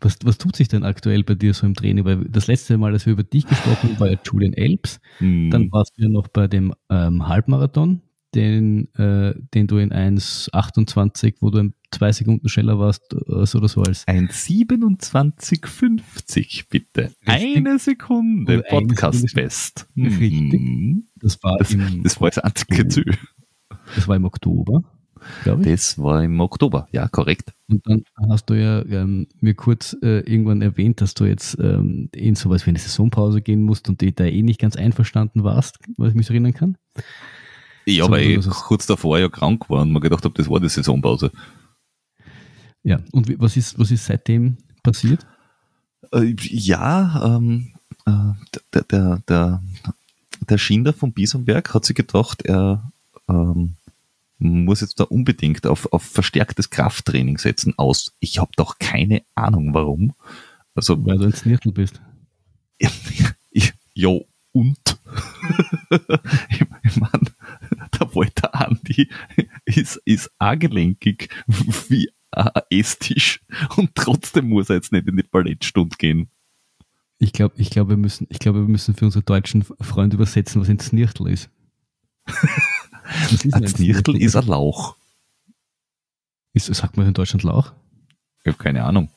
Was, 0.00 0.18
was 0.24 0.36
tut 0.36 0.56
sich 0.56 0.68
denn 0.68 0.84
aktuell 0.84 1.24
bei 1.24 1.34
dir 1.34 1.54
so 1.54 1.66
im 1.66 1.74
Training? 1.74 2.04
Weil 2.04 2.24
das 2.26 2.48
letzte 2.48 2.76
Mal, 2.76 2.92
als 2.92 3.06
wir 3.06 3.14
über 3.14 3.22
dich 3.22 3.46
gesprochen 3.46 3.90
haben, 3.90 4.00
war 4.00 4.10
ja 4.10 4.18
Julian 4.22 4.52
Elbs. 4.52 5.00
Hm. 5.18 5.50
Dann 5.50 5.72
warst 5.72 5.96
du 5.96 6.02
ja 6.02 6.08
noch 6.08 6.28
bei 6.28 6.48
dem 6.48 6.74
ähm, 6.90 7.26
Halbmarathon, 7.26 8.02
den, 8.34 8.94
äh, 8.96 9.34
den 9.54 9.66
du 9.66 9.78
in 9.78 9.92
1,28, 9.92 11.36
wo 11.40 11.50
du 11.50 11.58
in 11.58 11.74
zwei 11.90 12.12
Sekunden 12.12 12.48
schneller 12.48 12.78
warst, 12.78 13.12
äh, 13.12 13.44
so 13.46 13.58
oder 13.58 13.68
so 13.68 13.82
als. 13.82 14.06
1,27,50 14.06 16.64
bitte. 16.68 17.12
Richtig. 17.26 17.56
Eine 17.56 17.78
Sekunde, 17.78 18.62
Podcast-Best. 18.68 19.88
Richtig. 19.96 20.60
Mhm. 20.60 21.06
Das 21.16 21.42
war, 21.42 21.56
das, 21.58 21.72
im 21.72 22.02
das 22.02 22.20
war 22.20 22.28
das 22.30 22.38
einzige 22.38 22.88
Ziel. 22.88 23.16
Das 23.94 24.08
war 24.08 24.16
im 24.16 24.24
Oktober. 24.24 24.82
Das 25.44 25.98
war 25.98 26.22
im 26.22 26.40
Oktober, 26.40 26.88
ja, 26.92 27.08
korrekt. 27.08 27.52
Und 27.68 27.86
dann 27.86 28.04
hast 28.28 28.46
du 28.46 28.54
ja 28.54 28.84
ähm, 28.84 29.26
mir 29.40 29.54
kurz 29.54 29.96
äh, 30.02 30.20
irgendwann 30.20 30.62
erwähnt, 30.62 31.00
dass 31.00 31.14
du 31.14 31.24
jetzt 31.24 31.58
ähm, 31.60 32.08
in 32.14 32.34
sowas 32.34 32.66
wie 32.66 32.70
eine 32.70 32.78
Saisonpause 32.78 33.42
gehen 33.42 33.62
musst 33.62 33.88
und 33.88 34.02
da 34.02 34.24
eh 34.24 34.42
nicht 34.42 34.60
ganz 34.60 34.76
einverstanden 34.76 35.44
warst, 35.44 35.78
was 35.96 36.10
ich 36.10 36.14
mich 36.14 36.30
erinnern 36.30 36.54
kann. 36.54 36.76
Ja, 37.86 38.06
so, 38.06 38.10
weil 38.10 38.22
ich 38.22 38.46
kurz 38.46 38.86
davor 38.86 39.18
ja 39.18 39.28
krank 39.28 39.70
war 39.70 39.82
und 39.82 39.92
mir 39.92 40.00
gedacht 40.00 40.24
habe, 40.24 40.34
das 40.34 40.50
war 40.50 40.60
die 40.60 40.68
Saisonpause. 40.68 41.30
Ja, 42.86 43.00
und 43.10 43.40
was 43.40 43.56
ist, 43.56 43.80
was 43.80 43.90
ist 43.90 44.04
seitdem 44.04 44.58
passiert? 44.84 45.26
Äh, 46.12 46.36
ja, 46.38 47.36
ähm, 47.36 47.72
äh, 48.06 48.32
der, 48.72 48.82
der, 48.84 49.22
der, 49.28 49.62
der 50.48 50.58
Schinder 50.58 50.92
von 50.92 51.12
Bisonberg 51.12 51.74
hat 51.74 51.84
sich 51.84 51.96
gedacht, 51.96 52.42
er 52.42 52.92
ähm, 53.28 53.74
muss 54.38 54.82
jetzt 54.82 55.00
da 55.00 55.04
unbedingt 55.04 55.66
auf, 55.66 55.92
auf 55.92 56.04
verstärktes 56.04 56.70
Krafttraining 56.70 57.38
setzen 57.38 57.74
aus. 57.76 58.14
Ich 58.20 58.38
habe 58.38 58.52
doch 58.54 58.78
keine 58.78 59.22
Ahnung 59.34 59.74
warum. 59.74 60.14
Also, 60.76 61.04
Weil 61.04 61.18
du 61.18 61.24
ein 61.24 61.32
Snirtel 61.32 61.72
bist. 61.72 62.00
ja, 63.94 64.10
und? 64.52 64.98
ich, 66.50 66.64
ich 66.84 66.96
meine, 66.98 67.32
der 67.98 68.14
Walter 68.14 68.54
Andi 68.54 69.10
ist, 69.64 69.96
ist 70.04 70.30
agelenkig 70.38 71.30
wie 71.88 72.10
Esstisch 72.70 73.40
und 73.76 73.94
trotzdem 73.94 74.48
muss 74.48 74.68
er 74.68 74.76
jetzt 74.76 74.92
nicht 74.92 75.06
in 75.06 75.16
die 75.16 75.22
Ballettstunde 75.22 75.96
gehen. 75.96 76.28
Ich 77.18 77.32
glaube, 77.32 77.54
ich 77.56 77.70
glaub, 77.70 77.88
wir, 77.88 77.96
müssen, 77.96 78.26
ich 78.30 78.38
glaub, 78.38 78.54
wir 78.54 78.62
müssen 78.62 78.94
für 78.94 79.06
unsere 79.06 79.24
deutschen 79.24 79.62
Freunde 79.62 80.16
übersetzen, 80.16 80.60
was 80.60 80.68
ein 80.68 80.78
Znirtel 80.78 81.28
ist. 81.28 81.48
ist 83.32 83.54
ein 83.54 83.66
Znirtel 83.66 84.20
ist 84.20 84.36
ein 84.36 84.46
Lauch. 84.46 84.96
Ist, 86.52 86.66
sagt 86.74 86.96
man 86.96 87.06
in 87.06 87.14
Deutschland 87.14 87.42
Lauch? 87.42 87.72
Ich 88.40 88.48
habe 88.48 88.62
keine 88.62 88.84
Ahnung. 88.84 89.08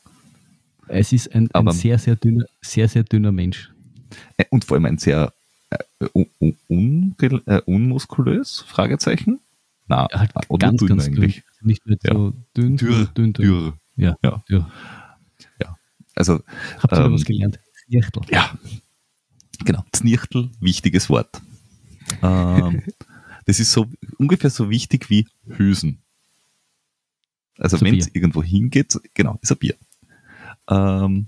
Es 0.88 1.12
ist 1.12 1.34
ein, 1.36 1.50
ein 1.52 1.72
sehr, 1.72 2.00
sehr 2.00 2.16
dünner, 2.16 2.46
sehr, 2.62 2.88
sehr 2.88 3.04
dünner 3.04 3.32
Mensch. 3.32 3.72
Äh, 4.38 4.46
und 4.50 4.66
vor 4.66 4.76
allem 4.76 4.86
ein 4.86 4.98
sehr 4.98 5.34
un, 6.14 6.56
un, 6.68 7.16
äh, 7.20 7.62
unmuskulös? 7.66 8.64
Fragezeichen? 8.68 9.40
Na, 9.90 10.08
halt 10.14 10.32
oder 10.50 10.68
ganz, 10.68 10.80
dünn 10.80 10.88
ganz 10.88 11.08
eigentlich. 11.08 11.36
Dünn. 11.36 11.68
Nicht 11.68 11.86
mehr 11.86 11.98
ja. 12.04 12.14
so 12.14 12.34
dünn, 12.56 12.78
dürr, 12.78 13.08
dünn, 13.08 13.34
dünn. 13.34 13.48
Dürr. 13.48 13.80
Ja. 13.96 14.16
Ja. 14.24 14.44
Dürr. 14.48 14.72
ja. 15.60 15.76
Also, 16.16 16.42
Habt 16.78 16.94
ihr 16.94 17.06
ähm, 17.06 17.14
was 17.14 17.26
gelernt? 17.26 17.60
Znirchtel. 17.86 18.22
Ja. 18.30 18.58
Genau. 19.66 19.84
Znirchtel, 19.92 20.52
wichtiges 20.62 21.10
Wort. 21.10 21.42
ähm, 22.22 22.84
das 23.46 23.60
ist 23.60 23.72
so 23.72 23.88
ungefähr 24.20 24.52
so 24.52 24.70
wichtig 24.70 25.10
wie 25.10 25.28
Hüsen. 25.48 26.04
Also 27.58 27.82
wenn 27.82 27.98
es 27.98 28.08
irgendwo 28.14 28.44
hingeht, 28.44 28.98
genau, 29.16 29.38
ist 29.42 29.52
ein 29.52 29.58
Bier. 29.58 29.76
Ähm, 30.70 31.26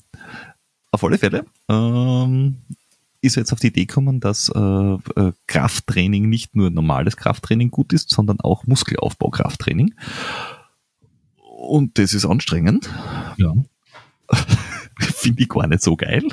auf 0.92 1.04
alle 1.04 1.18
Fälle 1.18 1.46
ähm, 1.68 2.58
ist 3.22 3.36
jetzt 3.36 3.54
auf 3.54 3.60
die 3.60 3.68
Idee 3.68 3.86
gekommen, 3.86 4.20
dass 4.20 4.50
äh, 4.50 4.60
äh, 4.60 5.32
Krafttraining 5.48 6.28
nicht 6.28 6.56
nur 6.56 6.70
normales 6.70 7.18
Krafttraining 7.18 7.70
gut 7.72 7.94
ist, 7.94 8.10
sondern 8.10 8.40
auch 8.40 8.66
Muskelaufbau-Krafttraining. 8.66 9.94
Und 11.38 11.98
das 12.00 12.14
ist 12.14 12.26
anstrengend. 12.26 12.90
Ja. 13.38 13.54
Finde 15.00 15.44
ich 15.44 15.50
gar 15.50 15.68
nicht 15.68 15.84
so 15.84 15.96
geil. 15.96 16.24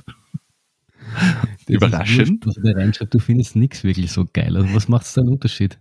Das 1.67 1.77
Überraschend. 1.77 2.47
Wurscht, 2.47 2.59
was 2.59 2.65
der 2.65 2.77
reinschreibt, 2.77 3.15
du 3.15 3.19
findest 3.19 3.57
nichts 3.57 3.85
wirklich 3.85 4.11
so 4.11 4.27
geil. 4.33 4.57
Also 4.57 4.75
was 4.75 4.89
macht 4.89 5.07
es 5.07 5.13
da 5.13 5.21
einen 5.21 5.31
Unterschied? 5.31 5.79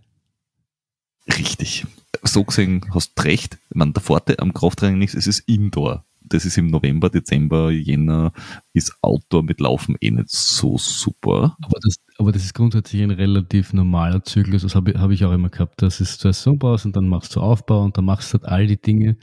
Richtig. 1.36 1.86
So 2.22 2.44
gesehen 2.44 2.84
hast 2.92 3.18
du 3.18 3.22
recht. 3.22 3.58
Ich 3.70 3.76
meine, 3.76 3.92
der 3.92 4.02
Vorteil 4.02 4.36
am 4.40 4.52
Krafttraining 4.52 5.02
ist, 5.02 5.14
es 5.14 5.26
ist 5.26 5.40
Indoor. 5.40 6.04
Das 6.28 6.44
ist 6.44 6.58
im 6.58 6.68
November, 6.68 7.10
Dezember, 7.10 7.70
Jänner, 7.70 8.32
ist 8.72 8.96
Outdoor 9.02 9.42
mit 9.42 9.60
Laufen 9.60 9.96
eh 10.00 10.10
nicht 10.10 10.30
so 10.30 10.78
super. 10.78 11.56
Aber 11.62 11.78
das, 11.82 11.96
aber 12.18 12.32
das 12.32 12.44
ist 12.44 12.54
grundsätzlich 12.54 13.02
ein 13.02 13.10
relativ 13.10 13.72
normaler 13.72 14.22
Zyklus. 14.24 14.62
Das 14.62 14.74
habe 14.74 14.92
ich, 14.92 14.98
hab 14.98 15.10
ich 15.10 15.24
auch 15.24 15.32
immer 15.32 15.48
gehabt. 15.48 15.82
Das 15.82 16.00
ist 16.00 16.20
zuerst 16.20 16.42
Sonnenpause 16.42 16.88
und 16.88 16.96
dann 16.96 17.08
machst 17.08 17.34
du 17.36 17.40
Aufbau 17.40 17.82
und 17.82 17.96
dann 17.96 18.04
machst 18.04 18.32
du 18.32 18.38
halt 18.38 18.46
all 18.46 18.66
die 18.66 18.80
Dinge, 18.80 19.16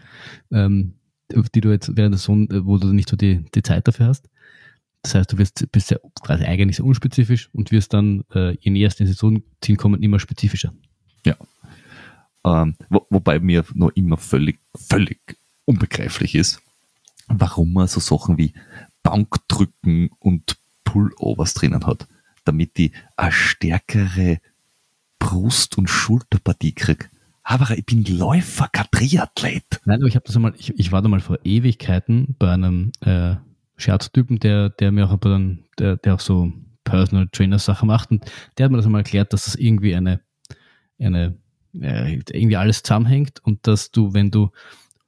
ähm, 0.51 0.95
die 1.53 1.61
du 1.61 1.71
jetzt 1.71 1.95
während 1.95 2.13
der 2.13 2.19
Sonne, 2.19 2.65
wo 2.65 2.77
du 2.77 2.93
nicht 2.93 3.09
so 3.09 3.15
die, 3.15 3.45
die 3.53 3.63
Zeit 3.63 3.87
dafür 3.87 4.07
hast. 4.07 4.29
Das 5.01 5.15
heißt, 5.15 5.33
du 5.33 5.37
wirst, 5.37 5.71
bist 5.71 5.91
ja 5.91 5.97
quasi 6.23 6.45
eigentlich 6.45 6.77
sehr 6.77 6.85
unspezifisch 6.85 7.49
und 7.53 7.71
wirst 7.71 7.93
dann, 7.93 8.23
äh, 8.33 8.57
je 8.59 8.71
näher 8.71 8.87
es 8.87 8.95
den 8.95 9.05
Saisonziel 9.05 9.75
kommen, 9.75 10.01
immer 10.01 10.19
spezifischer. 10.19 10.73
Ähm, 12.45 12.75
wo, 12.89 13.07
wobei 13.09 13.39
mir 13.39 13.65
noch 13.73 13.89
immer 13.95 14.17
völlig, 14.17 14.59
völlig 14.75 15.37
unbegreiflich 15.65 16.35
ist, 16.35 16.61
warum 17.27 17.73
man 17.73 17.87
so 17.87 17.99
Sachen 17.99 18.37
wie 18.37 18.53
Bankdrücken 19.03 20.09
und 20.19 20.57
Pullovers 20.83 21.53
drinnen 21.53 21.85
hat, 21.85 22.07
damit 22.43 22.77
die 22.77 22.91
eine 23.17 23.31
stärkere 23.31 24.39
Brust- 25.19 25.77
und 25.77 25.89
Schulterpartie 25.89 26.73
kriegt. 26.73 27.09
Aber 27.43 27.77
ich 27.77 27.85
bin 27.85 28.03
Läufer, 28.05 28.67
kein 28.71 28.87
Triathlet. 28.91 29.81
Nein, 29.85 29.99
aber 29.99 30.07
ich 30.07 30.15
habe 30.15 30.25
das 30.25 30.35
einmal, 30.35 30.53
ich, 30.57 30.77
ich 30.79 30.91
war 30.91 31.01
da 31.01 31.09
mal 31.09 31.19
vor 31.19 31.37
Ewigkeiten 31.43 32.35
bei 32.39 32.51
einem 32.51 32.91
äh, 33.01 33.35
Scherztypen, 33.77 34.39
der, 34.39 34.69
der 34.69 34.91
mir 34.91 35.09
auch 35.09 35.19
dann, 35.19 35.65
der, 35.77 35.97
der 35.97 36.15
auch 36.15 36.19
so 36.19 36.51
Personal 36.83 37.27
Trainer 37.31 37.59
Sachen 37.59 37.87
macht 37.87 38.11
und 38.11 38.25
der 38.57 38.65
hat 38.65 38.71
mir 38.71 38.77
das 38.77 38.85
einmal 38.85 39.01
erklärt, 39.01 39.33
dass 39.33 39.45
das 39.45 39.55
irgendwie 39.55 39.95
eine, 39.95 40.21
eine, 40.99 41.37
äh, 41.79 42.15
irgendwie 42.31 42.57
alles 42.57 42.83
zusammenhängt 42.83 43.41
und 43.43 43.67
dass 43.67 43.91
du, 43.91 44.13
wenn 44.13 44.31
du 44.31 44.51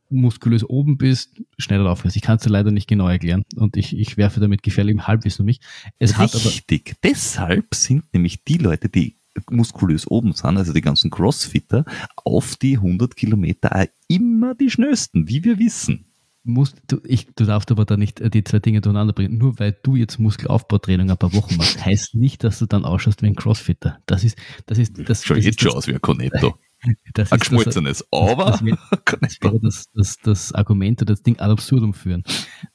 muskulös 0.10 0.64
oben 0.64 0.98
bist, 0.98 1.42
schneller 1.58 1.86
laufen 1.86 2.04
kannst. 2.04 2.16
Ich 2.16 2.22
kann 2.22 2.38
es 2.38 2.44
dir 2.44 2.50
leider 2.50 2.72
nicht 2.72 2.88
genau 2.88 3.08
erklären 3.08 3.44
und 3.56 3.78
ich, 3.78 3.98
ich 3.98 4.18
werfe 4.18 4.40
damit 4.40 4.64
gefährlichem 4.64 5.08
Halbwissen 5.08 5.44
um 5.44 5.48
mich. 5.48 5.60
Es 6.00 6.18
hat 6.18 6.34
aber, 6.36 6.46
Richtig. 6.46 6.96
Deshalb 7.04 7.74
sind 7.76 8.14
nämlich 8.14 8.44
die 8.44 8.58
Leute, 8.58 8.90
die 8.90 9.16
muskulös 9.50 10.10
oben 10.10 10.34
sind, 10.34 10.58
also 10.58 10.74
die 10.74 10.82
ganzen 10.82 11.12
Crossfitter, 11.12 11.86
auf 12.24 12.56
die 12.56 12.78
100 12.78 13.16
Kilometer 13.16 13.88
immer 14.08 14.56
die 14.56 14.70
schnellsten, 14.70 15.28
wie 15.28 15.44
wir 15.44 15.60
wissen. 15.60 16.06
musst, 16.44 16.78
du, 16.88 17.00
ich, 17.04 17.28
du 17.36 17.46
darfst 17.46 17.70
aber 17.72 17.86
da 17.86 17.98
nicht 17.98 18.20
äh, 18.20 18.30
die 18.30 18.44
zwei 18.44 18.60
Dinge 18.60 18.82
durcheinander 18.82 19.14
bringen. 19.14 19.38
Nur 19.38 19.60
weil 19.60 19.78
du 19.84 19.96
jetzt 19.96 20.18
Muskelaufbautraining 20.18 21.12
ein 21.12 21.18
paar 21.18 21.34
Wochen 21.34 21.58
machst, 21.58 21.86
heißt 21.86 22.16
nicht, 22.16 22.44
dass 22.44 22.60
du 22.60 22.66
dann 22.66 22.86
ausschaust 22.86 23.22
wie 23.22 23.28
ein 23.28 23.36
Crossfitter. 23.36 24.00
Das 24.06 24.24
ist, 24.24 24.38
das 24.66 24.78
ist, 24.78 24.98
das, 24.98 25.24
Schon 25.24 25.38
das 25.38 25.46
jetzt 25.46 25.62
schon 25.62 25.74
aus 25.74 25.88
wie 25.88 25.94
ein 25.94 26.02
Cornetto. 26.02 26.58
das, 26.84 26.88
Ein 26.88 26.94
ist 26.94 27.32
das, 27.32 27.40
geschmolzenes, 27.40 28.06
aber 28.12 28.46
das 28.46 29.40
das 29.62 29.90
das, 29.94 30.18
das, 30.20 30.52
Argument 30.54 31.02
oder 31.02 31.14
das 31.14 31.24
Ding 31.24 31.40
ad 31.40 31.52
absurdum 31.52 31.94
führen. 31.94 32.24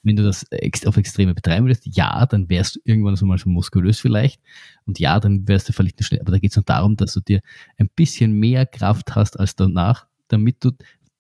Wenn 0.03 0.17
du 0.17 0.23
das 0.25 0.45
auf 0.87 0.97
Extreme 0.97 1.35
betreiben 1.35 1.67
würdest, 1.67 1.87
ja, 1.87 2.27
dann 2.27 2.49
wärst 2.49 2.77
du 2.77 2.81
irgendwann 2.85 3.17
so 3.17 3.27
mal 3.27 3.39
schon 3.39 3.53
muskulös 3.53 4.01
vielleicht 4.01 4.41
und 4.87 4.99
ja, 4.99 5.21
dann 5.21 5.47
wärst 5.47 5.69
du 5.69 5.73
vielleicht 5.73 5.99
nicht 5.99 6.09
schnell. 6.09 6.21
Aber 6.21 6.33
da 6.33 6.39
geht 6.39 6.51
es 6.51 6.57
nur 6.57 6.65
darum, 6.65 6.97
dass 6.97 7.13
du 7.15 7.21
dir 7.21 7.41
ein 7.79 7.89
bisschen 7.95 8.33
mehr 8.33 8.67
Kraft 8.67 9.15
hast 9.15 9.39
als 9.39 9.55
danach, 9.55 10.07
damit 10.29 10.65
du 10.65 10.73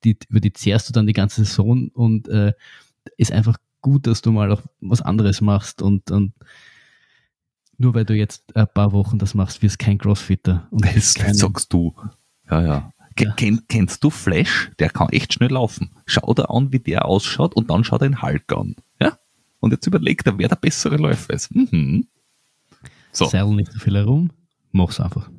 die, 0.05 0.19
über 0.29 0.41
die 0.41 0.53
zehrst 0.53 0.89
du 0.89 0.93
dann 0.93 1.07
die 1.07 1.13
ganze 1.13 1.45
Saison 1.45 1.89
und 1.89 2.29
äh, 2.29 2.53
ist 3.17 3.31
einfach 3.33 3.59
gut, 3.81 4.07
dass 4.09 4.23
du 4.23 4.33
mal 4.33 4.51
auch 4.51 4.63
was 4.81 5.01
anderes 5.03 5.41
machst 5.41 5.83
und, 5.83 6.11
und 6.11 6.33
nur 7.79 7.95
weil 7.95 8.05
du 8.05 8.15
jetzt 8.15 8.55
ein 8.57 8.67
paar 8.73 8.93
Wochen 8.93 9.19
das 9.19 9.35
machst, 9.35 9.63
wirst 9.63 9.79
kein 9.79 9.99
Crossfitter. 9.99 10.67
Und 10.71 10.85
Das 10.85 11.15
kein- 11.15 11.35
sagst 11.35 11.73
du. 11.73 11.95
Ja, 12.53 12.61
ja. 12.61 12.93
Ja. 13.19 13.33
Kenn, 13.33 13.63
kennst 13.69 14.05
du 14.05 14.11
Flash? 14.11 14.71
Der 14.79 14.91
kann 14.91 15.09
echt 15.11 15.35
schnell 15.35 15.53
laufen. 15.53 15.91
Schau 16.07 16.35
dir 16.35 16.51
an, 16.51 16.73
wie 16.73 16.79
der 16.79 17.07
ausschaut 17.07 17.55
und 17.55 17.71
dann 17.71 17.85
schau 17.85 17.99
dir 17.99 18.09
den 18.09 18.23
Hulk 18.23 18.53
an. 18.53 18.77
Ja? 19.01 19.19
Und 19.61 19.71
jetzt 19.71 19.87
überlegt 19.87 20.27
er, 20.27 20.39
wer 20.39 20.49
der 20.49 20.57
bessere 20.57 20.97
Läufer 20.97 21.33
ist. 21.33 21.55
Mhm. 21.55 22.07
So, 23.13 23.27
Seil 23.27 23.47
nicht 23.49 23.73
so 23.73 23.79
viel 23.79 23.97
herum, 23.97 24.31
mach's 24.71 25.01
einfach. 25.01 25.31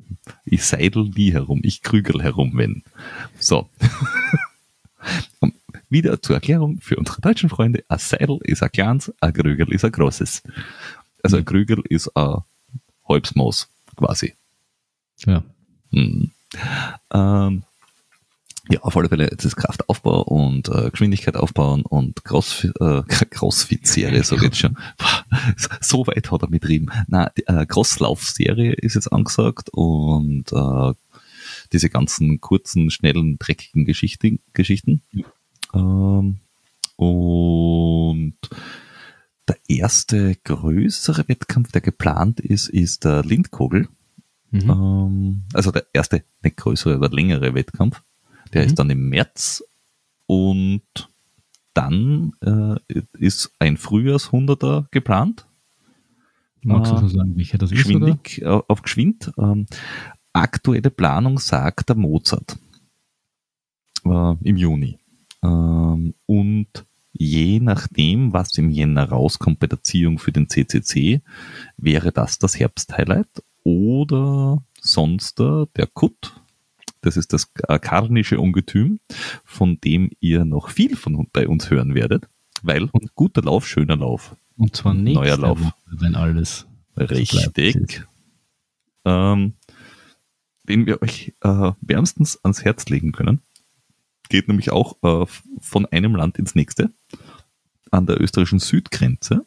ich 0.44 0.64
seidel 0.64 1.10
nie 1.14 1.32
herum, 1.32 1.60
ich 1.62 1.82
krügel 1.82 2.22
herum, 2.22 2.52
wenn. 2.54 2.82
So. 3.38 3.68
Und 5.40 5.54
wieder 5.88 6.20
zur 6.22 6.36
Erklärung 6.36 6.80
für 6.80 6.96
unsere 6.96 7.20
deutschen 7.20 7.48
Freunde. 7.48 7.84
Ein 7.88 7.98
Seidel 7.98 8.38
ist 8.42 8.62
ein 8.62 8.70
kleines, 8.72 9.12
ein 9.20 9.32
Krügel 9.32 9.72
ist 9.72 9.84
ein 9.84 9.92
großes. 9.92 10.42
Also 11.22 11.36
ein 11.36 11.44
Krügel 11.44 11.82
ist 11.88 12.16
ein 12.16 12.42
halbes 13.08 13.34
Maß, 13.34 13.68
quasi. 13.96 14.34
Ja. 15.26 15.42
Mhm. 15.90 16.30
Ähm, 17.12 17.62
ja, 18.70 18.80
auf 18.80 18.96
alle 18.96 19.10
Fälle, 19.10 19.28
jetzt 19.30 19.44
ist 19.44 19.56
Kraftaufbau 19.56 20.22
und 20.22 20.68
äh, 20.68 20.90
Geschwindigkeit 20.90 21.36
aufbauen 21.36 21.82
und 21.82 22.24
Crossfit, 22.24 22.72
äh, 22.80 23.02
Crossfit-Serie, 23.08 24.24
so 24.24 24.36
jetzt 24.36 24.58
schon. 24.58 24.76
So 25.80 26.06
weit 26.06 26.30
hat 26.30 26.42
er 26.42 26.48
mitrieben. 26.48 26.90
Die 27.36 27.46
äh, 27.46 27.66
Crosslauf-Serie 27.66 28.72
ist 28.72 28.94
jetzt 28.94 29.12
angesagt 29.12 29.68
und 29.70 30.50
äh, 30.52 30.92
diese 31.72 31.90
ganzen 31.90 32.40
kurzen, 32.40 32.90
schnellen, 32.90 33.38
dreckigen 33.38 33.84
Geschichten. 33.84 34.40
Geschichten. 34.54 35.02
Ähm, 35.74 36.38
und 36.96 38.36
der 39.48 39.56
erste 39.68 40.36
größere 40.44 41.28
Wettkampf, 41.28 41.72
der 41.72 41.82
geplant 41.82 42.40
ist, 42.40 42.68
ist 42.68 43.04
der 43.04 43.22
Lindkogel. 43.24 43.88
Mhm. 44.54 44.70
Ähm, 44.70 45.42
also 45.52 45.70
der 45.72 45.84
erste, 45.92 46.22
nicht 46.42 46.56
größere, 46.56 46.94
aber 46.94 47.08
längere 47.10 47.54
Wettkampf. 47.54 48.02
Der 48.52 48.62
Mhm. 48.62 48.66
ist 48.68 48.78
dann 48.78 48.90
im 48.90 49.08
März 49.08 49.64
und 50.26 50.82
dann 51.74 52.32
äh, 52.40 52.76
ist 53.18 53.52
ein 53.58 53.76
Frühjahrs-Hunderter 53.76 54.86
geplant. 54.92 55.46
Magst 56.62 56.92
du 56.92 56.96
äh, 56.96 56.98
schon 57.00 57.08
sagen, 57.08 57.36
welcher 57.36 57.58
das 57.58 57.72
ist? 57.72 57.78
Oder? 57.86 57.98
Geschwindig, 57.98 58.42
äh, 58.42 58.46
auf 58.46 58.82
Geschwind. 58.82 59.32
Ähm, 59.36 59.66
aktuelle 60.32 60.90
Planung 60.90 61.38
sagt 61.38 61.88
der 61.88 61.96
Mozart 61.96 62.56
äh, 64.04 64.34
im 64.42 64.56
Juni. 64.56 64.98
Ähm, 65.42 66.14
und 66.26 66.68
je 67.12 67.58
nachdem, 67.60 68.32
was 68.32 68.56
im 68.56 68.70
Jänner 68.70 69.08
rauskommt 69.08 69.58
bei 69.58 69.66
der 69.66 69.82
Ziehung 69.82 70.18
für 70.20 70.32
den 70.32 70.48
CCC, 70.48 71.22
wäre 71.76 72.12
das 72.12 72.38
das 72.38 72.58
Herbsthighlight 72.58 73.42
oder 73.64 74.62
sonst 74.80 75.40
der 75.40 75.86
Kut. 75.92 76.40
Das 77.00 77.16
ist 77.18 77.32
das 77.32 77.50
äh, 77.68 77.78
karnische 77.78 78.40
Ungetüm, 78.40 79.00
von 79.44 79.78
dem 79.80 80.10
ihr 80.20 80.44
noch 80.44 80.70
viel 80.70 80.96
von 80.96 81.28
bei 81.32 81.46
uns 81.48 81.68
hören 81.68 81.94
werdet, 81.94 82.28
weil 82.62 82.88
guter 83.14 83.42
Lauf, 83.42 83.66
schöner 83.66 83.96
Lauf. 83.96 84.36
Und 84.56 84.74
zwar 84.76 84.94
nächste 84.94 85.22
Neuer 85.24 85.36
Lauf. 85.36 85.60
Woche, 85.60 85.74
wenn 85.86 86.14
alles. 86.14 86.66
Richtig. 86.96 88.04
Ähm, 89.04 89.54
den 90.68 90.86
wir 90.86 91.02
euch 91.02 91.34
äh, 91.42 91.72
wärmstens 91.80 92.42
ans 92.42 92.64
Herz 92.64 92.88
legen 92.88 93.12
können. 93.12 93.42
Geht 94.30 94.48
nämlich 94.48 94.70
auch 94.70 94.96
äh, 95.02 95.26
von 95.60 95.84
einem 95.86 96.16
Land 96.16 96.38
ins 96.38 96.54
nächste, 96.54 96.90
an 97.90 98.06
der 98.06 98.20
österreichischen 98.20 98.60
Südgrenze 98.60 99.44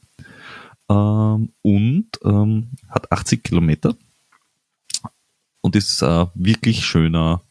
ähm, 0.90 1.54
und 1.64 2.08
ähm, 2.24 2.70
hat 2.88 3.12
80 3.12 3.44
Kilometer 3.44 3.96
und 5.68 5.76
ist 5.76 6.02
äh, 6.02 6.26
wirklich 6.34 6.86
schöner 6.86 7.42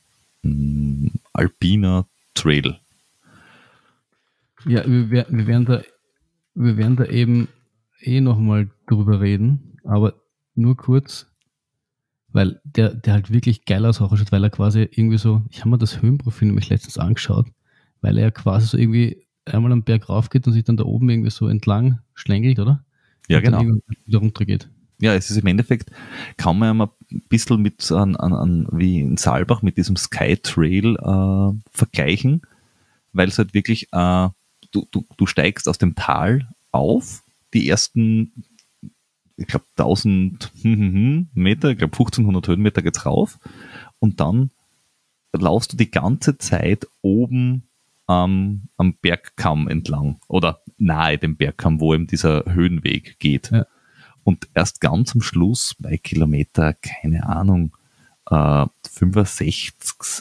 mh, 0.43 1.11
alpiner 1.35 2.07
Trail. 2.33 2.79
Ja, 4.65 4.87
wir, 4.87 5.27
wir, 5.29 5.47
werden 5.47 5.67
da, 5.67 5.83
wir 6.55 6.79
werden 6.79 6.97
da 6.97 7.05
eben 7.05 7.49
eh 8.01 8.23
nochmal 8.23 8.71
drüber 8.87 9.21
reden, 9.21 9.79
aber 9.85 10.15
nur 10.55 10.79
kurz, 10.79 11.27
weil 12.29 12.59
der, 12.65 12.95
der 12.95 13.13
halt 13.13 13.31
wirklich 13.31 13.67
geil 13.67 13.85
ausschaut, 13.85 14.33
weil 14.33 14.45
er 14.45 14.51
quasi 14.51 14.89
irgendwie 14.91 15.19
so, 15.19 15.43
ich 15.51 15.61
habe 15.61 15.69
mir 15.69 15.79
das 15.79 16.01
Höhenprofil 16.01 16.49
nämlich 16.49 16.71
letztens 16.71 16.97
angeschaut, 16.97 17.49
weil 18.01 18.17
er 18.17 18.31
quasi 18.31 18.67
so 18.67 18.79
irgendwie 18.79 19.27
einmal 19.45 19.73
am 19.73 19.83
Berg 19.83 20.09
rauf 20.09 20.31
geht 20.31 20.47
und 20.47 20.55
sich 20.55 20.65
dann 20.65 20.79
da 20.79 20.85
oben 20.85 21.11
irgendwie 21.11 21.31
so 21.31 21.49
entlang 21.49 21.99
schlängelt, 22.15 22.59
oder? 22.61 22.83
Ja, 23.29 23.39
und 23.39 23.45
genau. 23.45 23.63
wieder 24.07 24.21
runter 24.21 24.47
geht. 24.47 24.71
Ja, 25.01 25.15
es 25.15 25.31
ist 25.31 25.37
im 25.37 25.47
Endeffekt, 25.47 25.91
kann 26.39 26.59
man 26.59 26.69
ja 26.69 26.75
mal 26.75 26.91
ein 27.11 27.23
bisschen 27.29 27.63
mit 27.63 27.91
an, 27.93 28.17
an, 28.17 28.33
an, 28.33 28.69
wie 28.73 29.01
in 29.01 29.17
Saalbach 29.17 29.63
mit 29.63 29.77
diesem 29.77 29.97
Sky 29.97 30.37
Trail 30.37 30.97
äh, 30.97 31.61
vergleichen, 31.71 32.43
weil 33.13 33.29
es 33.29 33.39
halt 33.39 33.55
wirklich, 33.55 33.89
äh, 33.93 34.29
du, 34.73 34.87
du, 34.91 35.05
du 35.17 35.27
steigst 35.27 35.69
aus 35.69 35.79
dem 35.79 35.95
Tal 35.95 36.49
auf, 36.73 37.23
die 37.55 37.69
ersten, 37.69 38.45
ich 39.37 39.47
glaube 39.47 39.67
1000 39.77 40.53
Meter, 40.65 41.71
ich 41.71 41.79
glaube 41.79 41.93
1500 41.93 42.49
Höhenmeter 42.49 42.83
geht's 42.83 43.07
rauf 43.07 43.39
und 43.99 44.21
dann 44.21 44.51
laufst 45.33 45.73
du 45.73 45.77
die 45.77 45.91
ganze 45.91 46.39
Zeit 46.39 46.87
oben 47.03 47.65
ähm, 48.09 48.63
am 48.77 48.95
Bergkamm 48.95 49.69
entlang 49.69 50.19
oder 50.29 50.61
nahe 50.79 51.19
dem 51.19 51.37
Bergkamm, 51.37 51.81
wo 51.81 51.95
eben 51.95 52.07
dieser 52.07 52.45
Höhenweg 52.47 53.19
geht. 53.19 53.51
Ja. 53.51 53.67
Und 54.27 54.49
erst 54.55 54.81
ganz 54.81 55.15
am 55.15 55.23
Schluss, 55.23 55.77
bei 55.79 55.99
Kilometer, 55.99 56.75
keine 56.75 57.29
Ahnung, 57.29 57.77
äh, 58.29 58.67
65, 58.91 59.73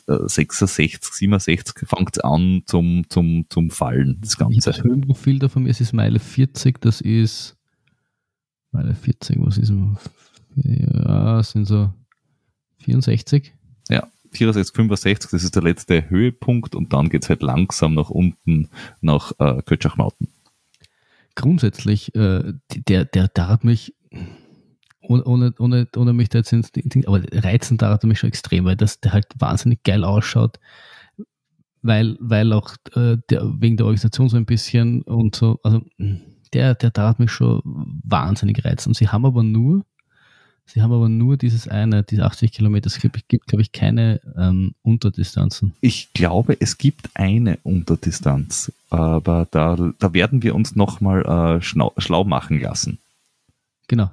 äh, 0.07 0.27
66, 0.27 1.03
67 1.11 1.87
fängt 1.89 2.15
es 2.15 2.19
an 2.19 2.61
zum, 2.67 3.09
zum, 3.09 3.47
zum 3.49 3.71
Fallen, 3.71 4.19
das 4.21 4.37
Ganze. 4.37 4.69
Das 4.69 4.83
Höhenprofil 4.83 5.39
da 5.39 5.49
von 5.49 5.63
mir 5.63 5.71
ist 5.71 5.91
Meile 5.91 6.19
40, 6.19 6.79
das 6.81 7.01
ist 7.01 7.57
Meile 8.71 8.93
40, 8.93 9.37
was 9.39 9.57
ist 9.57 9.73
Ja, 10.53 11.41
sind 11.41 11.65
so 11.65 11.91
64. 12.83 13.55
Ja, 13.89 14.07
64, 14.33 14.75
65, 14.75 15.31
das 15.31 15.43
ist 15.43 15.55
der 15.55 15.63
letzte 15.63 16.11
Höhepunkt 16.11 16.75
und 16.75 16.93
dann 16.93 17.09
geht 17.09 17.23
es 17.23 17.29
halt 17.29 17.41
langsam 17.41 17.95
nach 17.95 18.11
unten 18.11 18.69
nach 19.01 19.31
äh, 19.39 19.63
Kötschachmauten. 19.63 20.27
Grundsätzlich, 21.35 22.15
äh, 22.15 22.53
der, 22.87 23.05
der, 23.05 23.27
der 23.27 23.47
hat 23.49 23.65
mich 23.65 23.94
ohne, 25.07 25.53
ohne, 25.59 25.87
ohne 25.95 26.13
mich 26.13 26.29
da 26.29 26.39
jetzt 26.39 26.53
ins 26.53 26.71
Ding, 26.71 27.05
aber 27.05 27.21
reizen 27.31 27.77
da 27.77 27.89
hat 27.89 28.03
er 28.03 28.07
mich 28.07 28.19
schon 28.19 28.29
extrem, 28.29 28.65
weil 28.65 28.75
das 28.75 28.99
der 28.99 29.13
halt 29.13 29.27
wahnsinnig 29.37 29.83
geil 29.83 30.03
ausschaut, 30.03 30.59
weil, 31.81 32.17
weil 32.19 32.53
auch 32.53 32.75
äh, 32.95 33.17
der, 33.29 33.53
wegen 33.59 33.77
der 33.77 33.85
Organisation 33.85 34.29
so 34.29 34.37
ein 34.37 34.45
bisschen 34.45 35.03
und 35.03 35.35
so, 35.35 35.59
also 35.63 35.81
der, 36.53 36.75
der 36.75 36.89
da 36.89 37.09
hat 37.09 37.19
mich 37.19 37.31
schon 37.31 37.61
wahnsinnig 38.03 38.63
reizen. 38.63 38.89
Und 38.89 38.95
sie 38.95 39.09
haben 39.09 39.25
aber 39.25 39.43
nur, 39.43 39.85
sie 40.65 40.81
haben 40.81 40.91
aber 40.91 41.09
nur 41.09 41.37
dieses 41.37 41.67
eine, 41.67 42.03
diese 42.03 42.25
80 42.25 42.51
Kilometer, 42.51 42.87
es 42.87 42.99
gibt, 42.99 43.27
gibt 43.27 43.47
glaube 43.47 43.61
ich, 43.61 43.71
keine 43.71 44.21
ähm, 44.37 44.73
Unterdistanzen. 44.81 45.73
Ich 45.81 46.11
glaube, 46.13 46.57
es 46.59 46.77
gibt 46.77 47.09
eine 47.13 47.59
Unterdistanz, 47.63 48.71
aber 48.89 49.47
da, 49.51 49.77
da 49.99 50.13
werden 50.13 50.41
wir 50.41 50.55
uns 50.55 50.75
nochmal 50.75 51.59
äh, 51.59 51.61
schlau 51.61 52.23
machen 52.23 52.59
lassen. 52.59 52.97
Genau. 53.87 54.11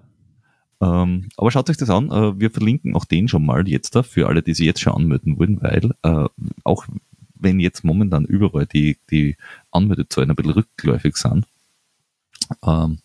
Ähm, 0.81 1.29
aber 1.37 1.51
schaut 1.51 1.71
euch 1.71 1.77
das 1.77 1.91
an. 1.91 2.11
Äh, 2.11 2.41
wir 2.41 2.51
verlinken 2.51 2.97
auch 2.97 3.05
den 3.05 3.29
schon 3.29 3.47
mal 3.47 3.67
jetzt 3.69 3.95
da 3.95 4.03
für 4.03 4.29
alle, 4.29 4.43
die 4.43 4.55
sich 4.55 4.67
jetzt 4.67 4.81
schon 4.81 4.95
anmelden 4.95 5.39
wollen, 5.39 5.63
weil 5.63 5.93
äh, 6.03 6.29
auch 6.65 6.87
wenn 7.35 7.61
jetzt 7.61 7.85
momentan 7.85 8.25
überall 8.25 8.67
die, 8.67 8.99
die 9.11 9.37
Anmeldezahlen 9.71 10.31
ein 10.31 10.37
bisschen 10.37 10.53
rückläufig 10.53 11.17
sind, 11.17 11.47
ähm, 12.65 12.99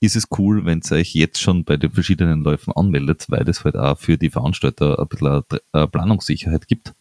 ist 0.00 0.16
es 0.16 0.28
cool, 0.38 0.64
wenn 0.64 0.82
ihr 0.90 0.96
euch 0.96 1.14
jetzt 1.14 1.40
schon 1.40 1.64
bei 1.64 1.76
den 1.76 1.90
verschiedenen 1.90 2.42
Läufen 2.42 2.72
anmeldet, 2.74 3.26
weil 3.28 3.44
das 3.44 3.64
halt 3.64 3.76
auch 3.76 3.98
für 3.98 4.18
die 4.18 4.30
Veranstalter 4.30 4.98
ein 4.98 5.08
bisschen 5.08 5.42
Planungssicherheit 5.90 6.68
gibt, 6.68 6.92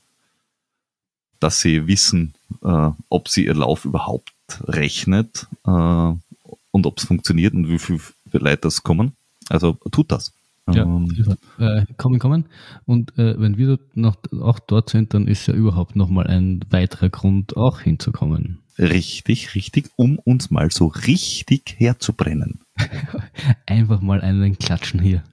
dass 1.41 1.59
sie 1.59 1.88
wissen, 1.88 2.34
äh, 2.64 2.91
ob 3.09 3.28
sie 3.28 3.45
ihr 3.45 3.55
Lauf 3.55 3.84
überhaupt 3.84 4.32
rechnet 4.64 5.47
äh, 5.66 5.70
und 5.70 6.86
ob 6.86 6.97
es 6.97 7.05
funktioniert 7.05 7.53
und 7.53 7.68
wie 7.68 7.80
viele 7.80 7.99
Leute 8.39 8.61
das 8.61 8.84
kommen. 8.84 9.13
Also 9.49 9.73
tut 9.91 10.11
das. 10.11 10.34
Ja, 10.69 10.84
ähm, 10.84 11.38
äh, 11.59 11.86
kommen, 11.97 12.19
kommen. 12.19 12.45
Und 12.86 13.17
äh, 13.17 13.39
wenn 13.39 13.57
wir 13.57 13.79
noch, 13.95 14.17
auch 14.39 14.59
dort 14.59 14.89
sind, 14.89 15.13
dann 15.13 15.27
ist 15.27 15.47
ja 15.47 15.53
überhaupt 15.53 15.95
nochmal 15.95 16.27
ein 16.27 16.61
weiterer 16.69 17.09
Grund, 17.09 17.57
auch 17.57 17.82
hinzukommen. 17.82 18.59
Richtig, 18.77 19.55
richtig, 19.55 19.89
um 19.95 20.17
uns 20.19 20.49
mal 20.51 20.71
so 20.71 20.88
richtig 20.88 21.75
herzubrennen. 21.77 22.61
Einfach 23.65 24.01
mal 24.01 24.21
einen 24.21 24.57
klatschen 24.57 25.01
hier. 25.01 25.23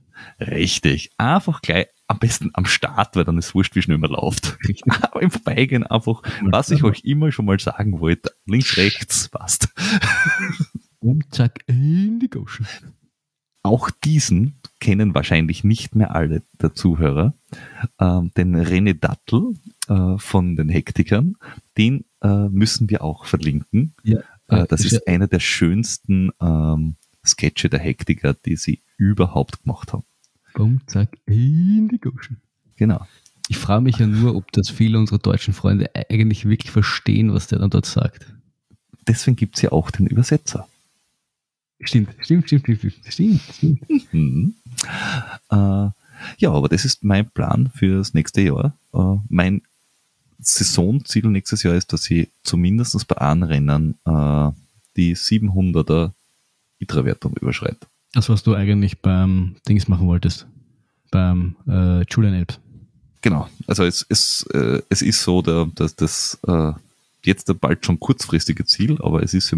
Richtig. 0.40 1.10
Einfach 1.18 1.62
gleich 1.62 1.86
am 2.08 2.18
besten 2.18 2.50
am 2.54 2.64
Start, 2.64 3.14
weil 3.14 3.24
dann 3.24 3.38
ist 3.38 3.48
es 3.48 3.54
wurscht, 3.54 3.76
wie 3.76 3.82
schnell 3.82 3.98
man 3.98 4.10
läuft. 4.10 4.58
Aber 5.02 5.22
im 5.22 5.30
Vorbeigehen 5.30 5.84
einfach, 5.84 6.22
was 6.42 6.70
ich 6.70 6.82
euch 6.82 7.04
immer 7.04 7.30
schon 7.32 7.44
mal 7.44 7.60
sagen 7.60 8.00
wollte, 8.00 8.32
links, 8.46 8.76
rechts, 8.76 9.28
passt. 9.28 9.68
Und 11.00 11.34
zack, 11.34 11.60
in 11.66 12.20
die 12.20 12.28
Goschen. 12.28 12.66
Auch 13.62 13.90
diesen 13.90 14.60
kennen 14.80 15.14
wahrscheinlich 15.14 15.64
nicht 15.64 15.94
mehr 15.94 16.14
alle 16.14 16.42
der 16.60 16.74
Zuhörer, 16.74 17.34
ähm, 18.00 18.30
den 18.36 18.56
René 18.56 18.94
Dattel 18.94 19.54
äh, 19.88 20.18
von 20.18 20.56
den 20.56 20.68
Hektikern, 20.68 21.36
den 21.76 22.04
äh, 22.22 22.48
müssen 22.48 22.88
wir 22.88 23.02
auch 23.02 23.26
verlinken. 23.26 23.94
Ja, 24.02 24.20
äh, 24.48 24.66
das 24.66 24.84
ist 24.84 24.92
ja. 24.92 25.00
einer 25.06 25.26
der 25.26 25.40
schönsten 25.40 26.30
ähm, 26.40 26.96
Sketche 27.24 27.68
der 27.68 27.80
Hektiker, 27.80 28.34
die 28.34 28.56
sie 28.56 28.82
überhaupt 28.96 29.62
gemacht 29.62 29.92
haben. 29.92 30.04
Bumm, 30.54 30.80
zack, 30.86 31.18
in 31.26 31.88
die 31.88 31.98
Goschen. 31.98 32.40
Genau. 32.76 33.06
Ich 33.48 33.58
frage 33.58 33.82
mich 33.82 33.98
ja 33.98 34.06
nur, 34.06 34.36
ob 34.36 34.50
das 34.52 34.70
viele 34.70 34.98
unserer 34.98 35.18
deutschen 35.18 35.54
Freunde 35.54 35.90
eigentlich 36.10 36.46
wirklich 36.46 36.70
verstehen, 36.70 37.32
was 37.32 37.46
der 37.46 37.58
dann 37.58 37.70
dort 37.70 37.86
sagt. 37.86 38.34
Deswegen 39.06 39.36
gibt 39.36 39.56
es 39.56 39.62
ja 39.62 39.72
auch 39.72 39.90
den 39.90 40.06
Übersetzer. 40.06 40.68
Stimmt, 41.80 42.14
stimmt, 42.20 42.46
stimmt, 42.46 42.64
stimmt, 42.64 42.94
stimmt. 43.08 43.40
stimmt. 43.52 44.12
Mhm. 44.12 44.54
Äh, 45.50 45.90
ja, 46.38 46.50
aber 46.52 46.68
das 46.68 46.84
ist 46.84 47.04
mein 47.04 47.30
Plan 47.30 47.70
fürs 47.74 48.14
nächste 48.14 48.40
Jahr. 48.40 48.76
Äh, 48.92 49.16
mein 49.28 49.62
Saisonziel 50.40 51.26
nächstes 51.26 51.62
Jahr 51.62 51.74
ist, 51.74 51.92
dass 51.92 52.10
ich 52.10 52.28
zumindest 52.42 53.06
bei 53.06 53.18
einem 53.18 53.44
Rennen 53.44 53.94
äh, 54.04 54.50
die 54.96 55.16
700er 55.16 56.12
ITRA-Wertung 56.78 57.36
überschreite. 57.40 57.86
Das, 58.12 58.28
was 58.28 58.42
du 58.42 58.54
eigentlich 58.54 59.00
beim 59.00 59.56
Dings 59.68 59.88
machen 59.88 60.06
wolltest, 60.06 60.46
beim 61.10 61.56
äh, 61.66 62.02
Julian 62.10 62.34
Elbs. 62.34 62.60
Genau, 63.20 63.48
also 63.66 63.84
es, 63.84 64.06
es, 64.08 64.46
äh, 64.54 64.80
es 64.88 65.02
ist 65.02 65.22
so, 65.22 65.42
der, 65.42 65.68
dass 65.74 65.96
das 65.96 66.38
äh, 66.46 66.72
jetzt 67.24 67.52
bald 67.60 67.84
schon 67.84 68.00
kurzfristige 68.00 68.64
Ziel, 68.64 69.00
aber 69.00 69.22
es 69.22 69.34
ist 69.34 69.54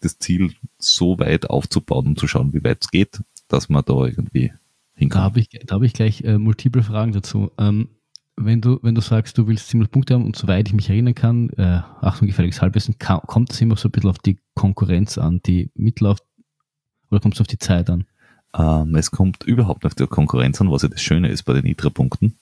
das 0.00 0.18
Ziel, 0.18 0.54
so 0.78 1.18
weit 1.18 1.48
aufzubauen 1.50 2.08
und 2.08 2.18
zu 2.18 2.26
schauen, 2.26 2.52
wie 2.52 2.64
weit 2.64 2.78
es 2.82 2.90
geht, 2.90 3.20
dass 3.48 3.68
man 3.68 3.84
da 3.84 4.04
irgendwie 4.04 4.52
hinkommt. 4.94 5.20
Da 5.20 5.24
habe 5.24 5.40
ich, 5.40 5.48
da 5.48 5.74
hab 5.74 5.82
ich 5.82 5.92
gleich 5.92 6.22
äh, 6.22 6.38
multiple 6.38 6.82
Fragen 6.82 7.12
dazu. 7.12 7.50
Ähm, 7.58 7.88
wenn 8.36 8.60
du, 8.60 8.80
wenn 8.82 8.94
du 8.94 9.00
sagst, 9.00 9.38
du 9.38 9.46
willst 9.46 9.68
700 9.68 9.92
Punkte 9.92 10.14
haben 10.14 10.24
und 10.24 10.36
soweit 10.36 10.66
ich 10.68 10.74
mich 10.74 10.90
erinnern 10.90 11.14
kann, 11.14 11.50
äh, 11.50 11.82
Achtung, 12.00 12.26
gefährliches 12.26 12.60
Halbwissen, 12.60 12.96
kommt 12.98 13.52
es 13.52 13.60
immer 13.60 13.76
so 13.76 13.88
ein 13.88 13.92
bisschen 13.92 14.10
auf 14.10 14.18
die 14.18 14.38
Konkurrenz 14.54 15.18
an, 15.18 15.40
die 15.46 15.70
Mitlauf, 15.74 16.18
oder 17.10 17.20
kommt 17.20 17.34
es 17.34 17.40
auf 17.40 17.46
die 17.46 17.58
Zeit 17.58 17.90
an? 17.90 18.06
Ähm, 18.56 18.94
es 18.96 19.10
kommt 19.10 19.44
überhaupt 19.44 19.84
nicht 19.84 19.92
auf 19.92 19.94
die 19.94 20.06
Konkurrenz 20.06 20.60
an, 20.60 20.70
was 20.70 20.82
ja 20.82 20.88
das 20.88 21.00
Schöne 21.00 21.28
ist 21.28 21.44
bei 21.44 21.52
den 21.52 21.66
ITRA-Punkten, 21.66 22.36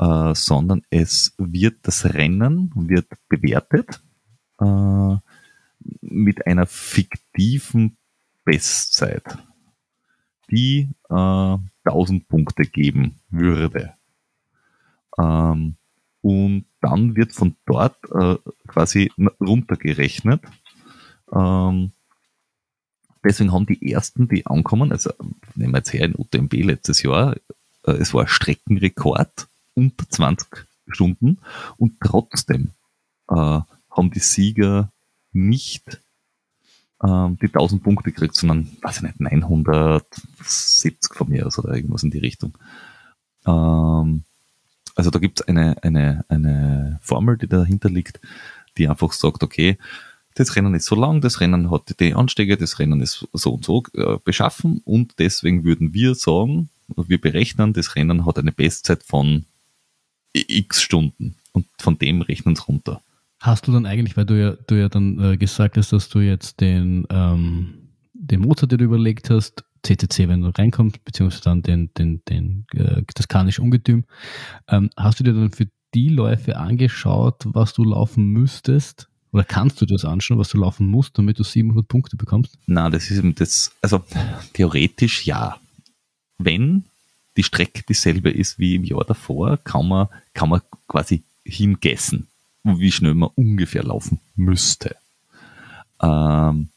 äh, 0.00 0.34
sondern 0.34 0.82
es 0.88 1.34
wird 1.36 1.76
das 1.82 2.06
Rennen 2.14 2.72
wird 2.74 3.06
bewertet 3.28 4.02
äh, 4.58 5.16
mit 6.00 6.46
einer 6.46 6.66
fiktiven 6.66 7.98
Bestzeit, 8.44 9.38
die 10.50 10.88
äh, 11.10 11.58
1000 11.84 12.28
Punkte 12.28 12.62
geben 12.62 13.20
würde. 13.28 13.94
Ähm, 15.18 15.76
und 16.22 16.64
dann 16.80 17.14
wird 17.14 17.32
von 17.32 17.56
dort 17.66 17.96
äh, 18.10 18.36
quasi 18.66 19.12
runtergerechnet. 19.38 20.42
Ähm, 21.32 21.92
deswegen 23.22 23.52
haben 23.52 23.66
die 23.66 23.92
ersten, 23.92 24.28
die 24.28 24.46
ankommen, 24.46 24.92
also 24.92 25.12
nehmen 25.54 25.74
wir 25.74 25.78
jetzt 25.78 25.92
her 25.92 26.06
in 26.06 26.14
UTMB 26.14 26.54
letztes 26.64 27.02
Jahr, 27.02 27.36
äh, 27.84 27.92
es 27.92 28.14
war 28.14 28.26
Streckenrekord 28.26 29.49
unter 29.74 30.08
20 30.08 30.66
Stunden 30.88 31.38
und 31.76 32.00
trotzdem 32.00 32.70
äh, 33.28 33.34
haben 33.34 34.10
die 34.12 34.20
Sieger 34.20 34.90
nicht 35.32 36.00
ähm, 37.02 37.38
die 37.40 37.46
1000 37.46 37.82
Punkte 37.82 38.10
gekriegt, 38.10 38.34
sondern, 38.34 38.70
weiß 38.82 38.96
ich 38.98 39.02
nicht, 39.02 39.20
970 39.20 41.14
von 41.14 41.28
mir 41.28 41.46
aus 41.46 41.58
oder 41.58 41.74
irgendwas 41.74 42.02
in 42.02 42.10
die 42.10 42.18
Richtung. 42.18 42.56
Ähm, 43.46 44.24
also 44.94 45.10
da 45.10 45.18
gibt 45.18 45.40
es 45.40 45.48
eine, 45.48 45.82
eine, 45.82 46.24
eine 46.28 46.98
Formel, 47.02 47.38
die 47.38 47.48
dahinter 47.48 47.88
liegt, 47.88 48.20
die 48.76 48.88
einfach 48.88 49.12
sagt, 49.12 49.42
okay, 49.42 49.78
das 50.34 50.54
Rennen 50.56 50.74
ist 50.74 50.86
so 50.86 50.94
lang, 50.94 51.20
das 51.20 51.40
Rennen 51.40 51.70
hat 51.70 51.98
die 52.00 52.14
Anstiege, 52.14 52.56
das 52.56 52.78
Rennen 52.78 53.00
ist 53.00 53.26
so 53.32 53.54
und 53.54 53.64
so 53.64 53.82
äh, 53.94 54.18
beschaffen 54.22 54.80
und 54.84 55.18
deswegen 55.18 55.64
würden 55.64 55.92
wir 55.92 56.14
sagen, 56.14 56.70
wir 56.96 57.20
berechnen, 57.20 57.72
das 57.72 57.96
Rennen 57.96 58.26
hat 58.26 58.38
eine 58.38 58.52
Bestzeit 58.52 59.02
von 59.02 59.46
x 60.34 60.82
Stunden 60.82 61.36
und 61.52 61.66
von 61.78 61.98
dem 61.98 62.22
rechnen 62.22 62.54
es 62.54 62.68
runter. 62.68 63.02
Hast 63.40 63.66
du 63.66 63.72
dann 63.72 63.86
eigentlich, 63.86 64.16
weil 64.16 64.26
du 64.26 64.38
ja, 64.38 64.52
du 64.66 64.78
ja 64.78 64.88
dann 64.88 65.18
äh, 65.18 65.36
gesagt 65.36 65.76
hast, 65.76 65.92
dass 65.92 66.08
du 66.08 66.20
jetzt 66.20 66.60
den, 66.60 67.06
ähm, 67.10 67.88
den 68.12 68.40
Motor, 68.40 68.68
den 68.68 68.78
du 68.78 68.84
überlegt 68.84 69.30
hast, 69.30 69.64
CCC, 69.82 70.28
wenn 70.28 70.42
du 70.42 70.48
reinkommst, 70.50 71.02
beziehungsweise 71.04 71.44
dann 71.44 71.62
den, 71.62 71.90
den, 71.94 72.22
den, 72.28 72.66
äh, 72.74 73.02
das 73.14 73.28
kanische 73.28 73.62
Ungetüm, 73.62 74.04
ähm, 74.68 74.90
hast 74.96 75.20
du 75.20 75.24
dir 75.24 75.32
dann 75.32 75.50
für 75.52 75.68
die 75.94 76.10
Läufe 76.10 76.58
angeschaut, 76.58 77.42
was 77.46 77.72
du 77.72 77.84
laufen 77.84 78.26
müsstest, 78.26 79.08
Oder 79.32 79.44
kannst 79.44 79.80
du 79.80 79.86
das 79.86 80.04
anschauen, 80.04 80.38
was 80.38 80.48
du 80.50 80.58
laufen 80.58 80.86
musst, 80.88 81.16
damit 81.16 81.38
du 81.38 81.44
700 81.44 81.86
Punkte 81.86 82.16
bekommst? 82.16 82.58
Na, 82.66 82.90
das 82.90 83.10
ist 83.10 83.18
eben 83.18 83.34
das, 83.34 83.72
also 83.80 84.02
theoretisch 84.52 85.24
ja. 85.24 85.58
Wenn 86.38 86.84
die 87.36 87.42
Strecke 87.42 87.82
dieselbe 87.88 88.30
ist 88.30 88.58
wie 88.58 88.74
im 88.74 88.84
Jahr 88.84 89.04
davor, 89.04 89.58
kann 89.58 89.88
man, 89.88 90.08
kann 90.34 90.48
man 90.48 90.62
quasi 90.88 91.22
hingessen, 91.44 92.28
wie 92.64 92.92
schnell 92.92 93.14
man 93.14 93.30
ungefähr 93.34 93.82
laufen 93.82 94.20
müsste. 94.36 94.96
Ähm, 96.02 96.68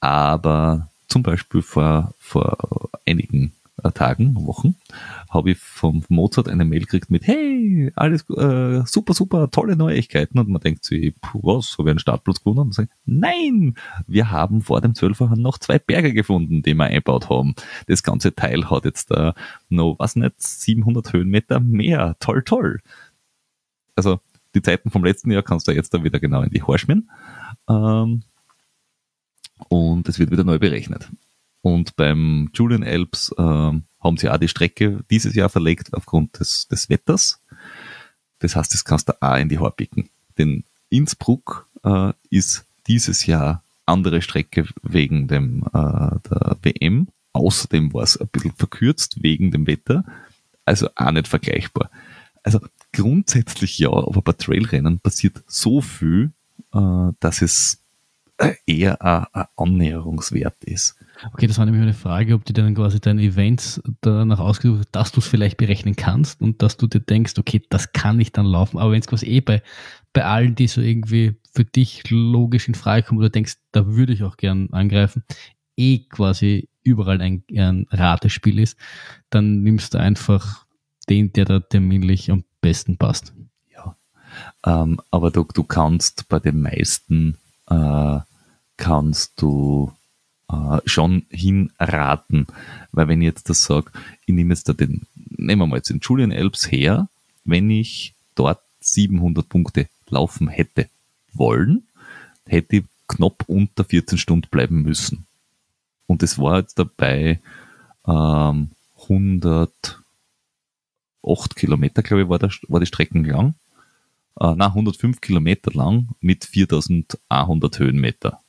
aber 0.00 0.88
zum 1.08 1.22
Beispiel 1.22 1.62
vor, 1.62 2.14
vor 2.18 2.90
einigen 3.06 3.52
äh, 3.82 3.90
Tagen, 3.92 4.34
Wochen, 4.46 4.76
habe 5.36 5.50
ich 5.52 5.58
vom 5.58 6.02
Mozart 6.08 6.48
eine 6.48 6.64
Mail 6.64 6.80
gekriegt 6.80 7.10
mit, 7.10 7.26
hey, 7.26 7.92
alles 7.94 8.28
äh, 8.30 8.82
super, 8.86 9.14
super, 9.14 9.50
tolle 9.50 9.76
Neuigkeiten. 9.76 10.38
Und 10.38 10.48
man 10.48 10.60
denkt 10.60 10.84
sich, 10.84 11.14
puh, 11.20 11.40
was, 11.42 11.76
habe 11.78 11.90
ich 11.90 11.92
einen 11.92 11.98
Startplatz 11.98 12.40
gewonnen? 12.40 12.60
Und 12.60 12.74
sagt, 12.74 12.90
nein, 13.04 13.76
wir 14.06 14.30
haben 14.30 14.62
vor 14.62 14.80
dem 14.80 14.94
12er 14.94 15.36
noch 15.36 15.58
zwei 15.58 15.78
Berge 15.78 16.12
gefunden, 16.12 16.62
die 16.62 16.74
wir 16.74 16.84
einbaut 16.84 17.28
haben. 17.28 17.54
Das 17.86 18.02
ganze 18.02 18.34
Teil 18.34 18.70
hat 18.70 18.84
jetzt 18.84 19.10
da 19.10 19.34
noch, 19.68 19.96
was 19.98 20.16
nicht, 20.16 20.40
700 20.40 21.12
Höhenmeter 21.12 21.60
mehr. 21.60 22.16
Toll, 22.18 22.42
toll. 22.42 22.80
Also 23.94 24.20
die 24.54 24.62
Zeiten 24.62 24.90
vom 24.90 25.04
letzten 25.04 25.30
Jahr 25.30 25.42
kannst 25.42 25.68
du 25.68 25.72
jetzt 25.72 25.92
da 25.92 26.02
wieder 26.02 26.18
genau 26.18 26.42
in 26.42 26.50
die 26.50 26.62
Haare 26.62 26.78
schmieren. 26.78 27.10
Ähm, 27.68 28.22
und 29.68 30.08
es 30.08 30.18
wird 30.18 30.30
wieder 30.30 30.44
neu 30.44 30.58
berechnet. 30.58 31.10
Und 31.66 31.96
beim 31.96 32.48
Julian 32.54 32.84
Alps 32.84 33.34
äh, 33.36 33.42
haben 33.42 34.16
sie 34.18 34.30
auch 34.30 34.36
die 34.36 34.46
Strecke 34.46 35.00
dieses 35.10 35.34
Jahr 35.34 35.48
verlegt 35.48 35.92
aufgrund 35.94 36.38
des, 36.38 36.68
des 36.68 36.88
Wetters. 36.88 37.40
Das 38.38 38.54
heißt, 38.54 38.72
das 38.72 38.84
kannst 38.84 39.08
du 39.08 39.20
auch 39.20 39.36
in 39.36 39.48
die 39.48 39.58
Haare 39.58 39.72
picken. 39.72 40.08
Denn 40.38 40.62
Innsbruck 40.90 41.66
äh, 41.82 42.12
ist 42.30 42.66
dieses 42.86 43.26
Jahr 43.26 43.64
andere 43.84 44.22
Strecke 44.22 44.68
wegen 44.84 45.26
dem, 45.26 45.64
äh, 45.72 46.20
der 46.30 46.56
WM. 46.62 47.08
Außerdem 47.32 47.92
war 47.92 48.04
es 48.04 48.16
ein 48.16 48.28
bisschen 48.28 48.52
verkürzt 48.52 49.20
wegen 49.24 49.50
dem 49.50 49.66
Wetter. 49.66 50.04
Also 50.64 50.88
auch 50.94 51.10
nicht 51.10 51.26
vergleichbar. 51.26 51.90
Also 52.44 52.60
grundsätzlich 52.92 53.80
ja, 53.80 53.90
aber 53.90 54.22
bei 54.22 54.34
Trailrennen 54.34 55.00
passiert 55.00 55.42
so 55.48 55.80
viel, 55.80 56.30
äh, 56.72 57.08
dass 57.18 57.42
es 57.42 57.80
eher 58.66 59.02
ein, 59.02 59.46
Annäherungswert 59.56 60.62
ist. 60.64 60.96
Okay, 61.32 61.46
das 61.46 61.58
war 61.58 61.64
nämlich 61.64 61.82
eine 61.82 61.94
Frage, 61.94 62.34
ob 62.34 62.44
du 62.44 62.52
dann 62.52 62.74
quasi 62.74 63.00
deine 63.00 63.22
Events 63.22 63.80
danach 64.02 64.38
ausgesucht 64.38 64.80
hast, 64.80 64.92
dass 64.94 65.12
du 65.12 65.20
es 65.20 65.26
vielleicht 65.26 65.56
berechnen 65.56 65.96
kannst 65.96 66.42
und 66.42 66.62
dass 66.62 66.76
du 66.76 66.86
dir 66.86 67.00
denkst, 67.00 67.34
okay, 67.38 67.62
das 67.70 67.92
kann 67.92 68.20
ich 68.20 68.32
dann 68.32 68.46
laufen. 68.46 68.78
Aber 68.78 68.92
wenn 68.92 69.00
es 69.00 69.06
quasi 69.06 69.26
eh 69.26 69.40
bei, 69.40 69.62
bei 70.12 70.24
allen, 70.24 70.54
die 70.54 70.66
so 70.66 70.80
irgendwie 70.80 71.36
für 71.52 71.64
dich 71.64 72.08
logisch 72.10 72.68
in 72.68 72.74
Frage 72.74 73.06
kommen, 73.06 73.20
oder 73.20 73.30
denkst, 73.30 73.56
da 73.72 73.86
würde 73.86 74.12
ich 74.12 74.22
auch 74.22 74.36
gern 74.36 74.68
angreifen, 74.72 75.24
eh 75.76 76.00
quasi 76.00 76.68
überall 76.82 77.20
ein, 77.20 77.42
ein 77.56 77.86
Ratespiel 77.90 78.58
ist, 78.58 78.78
dann 79.30 79.62
nimmst 79.62 79.94
du 79.94 79.98
einfach 79.98 80.66
den, 81.08 81.32
der 81.32 81.46
da 81.46 81.60
terminlich 81.60 82.30
am 82.30 82.44
besten 82.60 82.98
passt. 82.98 83.32
Ja, 83.74 83.96
ähm, 84.66 85.00
aber 85.10 85.30
du, 85.30 85.44
du 85.44 85.64
kannst 85.64 86.28
bei 86.28 86.38
den 86.38 86.60
meisten 86.60 87.38
äh, 87.68 88.18
kannst 88.76 89.32
du 89.40 89.92
äh, 90.50 90.78
schon 90.84 91.26
hinraten. 91.30 92.46
Weil 92.92 93.08
wenn 93.08 93.20
ich 93.22 93.26
jetzt 93.26 93.50
das 93.50 93.64
sage, 93.64 93.90
ich 94.26 94.34
nehme 94.34 94.54
jetzt 94.54 94.68
da 94.68 94.72
den, 94.72 95.06
nehmen 95.14 95.62
wir 95.62 95.66
mal 95.66 95.76
jetzt 95.76 95.90
den 95.90 96.00
Julian 96.00 96.32
Elbs 96.32 96.70
her, 96.70 97.08
wenn 97.44 97.70
ich 97.70 98.14
dort 98.34 98.60
700 98.80 99.48
Punkte 99.48 99.88
laufen 100.08 100.48
hätte 100.48 100.88
wollen, 101.32 101.84
hätte 102.46 102.76
ich 102.76 102.84
knapp 103.08 103.44
unter 103.46 103.84
14 103.84 104.18
Stunden 104.18 104.48
bleiben 104.50 104.82
müssen. 104.82 105.26
Und 106.06 106.22
das 106.22 106.38
war 106.38 106.58
jetzt 106.58 106.78
dabei 106.78 107.40
ähm, 108.06 108.70
108 109.02 109.96
Kilometer, 111.56 112.02
glaube 112.02 112.22
ich, 112.22 112.28
war, 112.28 112.38
der, 112.38 112.50
war 112.68 112.80
die 112.80 112.86
Strecken 112.86 113.24
lang 113.24 113.54
äh, 114.40 114.54
na, 114.54 114.66
105 114.66 115.20
Kilometer 115.20 115.72
lang 115.72 116.10
mit 116.20 116.44
4100 116.44 117.78
Höhenmeter. 117.78 118.40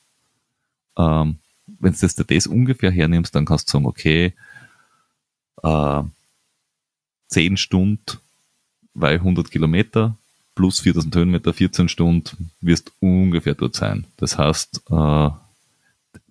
Ähm, 0.96 1.38
wenn 1.66 1.92
du 1.92 1.98
das, 2.00 2.14
das 2.14 2.46
ungefähr 2.46 2.90
hernimmst, 2.90 3.34
dann 3.34 3.44
kannst 3.44 3.68
du 3.68 3.72
sagen, 3.72 3.86
okay, 3.86 4.34
äh, 5.62 6.02
10 7.28 7.56
Stunden 7.56 8.18
bei 8.94 9.14
100 9.14 9.50
Kilometer 9.50 10.16
plus 10.54 10.80
4000 10.80 11.14
Höhenmeter, 11.14 11.54
14 11.54 11.88
Stunden 11.88 12.50
wirst 12.60 12.92
ungefähr 13.00 13.54
dort 13.54 13.76
sein. 13.76 14.06
Das 14.16 14.38
heißt, 14.38 14.82
äh, 14.90 15.30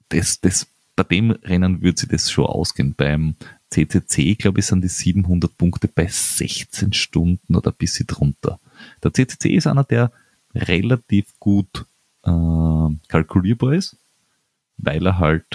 das, 0.09 0.41
das, 0.41 0.67
bei 0.95 1.03
dem 1.03 1.31
Rennen 1.31 1.81
würde 1.81 1.99
sich 1.99 2.09
das 2.09 2.29
schon 2.29 2.45
ausgehen. 2.45 2.93
Beim 2.95 3.35
CCC, 3.69 4.35
glaube 4.35 4.59
ich, 4.59 4.65
sind 4.65 4.83
die 4.83 4.87
700 4.87 5.57
Punkte 5.57 5.87
bei 5.87 6.07
16 6.07 6.93
Stunden 6.93 7.55
oder 7.55 7.71
ein 7.71 7.77
bisschen 7.77 8.07
drunter. 8.07 8.59
Der 9.03 9.13
CCC 9.13 9.55
ist 9.55 9.67
einer, 9.67 9.83
der 9.83 10.11
relativ 10.55 11.25
gut 11.39 11.85
äh, 12.23 12.95
kalkulierbar 13.07 13.73
ist, 13.73 13.97
weil 14.77 15.05
er 15.05 15.19
halt 15.19 15.45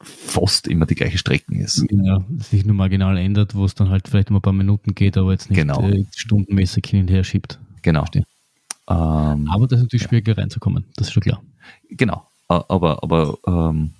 fast 0.00 0.68
immer 0.68 0.86
die 0.86 0.94
gleiche 0.94 1.18
Strecken 1.18 1.56
ist. 1.56 1.84
Ja, 1.90 2.24
sich 2.38 2.64
nur 2.64 2.76
marginal 2.76 3.16
ändert, 3.16 3.54
wo 3.54 3.64
es 3.64 3.74
dann 3.74 3.90
halt 3.90 4.08
vielleicht 4.08 4.30
immer 4.30 4.38
ein 4.38 4.42
paar 4.42 4.52
Minuten 4.52 4.94
geht, 4.94 5.16
aber 5.16 5.32
jetzt 5.32 5.50
nicht 5.50 5.58
genau. 5.58 5.82
äh, 5.88 6.04
stundenmäßig 6.14 6.84
hin 6.86 7.00
und 7.02 7.08
her 7.08 7.24
schiebt. 7.24 7.58
Genau. 7.82 8.04
Ähm, 8.14 9.48
aber 9.50 9.66
das 9.66 9.78
ist 9.78 9.84
natürlich 9.84 10.04
schwieriger 10.04 10.32
ja. 10.32 10.42
reinzukommen, 10.42 10.84
das 10.96 11.08
ist 11.08 11.12
schon 11.12 11.22
klar. 11.22 11.42
Genau, 11.90 12.26
aber, 12.48 13.02
aber 13.02 13.38
ähm, 13.46 13.90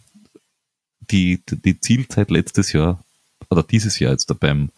die, 1.11 1.41
die 1.47 1.81
Zielzeit 1.81 2.31
letztes 2.31 2.73
Jahr 2.73 3.03
oder 3.51 3.63
dieses 3.63 3.99
Jahr 3.99 4.13
jetzt 4.13 4.33
beim, 4.41 4.71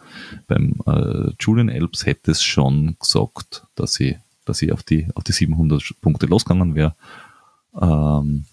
beim 0.47 0.75
äh, 0.87 1.31
Julian 1.41 1.69
Elbs 1.69 2.07
hätte 2.07 2.33
es 2.33 2.43
schon 2.43 2.97
gesagt, 2.99 3.67
dass 3.75 3.99
ich, 4.01 4.17
dass 4.45 4.63
ich 4.63 4.73
auf 4.73 4.83
die, 4.83 5.09
auf 5.15 5.25
die 5.25 5.33
700 5.33 5.95
Punkte 6.01 6.27
losgegangen 6.27 6.75
wäre. 6.75 6.95
Ähm, 7.81 8.45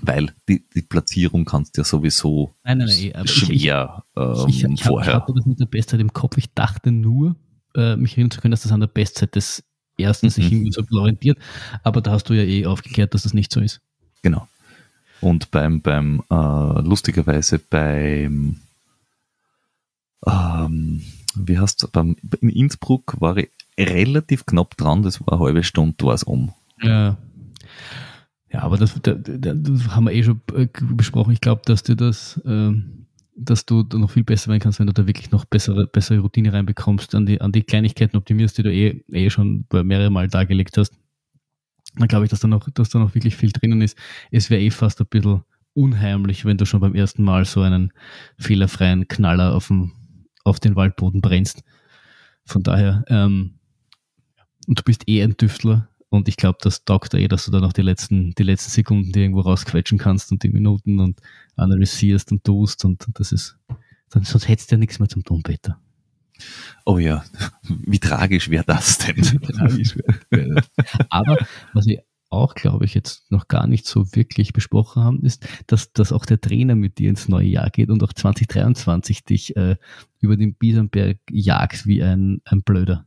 weil 0.00 0.32
die, 0.48 0.64
die 0.74 0.82
Platzierung 0.82 1.44
kannst 1.44 1.76
du 1.76 1.80
ja 1.80 1.84
sowieso 1.84 2.54
nein, 2.62 2.78
nein, 2.78 2.88
nein, 3.14 3.26
schwer 3.26 4.04
ich, 4.14 4.22
ähm, 4.22 4.48
ich, 4.48 4.64
ich, 4.64 4.84
vorher. 4.84 5.14
Ich 5.14 5.20
hatte 5.20 5.32
das 5.34 5.44
mit 5.44 5.58
der 5.58 5.66
Bestzeit 5.66 6.00
im 6.00 6.12
Kopf. 6.12 6.36
Ich 6.38 6.52
dachte 6.54 6.92
nur, 6.92 7.34
äh, 7.74 7.96
mich 7.96 8.12
erinnern 8.12 8.30
zu 8.30 8.40
können, 8.40 8.52
dass 8.52 8.62
das 8.62 8.72
an 8.72 8.80
der 8.80 8.86
Bestzeit 8.86 9.34
des 9.34 9.64
ersten 9.98 10.26
mhm. 10.26 10.30
sich 10.30 10.52
irgendwie 10.52 10.72
so 10.72 10.82
orientiert. 10.92 11.38
Aber 11.82 12.00
da 12.00 12.12
hast 12.12 12.28
du 12.28 12.34
ja 12.34 12.44
eh 12.44 12.66
aufgeklärt, 12.66 13.14
dass 13.14 13.24
das 13.24 13.34
nicht 13.34 13.52
so 13.52 13.60
ist. 13.60 13.80
Genau. 14.22 14.46
Und 15.20 15.50
beim, 15.50 15.82
beim 15.82 16.22
äh, 16.30 16.80
lustigerweise 16.80 17.58
beim 17.58 18.60
ähm, 20.26 21.02
wie 21.36 21.58
heißt 21.58 21.90
beim, 21.92 22.16
in 22.40 22.48
Innsbruck 22.50 23.20
war 23.20 23.36
ich 23.36 23.50
relativ 23.78 24.46
knapp 24.46 24.76
dran, 24.76 25.02
das 25.02 25.20
war 25.20 25.34
eine 25.34 25.40
halbe 25.40 25.62
Stunde, 25.62 26.04
war 26.04 26.14
es 26.14 26.24
um. 26.24 26.52
Ja. 26.82 27.16
Ja, 28.50 28.62
aber 28.62 28.78
das, 28.78 28.98
das, 29.02 29.16
das 29.22 29.88
haben 29.88 30.04
wir 30.04 30.12
eh 30.12 30.22
schon 30.22 30.40
äh, 30.54 30.68
besprochen. 30.80 31.32
Ich 31.32 31.40
glaube, 31.40 31.62
dass 31.66 31.82
du 31.82 31.94
das, 31.94 32.40
ähm, 32.46 33.06
dass 33.36 33.66
du 33.66 33.84
noch 33.92 34.10
viel 34.10 34.24
besser 34.24 34.48
werden 34.48 34.60
kannst, 34.60 34.80
wenn 34.80 34.86
du 34.86 34.94
da 34.94 35.06
wirklich 35.06 35.30
noch 35.30 35.44
bessere, 35.44 35.86
bessere 35.86 36.20
Routine 36.20 36.52
reinbekommst, 36.52 37.14
an 37.14 37.26
die, 37.26 37.40
an 37.40 37.52
die 37.52 37.62
Kleinigkeiten 37.62 38.16
optimierst, 38.16 38.56
die 38.56 38.62
du 38.62 38.72
eh, 38.72 39.04
eh 39.12 39.30
schon 39.30 39.66
mehrere 39.70 40.10
Mal 40.10 40.28
dargelegt 40.28 40.78
hast. 40.78 40.94
Dann 41.96 42.08
glaube 42.08 42.24
ich, 42.24 42.30
dass 42.30 42.40
da 42.40 42.48
noch, 42.48 42.68
dass 42.70 42.88
da 42.88 42.98
noch 42.98 43.14
wirklich 43.14 43.36
viel 43.36 43.52
drinnen 43.52 43.82
ist. 43.82 43.98
Es 44.30 44.48
wäre 44.48 44.62
eh 44.62 44.70
fast 44.70 45.00
ein 45.00 45.06
bisschen 45.08 45.42
unheimlich, 45.74 46.44
wenn 46.44 46.56
du 46.56 46.64
schon 46.64 46.80
beim 46.80 46.94
ersten 46.94 47.22
Mal 47.22 47.44
so 47.44 47.60
einen 47.60 47.92
fehlerfreien 48.38 49.08
Knaller 49.08 49.54
auf 49.54 49.68
dem 49.68 49.92
auf 50.48 50.60
den 50.60 50.76
Waldboden 50.76 51.20
brennst. 51.20 51.62
Von 52.44 52.62
daher, 52.62 53.04
ähm, 53.08 53.58
und 54.66 54.78
du 54.78 54.82
bist 54.82 55.08
eh 55.08 55.22
ein 55.22 55.36
Tüftler 55.36 55.88
und 56.10 56.28
ich 56.28 56.36
glaube, 56.36 56.58
das 56.62 56.84
taugt 56.84 57.14
eh, 57.14 57.28
dass 57.28 57.44
du 57.44 57.50
dann 57.50 57.62
noch 57.62 57.72
die 57.72 57.82
letzten, 57.82 58.34
die 58.34 58.42
letzten 58.42 58.70
Sekunden 58.70 59.12
die 59.12 59.20
irgendwo 59.20 59.40
rausquetschen 59.40 59.98
kannst 59.98 60.32
und 60.32 60.42
die 60.42 60.48
Minuten 60.48 61.00
und 61.00 61.20
analysierst 61.56 62.32
und 62.32 62.44
tust 62.44 62.84
und 62.84 63.06
das 63.14 63.32
ist, 63.32 63.58
dann, 64.10 64.24
sonst 64.24 64.48
hättest 64.48 64.70
du 64.70 64.76
ja 64.76 64.78
nichts 64.78 64.98
mehr 64.98 65.08
zum 65.08 65.24
tun, 65.24 65.42
Peter. 65.42 65.78
Oh 66.84 66.98
ja, 66.98 67.24
wie 67.62 67.98
tragisch 67.98 68.48
wäre 68.48 68.64
das 68.64 68.98
denn? 68.98 69.22
Aber 71.10 71.38
was 71.72 71.86
ich 71.86 71.98
auch, 72.30 72.54
glaube 72.54 72.84
ich, 72.84 72.94
jetzt 72.94 73.30
noch 73.30 73.48
gar 73.48 73.66
nicht 73.66 73.86
so 73.86 74.14
wirklich 74.14 74.52
besprochen 74.52 75.02
haben, 75.02 75.22
ist, 75.22 75.46
dass, 75.66 75.92
dass 75.92 76.12
auch 76.12 76.26
der 76.26 76.40
Trainer 76.40 76.74
mit 76.74 76.98
dir 76.98 77.10
ins 77.10 77.28
neue 77.28 77.46
Jahr 77.46 77.70
geht 77.70 77.90
und 77.90 78.02
auch 78.02 78.12
2023 78.12 79.24
dich 79.24 79.56
äh, 79.56 79.76
über 80.20 80.36
den 80.36 80.54
Biesenberg 80.54 81.18
jagt 81.30 81.86
wie 81.86 82.02
ein, 82.02 82.40
ein 82.44 82.62
Blöder. 82.62 83.06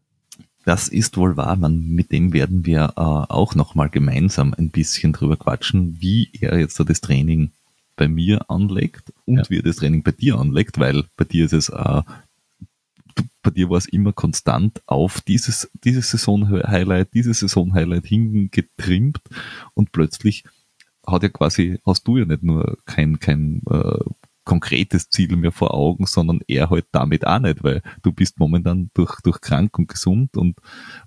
Das 0.63 0.87
ist 0.87 1.17
wohl 1.17 1.37
wahr, 1.37 1.55
man, 1.55 1.87
mit 1.87 2.11
dem 2.11 2.33
werden 2.33 2.65
wir 2.65 2.93
äh, 2.95 3.01
auch 3.01 3.55
nochmal 3.55 3.89
gemeinsam 3.89 4.53
ein 4.55 4.69
bisschen 4.69 5.11
drüber 5.11 5.37
quatschen, 5.37 5.97
wie 5.99 6.29
er 6.39 6.59
jetzt 6.59 6.75
so 6.75 6.83
das 6.83 7.01
Training 7.01 7.51
bei 7.95 8.07
mir 8.07 8.49
anlegt 8.49 9.11
und 9.25 9.37
ja. 9.37 9.43
wie 9.49 9.57
er 9.57 9.63
das 9.63 9.77
Training 9.77 10.03
bei 10.03 10.11
dir 10.11 10.37
anlegt, 10.37 10.79
weil 10.79 11.05
bei 11.17 11.25
dir 11.25 11.45
ist 11.45 11.53
es 11.53 11.69
äh, 11.69 12.01
bei 13.41 13.51
dir 13.51 13.69
war 13.69 13.77
es 13.77 13.87
immer 13.87 14.13
konstant 14.13 14.81
auf 14.85 15.21
dieses, 15.21 15.69
dieses 15.83 16.11
Saison-Highlight, 16.11 17.13
dieses 17.13 17.39
Saison-Highlight 17.39 18.05
hingetrimmt 18.05 19.21
und 19.73 19.91
plötzlich 19.91 20.43
hat 21.05 21.23
ja 21.23 21.29
quasi, 21.29 21.79
hast 21.85 22.07
du 22.07 22.17
ja 22.17 22.25
nicht 22.25 22.43
nur 22.43 22.77
kein, 22.85 23.19
kein 23.19 23.61
äh, 23.69 24.03
konkretes 24.43 25.09
Ziel 25.09 25.35
mehr 25.35 25.51
vor 25.51 25.73
Augen, 25.73 26.05
sondern 26.05 26.41
er 26.47 26.69
halt 26.69 26.85
damit 26.91 27.25
auch 27.25 27.39
nicht, 27.39 27.63
weil 27.63 27.81
du 28.01 28.11
bist 28.11 28.39
momentan 28.39 28.89
durch, 28.93 29.19
durch 29.21 29.39
krank 29.41 29.77
und 29.77 29.87
gesund 29.87 30.35
und 30.35 30.57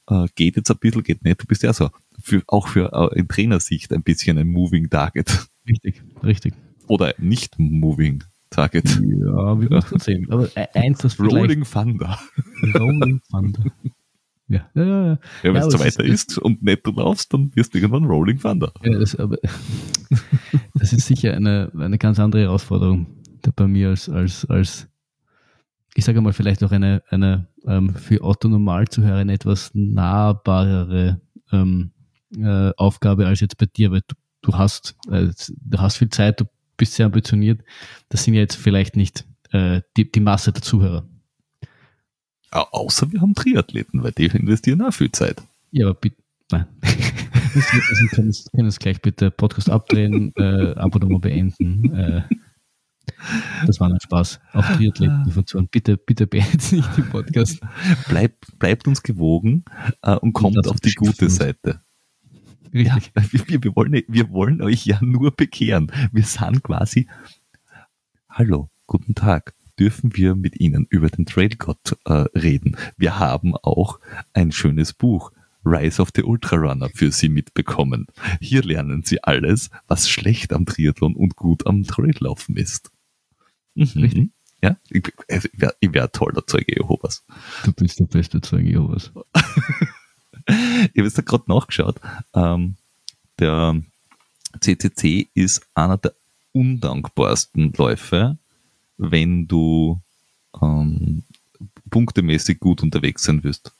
äh, 0.08 0.26
geht 0.34 0.56
jetzt 0.56 0.70
ein 0.70 0.78
bisschen, 0.78 1.02
geht 1.02 1.24
nicht. 1.24 1.42
Du 1.42 1.46
bist 1.46 1.62
ja 1.62 1.72
so 1.72 1.90
für, 2.20 2.42
auch 2.46 2.68
für 2.68 2.92
äh, 2.92 3.18
in 3.18 3.28
Trainersicht 3.28 3.92
ein 3.92 4.02
bisschen 4.02 4.38
ein 4.38 4.48
Moving 4.48 4.88
Target. 4.88 5.48
Richtig, 5.68 6.02
richtig. 6.22 6.54
Oder 6.88 7.14
nicht 7.18 7.58
Moving 7.58 8.22
Target. 8.54 8.88
Ja, 8.88 9.60
wir 9.60 9.68
müssen 9.68 9.98
sehen. 9.98 10.26
Aber 10.30 10.48
e- 10.56 10.68
eins, 10.74 10.98
das 10.98 11.18
Rolling 11.18 11.64
Thunder. 11.64 12.18
Rolling 12.74 13.20
Thunder. 13.30 13.64
Ja, 14.48 14.68
ja, 14.74 14.84
ja. 14.84 15.18
Ja, 15.42 15.54
wenn 15.54 15.56
es 15.56 15.72
so 15.72 15.80
weiter 15.80 16.04
ist, 16.04 16.30
ist 16.30 16.38
und 16.38 16.62
nicht 16.62 16.86
du 16.86 16.92
laufst, 16.92 17.32
dann 17.32 17.50
wirst 17.56 17.74
du 17.74 17.78
irgendwann 17.78 18.04
Rolling 18.04 18.38
Thunder. 18.38 18.72
Ja, 18.84 18.98
das, 18.98 19.16
aber, 19.16 19.38
das 20.74 20.92
ist 20.92 21.06
sicher 21.06 21.34
eine, 21.34 21.72
eine 21.76 21.98
ganz 21.98 22.20
andere 22.20 22.42
Herausforderung 22.42 23.06
bei 23.56 23.66
mir 23.66 23.90
als, 23.90 24.08
als, 24.08 24.44
als 24.46 24.88
ich 25.94 26.04
sage 26.04 26.20
mal, 26.20 26.32
vielleicht 26.32 26.62
auch 26.62 26.72
eine, 26.72 27.02
eine 27.08 27.46
ähm, 27.66 27.94
für 27.94 28.22
Otto 28.22 28.48
Normalzuhörer 28.48 29.18
eine 29.18 29.32
etwas 29.32 29.70
nahbarere 29.74 31.20
ähm, 31.52 31.92
äh, 32.36 32.70
Aufgabe 32.76 33.26
als 33.26 33.40
jetzt 33.40 33.58
bei 33.58 33.66
dir, 33.66 33.92
weil 33.92 34.02
du, 34.06 34.14
du 34.42 34.58
hast, 34.58 34.96
äh, 35.10 35.28
du 35.48 35.78
hast 35.78 35.96
viel 35.96 36.08
Zeit, 36.08 36.40
du 36.40 36.44
bist 36.76 36.94
sehr 36.94 37.06
ambitioniert. 37.06 37.62
Das 38.08 38.24
sind 38.24 38.34
ja 38.34 38.40
jetzt 38.40 38.56
vielleicht 38.56 38.96
nicht 38.96 39.24
äh, 39.52 39.82
die, 39.96 40.10
die 40.10 40.20
Masse 40.20 40.52
der 40.52 40.62
Zuhörer. 40.62 41.06
Außer 42.50 43.10
wir 43.12 43.20
haben 43.20 43.34
Triathleten, 43.34 44.02
weil 44.02 44.12
die 44.12 44.26
investieren 44.26 44.82
auch 44.82 44.92
viel 44.92 45.10
Zeit. 45.10 45.42
Ja, 45.72 45.86
aber 45.86 45.94
bitte, 45.94 46.16
nein. 46.52 46.66
wir 46.82 48.08
können 48.10 48.28
es, 48.28 48.48
können 48.52 48.68
es 48.68 48.78
gleich 48.78 49.02
bitte 49.02 49.30
Podcast 49.30 49.70
abdrehen, 49.70 50.32
äh, 50.36 50.74
Abo 50.76 51.00
beenden. 51.18 51.92
Äh, 51.94 52.22
das 53.66 53.80
war 53.80 53.90
ein 53.90 54.00
Spaß. 54.00 54.40
Auch 54.52 54.66
Triathleten 54.76 55.30
von 55.30 55.68
Bitte, 55.68 55.96
bitte 55.96 56.26
beendet 56.26 56.72
nicht 56.72 56.96
den 56.96 57.08
Podcast. 57.08 57.60
Bleibt, 58.08 58.58
bleibt 58.58 58.86
uns 58.86 59.02
gewogen 59.02 59.64
äh, 60.02 60.16
und 60.16 60.32
kommt 60.32 60.56
und 60.56 60.68
auf 60.68 60.80
die 60.80 60.94
gute 60.94 61.28
Seite. 61.30 61.80
Richtig. 62.74 63.12
Ja, 63.14 63.22
wir, 63.46 63.62
wir, 63.62 63.76
wollen, 63.76 64.02
wir 64.08 64.30
wollen 64.30 64.60
euch 64.60 64.84
ja 64.84 64.98
nur 65.00 65.30
bekehren. 65.30 65.92
Wir 66.12 66.24
sind 66.24 66.62
quasi, 66.64 67.08
hallo, 68.28 68.68
guten 68.86 69.14
Tag. 69.14 69.54
Dürfen 69.78 70.16
wir 70.16 70.34
mit 70.34 70.60
Ihnen 70.60 70.86
über 70.88 71.08
den 71.08 71.26
Trailgott 71.26 71.96
äh, 72.04 72.12
reden? 72.36 72.76
Wir 72.96 73.18
haben 73.18 73.56
auch 73.56 73.98
ein 74.32 74.52
schönes 74.52 74.92
Buch, 74.92 75.32
Rise 75.64 76.00
of 76.02 76.10
the 76.14 76.22
Ultrarunner, 76.22 76.90
für 76.94 77.10
Sie 77.10 77.28
mitbekommen. 77.28 78.06
Hier 78.40 78.62
lernen 78.62 79.02
Sie 79.04 79.22
alles, 79.22 79.70
was 79.88 80.08
schlecht 80.08 80.52
am 80.52 80.66
Triathlon 80.66 81.16
und 81.16 81.36
gut 81.36 81.66
am 81.66 81.84
Traillaufen 81.84 82.56
ist. 82.56 82.90
Mhm. 83.74 84.30
Ja, 84.62 84.76
ich, 84.90 85.12
ich 85.28 85.50
wäre 85.60 85.74
wär 85.80 86.12
toller 86.12 86.46
Zeuge 86.46 86.74
Jehovas. 86.76 87.24
Du 87.64 87.72
bist 87.72 87.98
der 87.98 88.06
beste 88.06 88.40
Zeuge 88.40 88.70
Jehovas. 88.70 89.12
ich 90.46 90.54
habe 90.54 91.04
jetzt 91.04 91.18
da 91.18 91.22
gerade 91.22 91.44
nachgeschaut. 91.46 92.00
Ähm, 92.34 92.76
der 93.38 93.80
CCC 94.60 95.28
ist 95.34 95.66
einer 95.74 95.98
der 95.98 96.14
undankbarsten 96.52 97.72
Läufe, 97.72 98.38
wenn 98.96 99.48
du 99.48 100.00
ähm, 100.60 101.24
punktemäßig 101.90 102.60
gut 102.60 102.82
unterwegs 102.82 103.24
sein 103.24 103.42
wirst. 103.42 103.72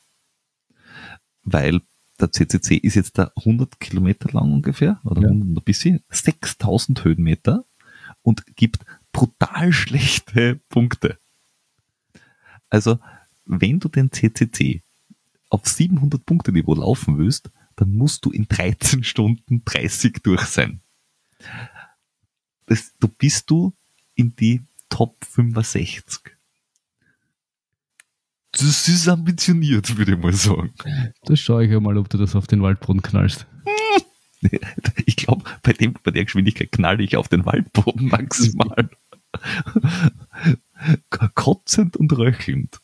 Weil 1.45 1.81
der 2.21 2.33
CCC 2.33 2.77
ist 2.77 2.95
jetzt 2.95 3.19
da 3.19 3.31
100 3.37 3.81
Kilometer 3.81 4.31
lang 4.33 4.53
ungefähr, 4.53 5.01
oder 5.05 5.23
ja. 5.23 5.29
ein 5.29 5.55
bisschen, 5.65 6.03
6000 6.11 7.05
Höhenmeter 7.05 7.65
und 8.23 8.57
gibt 8.57 8.85
brutal 9.13 9.73
schlechte 9.73 10.61
Punkte. 10.69 11.19
Also, 12.71 12.99
wenn 13.45 13.79
du 13.79 13.89
den 13.89 14.11
CCC 14.11 14.83
auf 15.51 15.67
700 15.67 16.25
Punkte 16.25 16.53
Niveau 16.53 16.75
laufen 16.75 17.19
willst, 17.19 17.51
dann 17.77 17.93
musst 17.93 18.25
du 18.25 18.31
in 18.31 18.47
13 18.49 19.05
Stunden 19.05 19.63
30 19.65 20.23
durch 20.23 20.43
sein. 20.43 20.81
Das, 22.67 22.93
du 22.99 23.09
bist 23.09 23.51
du 23.51 23.75
in 24.15 24.35
die 24.37 24.63
Top 24.89 25.25
65. 25.25 26.35
Das 28.53 28.89
ist 28.89 29.09
ambitioniert, 29.09 29.97
würde 29.97 30.13
ich 30.13 30.19
mal 30.19 30.33
sagen. 30.33 30.73
Das 31.25 31.41
schaue 31.41 31.65
ich 31.65 31.73
ja 31.73 31.81
mal, 31.81 31.99
ob 31.99 32.09
du 32.09 32.19
das 32.19 32.37
auf 32.37 32.47
den 32.47 32.63
Waldboden 32.63 33.03
knallst. 33.03 33.47
Ich 35.07 35.17
glaube, 35.17 35.43
bei, 35.63 35.73
bei 35.73 36.11
der 36.11 36.25
Geschwindigkeit 36.27 36.71
knalle 36.71 37.03
ich 37.03 37.17
auf 37.17 37.29
den 37.29 37.47
Waldboden 37.47 38.09
maximal. 38.09 38.91
Kotzend 41.35 41.97
und 41.97 42.13
röchelnd. 42.13 42.79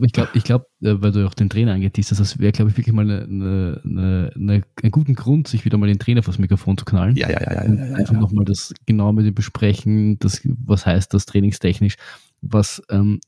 Aber 0.00 0.06
ich 0.06 0.14
glaube, 0.14 0.30
ich 0.32 0.44
glaub, 0.44 0.62
äh, 0.80 0.94
weil 1.02 1.12
du 1.12 1.26
auch 1.26 1.34
den 1.34 1.50
Trainer 1.50 1.74
angeteased 1.74 2.10
hast, 2.10 2.20
das 2.20 2.38
wäre, 2.38 2.52
glaube 2.52 2.70
ich, 2.70 2.78
wirklich 2.78 2.94
mal 2.94 3.02
eine, 3.02 3.82
eine, 3.84 4.32
eine, 4.34 4.62
einen 4.82 4.90
guten 4.90 5.14
Grund, 5.14 5.46
sich 5.46 5.66
wieder 5.66 5.76
mal 5.76 5.88
den 5.88 5.98
Trainer 5.98 6.22
vors 6.22 6.38
Mikrofon 6.38 6.78
zu 6.78 6.86
knallen. 6.86 7.16
Ja, 7.16 7.28
ja, 7.28 7.38
ja. 7.38 7.52
ja, 7.52 7.64
ja, 7.64 7.84
ja 7.84 7.94
einfach 7.96 8.14
ja. 8.14 8.20
nochmal 8.20 8.46
das 8.46 8.72
genau 8.86 9.12
mit 9.12 9.26
ihm 9.26 9.34
besprechen, 9.34 10.18
das, 10.18 10.40
was 10.64 10.86
heißt 10.86 11.12
das 11.12 11.26
trainingstechnisch, 11.26 11.96
was 12.40 12.82
ähm, 12.88 13.20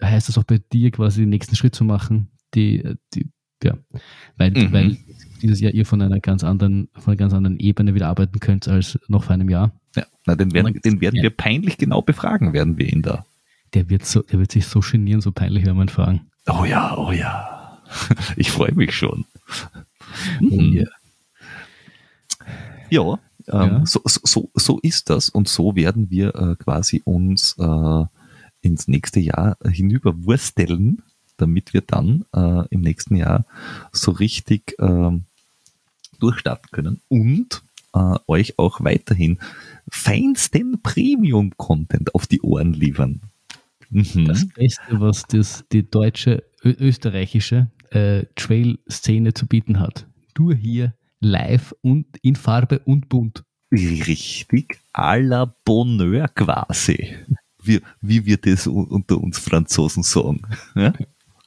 heißt 0.00 0.28
das 0.28 0.38
auch 0.38 0.44
bei 0.44 0.60
dir 0.72 0.92
quasi 0.92 1.22
den 1.22 1.30
nächsten 1.30 1.56
Schritt 1.56 1.74
zu 1.74 1.82
machen, 1.82 2.28
die, 2.54 2.84
die 3.14 3.28
ja, 3.64 3.76
weil, 4.36 4.52
mhm. 4.52 4.72
weil 4.72 4.96
dieses 5.42 5.58
Jahr 5.58 5.74
ihr 5.74 5.86
von 5.86 6.00
einer 6.02 6.20
ganz 6.20 6.44
anderen, 6.44 6.88
von 6.94 7.12
einer 7.12 7.16
ganz 7.16 7.34
anderen 7.34 7.58
Ebene 7.58 7.96
wieder 7.96 8.06
arbeiten 8.06 8.38
könnt 8.38 8.68
als 8.68 8.96
noch 9.08 9.24
vor 9.24 9.34
einem 9.34 9.48
Jahr. 9.48 9.72
Ja, 9.96 10.06
na, 10.24 10.36
den 10.36 10.54
werden, 10.54 10.80
den 10.84 11.00
werden 11.00 11.20
wir 11.20 11.30
peinlich 11.30 11.78
genau 11.78 12.00
befragen, 12.00 12.52
werden 12.52 12.78
wir 12.78 12.86
ihn 12.86 13.02
da. 13.02 13.26
Der 13.74 13.88
wird 13.88 14.04
so, 14.04 14.22
der 14.22 14.38
wird 14.38 14.52
sich 14.52 14.66
so 14.66 14.80
genieren, 14.80 15.20
so 15.20 15.32
peinlich 15.32 15.64
wir 15.64 15.72
ihn 15.72 15.88
fragen. 15.88 16.30
Oh 16.46 16.64
ja, 16.64 16.96
oh 16.96 17.12
ja. 17.12 17.80
Ich 18.36 18.50
freue 18.50 18.72
mich 18.72 18.94
schon. 18.94 19.24
Mhm. 20.40 20.72
yeah. 20.72 20.90
Ja, 22.90 23.18
ähm, 23.48 23.70
ja. 23.70 23.86
So, 23.86 24.00
so, 24.04 24.50
so 24.54 24.78
ist 24.82 25.08
das 25.10 25.28
und 25.28 25.48
so 25.48 25.76
werden 25.76 26.10
wir 26.10 26.34
äh, 26.34 26.56
quasi 26.56 27.00
uns 27.04 27.56
äh, 27.58 28.04
ins 28.60 28.88
nächste 28.88 29.20
Jahr 29.20 29.56
hinüberwursteln, 29.64 31.02
damit 31.36 31.72
wir 31.72 31.80
dann 31.80 32.24
äh, 32.34 32.66
im 32.68 32.80
nächsten 32.82 33.16
Jahr 33.16 33.46
so 33.92 34.12
richtig 34.12 34.76
ähm, 34.78 35.24
durchstarten 36.20 36.70
können 36.70 37.00
und 37.08 37.62
äh, 37.94 38.16
euch 38.26 38.58
auch 38.58 38.82
weiterhin 38.82 39.38
feinsten 39.90 40.80
Premium-Content 40.82 42.14
auf 42.14 42.26
die 42.26 42.42
Ohren 42.42 42.72
liefern. 42.72 43.22
Mhm. 43.92 44.24
Das 44.24 44.48
Beste, 44.48 45.00
was 45.00 45.24
das, 45.24 45.64
die 45.70 45.88
deutsche, 45.88 46.42
österreichische 46.64 47.70
äh, 47.90 48.24
Trail-Szene 48.36 49.34
zu 49.34 49.46
bieten 49.46 49.78
hat. 49.78 50.06
Nur 50.38 50.54
hier 50.54 50.94
live 51.20 51.74
und 51.82 52.06
in 52.22 52.36
Farbe 52.36 52.80
und 52.80 53.08
bunt. 53.08 53.44
Richtig, 53.70 54.80
à 54.92 55.16
la 55.16 55.54
Bonheur 55.64 56.28
quasi. 56.28 57.16
Wie, 57.62 57.80
wie 58.00 58.24
wir 58.26 58.38
das 58.38 58.66
unter 58.66 59.18
uns 59.18 59.38
Franzosen 59.38 60.02
sagen. 60.02 60.42
Ja? 60.74 60.92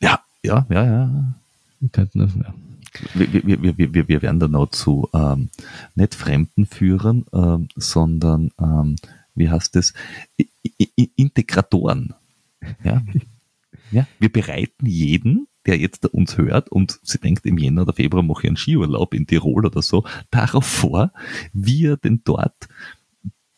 Ja, 0.00 0.20
ja, 0.42 0.66
ja, 0.68 0.84
ja. 0.84 1.34
Wir 1.80 1.88
könnten 1.90 2.18
das, 2.18 2.34
ja. 2.34 2.52
Wir, 3.14 3.32
wir, 3.32 3.62
wir, 3.62 3.94
wir, 3.94 4.08
wir 4.08 4.22
werden 4.22 4.40
dann 4.40 4.56
auch 4.56 4.70
zu 4.70 5.08
ähm, 5.14 5.50
nicht 5.94 6.14
Fremden 6.14 6.66
führen, 6.66 7.24
ähm, 7.32 7.68
sondern 7.76 8.50
ähm, 8.60 8.96
wie 9.34 9.48
heißt 9.48 9.76
es? 9.76 9.94
I 10.38 10.48
I 10.78 11.10
Integratoren. 11.16 12.14
Ja? 12.82 13.02
ja? 13.90 14.06
Wir 14.18 14.32
bereiten 14.32 14.86
jeden, 14.86 15.48
der 15.66 15.78
jetzt 15.78 16.06
uns 16.06 16.38
hört 16.38 16.70
und 16.70 16.98
sie 17.02 17.18
denkt, 17.18 17.46
im 17.46 17.58
Jänner 17.58 17.82
oder 17.82 17.92
Februar 17.92 18.22
mache 18.22 18.42
ich 18.42 18.48
einen 18.48 18.56
Skiurlaub 18.56 19.14
in 19.14 19.26
Tirol 19.26 19.66
oder 19.66 19.82
so, 19.82 20.04
darauf 20.30 20.66
vor, 20.66 21.12
wie 21.52 21.86
er 21.86 21.96
denn 21.96 22.22
dort 22.24 22.68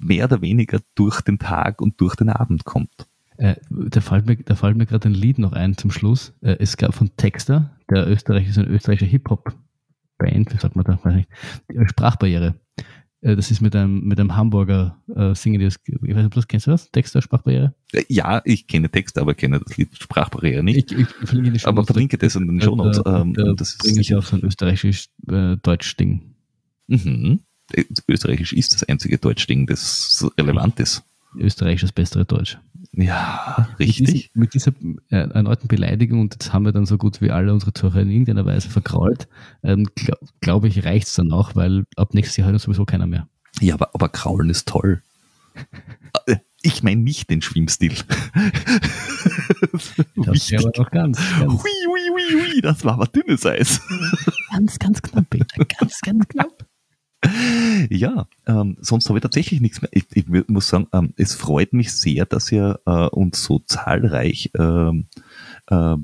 mehr 0.00 0.24
oder 0.24 0.40
weniger 0.42 0.80
durch 0.94 1.20
den 1.20 1.38
Tag 1.38 1.80
und 1.80 2.00
durch 2.00 2.16
den 2.16 2.28
Abend 2.30 2.64
kommt. 2.64 3.06
Äh, 3.36 3.56
da 3.70 4.00
fällt 4.00 4.26
mir, 4.26 4.36
da 4.36 4.54
fällt 4.54 4.76
mir 4.76 4.86
gerade 4.86 5.08
ein 5.08 5.14
Lied 5.14 5.38
noch 5.38 5.52
ein 5.52 5.76
zum 5.76 5.90
Schluss. 5.90 6.34
Äh, 6.42 6.56
es 6.58 6.76
gab 6.76 6.94
von 6.94 7.10
Texter, 7.16 7.70
der 7.90 8.08
Österreich 8.08 8.48
ist 8.48 8.58
ein 8.58 8.66
österreichischer 8.68 9.10
Hip-Hop-Band, 9.10 10.52
wie 10.52 10.58
sagt 10.58 10.76
man 10.76 10.84
da? 10.84 10.98
Weiß 11.02 11.14
nicht, 11.14 11.28
Sprachbarriere. 11.90 12.54
Äh, 13.22 13.36
das 13.36 13.50
ist 13.50 13.60
mit 13.60 13.74
einem, 13.76 14.04
mit 14.04 14.18
einem 14.20 14.36
Hamburger 14.36 14.98
äh, 15.14 15.34
singen 15.34 15.60
das. 15.60 15.76
Ich 15.86 15.94
weiß 16.02 16.16
nicht, 16.16 16.24
ob 16.26 16.34
das 16.34 16.48
kennst 16.48 16.66
du 16.66 16.70
das? 16.70 16.90
Text 16.90 17.14
der 17.14 17.20
Sprachbarriere? 17.22 17.74
Äh, 17.92 18.04
Ja, 18.08 18.42
ich 18.44 18.66
kenne 18.66 18.90
Texte, 18.90 19.20
aber 19.20 19.34
kenne 19.34 19.60
das 19.60 19.76
Lied 19.76 19.90
Sprachbarriere 19.98 20.62
nicht. 20.62 20.92
Ich, 20.92 20.98
ich 20.98 21.08
verlinke 21.28 21.58
Show 21.58 21.68
aber 21.68 21.76
Notes. 21.82 21.92
verlinke 21.92 22.18
das 22.18 22.34
in 22.36 22.46
den 22.46 22.58
Da- 22.58 22.64
Shownotes. 22.64 23.02
da- 23.02 23.20
Ähm, 23.22 23.34
da 23.34 23.52
das 23.54 23.78
bringe 23.78 24.00
ich 24.00 24.14
auf 24.14 24.26
so 24.26 24.36
ein 24.36 24.42
österreichisches 24.44 25.08
äh, 25.30 25.56
Deutsch-Ding. 25.56 26.34
mhm. 26.88 27.40
Österreichisch 28.08 28.52
ist 28.52 28.74
das 28.74 28.84
einzige 28.84 29.18
Deutschding, 29.18 29.66
das 29.66 30.24
relevant 30.38 30.80
ist. 30.80 31.02
Österreich 31.36 31.80
das 31.80 31.92
bessere 31.92 32.24
Deutsch. 32.24 32.58
Ja, 32.92 33.68
Mit, 33.78 33.88
richtig. 33.88 34.30
mit 34.34 34.52
dieser 34.54 34.72
äh, 35.10 35.16
erneuten 35.18 35.68
Beleidigung, 35.68 36.22
und 36.22 36.36
das 36.40 36.52
haben 36.52 36.64
wir 36.64 36.72
dann 36.72 36.86
so 36.86 36.98
gut 36.98 37.20
wie 37.20 37.30
alle 37.30 37.52
unsere 37.52 37.72
Zuhörer 37.72 38.02
in 38.02 38.10
irgendeiner 38.10 38.44
Weise 38.46 38.68
vergrault, 38.68 39.28
ähm, 39.62 39.86
glaube 39.94 40.26
glaub 40.40 40.64
ich, 40.64 40.84
reicht 40.84 41.06
es 41.06 41.14
dann 41.14 41.30
auch, 41.32 41.54
weil 41.54 41.84
ab 41.96 42.14
nächstes 42.14 42.36
Jahr 42.36 42.46
hört 42.46 42.54
uns 42.54 42.64
sowieso 42.64 42.84
keiner 42.84 43.06
mehr. 43.06 43.28
Ja, 43.60 43.74
aber, 43.74 43.90
aber 43.94 44.08
Kraulen 44.08 44.50
ist 44.50 44.66
toll. 44.66 45.02
Äh, 46.26 46.36
Ich 46.62 46.82
meine 46.82 47.00
nicht 47.00 47.30
den 47.30 47.42
Schwimmstil. 47.42 47.94
Das 50.16 50.52
aber 50.52 50.72
noch 50.76 50.90
ganz, 50.90 51.18
Hui, 51.18 51.46
ganz, 51.46 51.62
hui, 51.62 52.00
hui, 52.10 52.42
hui, 52.52 52.60
das 52.60 52.84
war 52.84 52.94
aber 52.94 53.06
dünnes 53.06 53.44
Eis. 53.46 53.80
ganz, 54.50 54.78
ganz 54.78 55.02
knapp, 55.02 55.28
Peter, 55.30 55.64
ganz, 55.64 56.00
ganz 56.00 56.28
knapp. 56.28 56.66
Ja, 57.90 58.26
ähm, 58.46 58.76
sonst 58.80 59.08
habe 59.08 59.18
ich 59.18 59.22
tatsächlich 59.22 59.60
nichts 59.60 59.82
mehr. 59.82 59.90
Ich, 59.92 60.06
ich 60.14 60.26
muss 60.48 60.68
sagen, 60.68 60.86
ähm, 60.92 61.12
es 61.16 61.34
freut 61.34 61.72
mich 61.72 61.92
sehr, 61.92 62.26
dass 62.26 62.50
ihr 62.50 62.80
äh, 62.86 63.06
uns 63.08 63.42
so 63.42 63.58
zahlreich 63.58 64.50
ähm, 64.58 65.06
äh, 65.68 65.96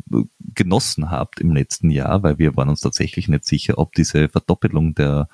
genossen 0.54 1.10
habt 1.10 1.40
im 1.40 1.52
letzten 1.52 1.90
Jahr, 1.90 2.22
weil 2.22 2.38
wir 2.38 2.56
waren 2.56 2.68
uns 2.68 2.80
tatsächlich 2.80 3.28
nicht 3.28 3.44
sicher, 3.44 3.78
ob 3.78 3.94
diese 3.94 4.28
Verdoppelung 4.28 4.94
der 4.94 5.28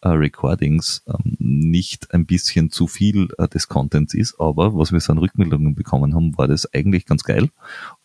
äh, 0.00 0.08
Recordings 0.08 1.02
ähm, 1.06 1.36
nicht 1.38 2.12
ein 2.12 2.26
bisschen 2.26 2.70
zu 2.70 2.86
viel 2.86 3.28
äh, 3.38 3.48
des 3.48 3.68
Contents 3.68 4.14
ist. 4.14 4.40
Aber 4.40 4.76
was 4.76 4.92
wir 4.92 5.00
so 5.00 5.12
an 5.12 5.18
Rückmeldungen 5.18 5.74
bekommen 5.74 6.14
haben, 6.14 6.36
war 6.36 6.48
das 6.48 6.72
eigentlich 6.72 7.06
ganz 7.06 7.24
geil 7.24 7.50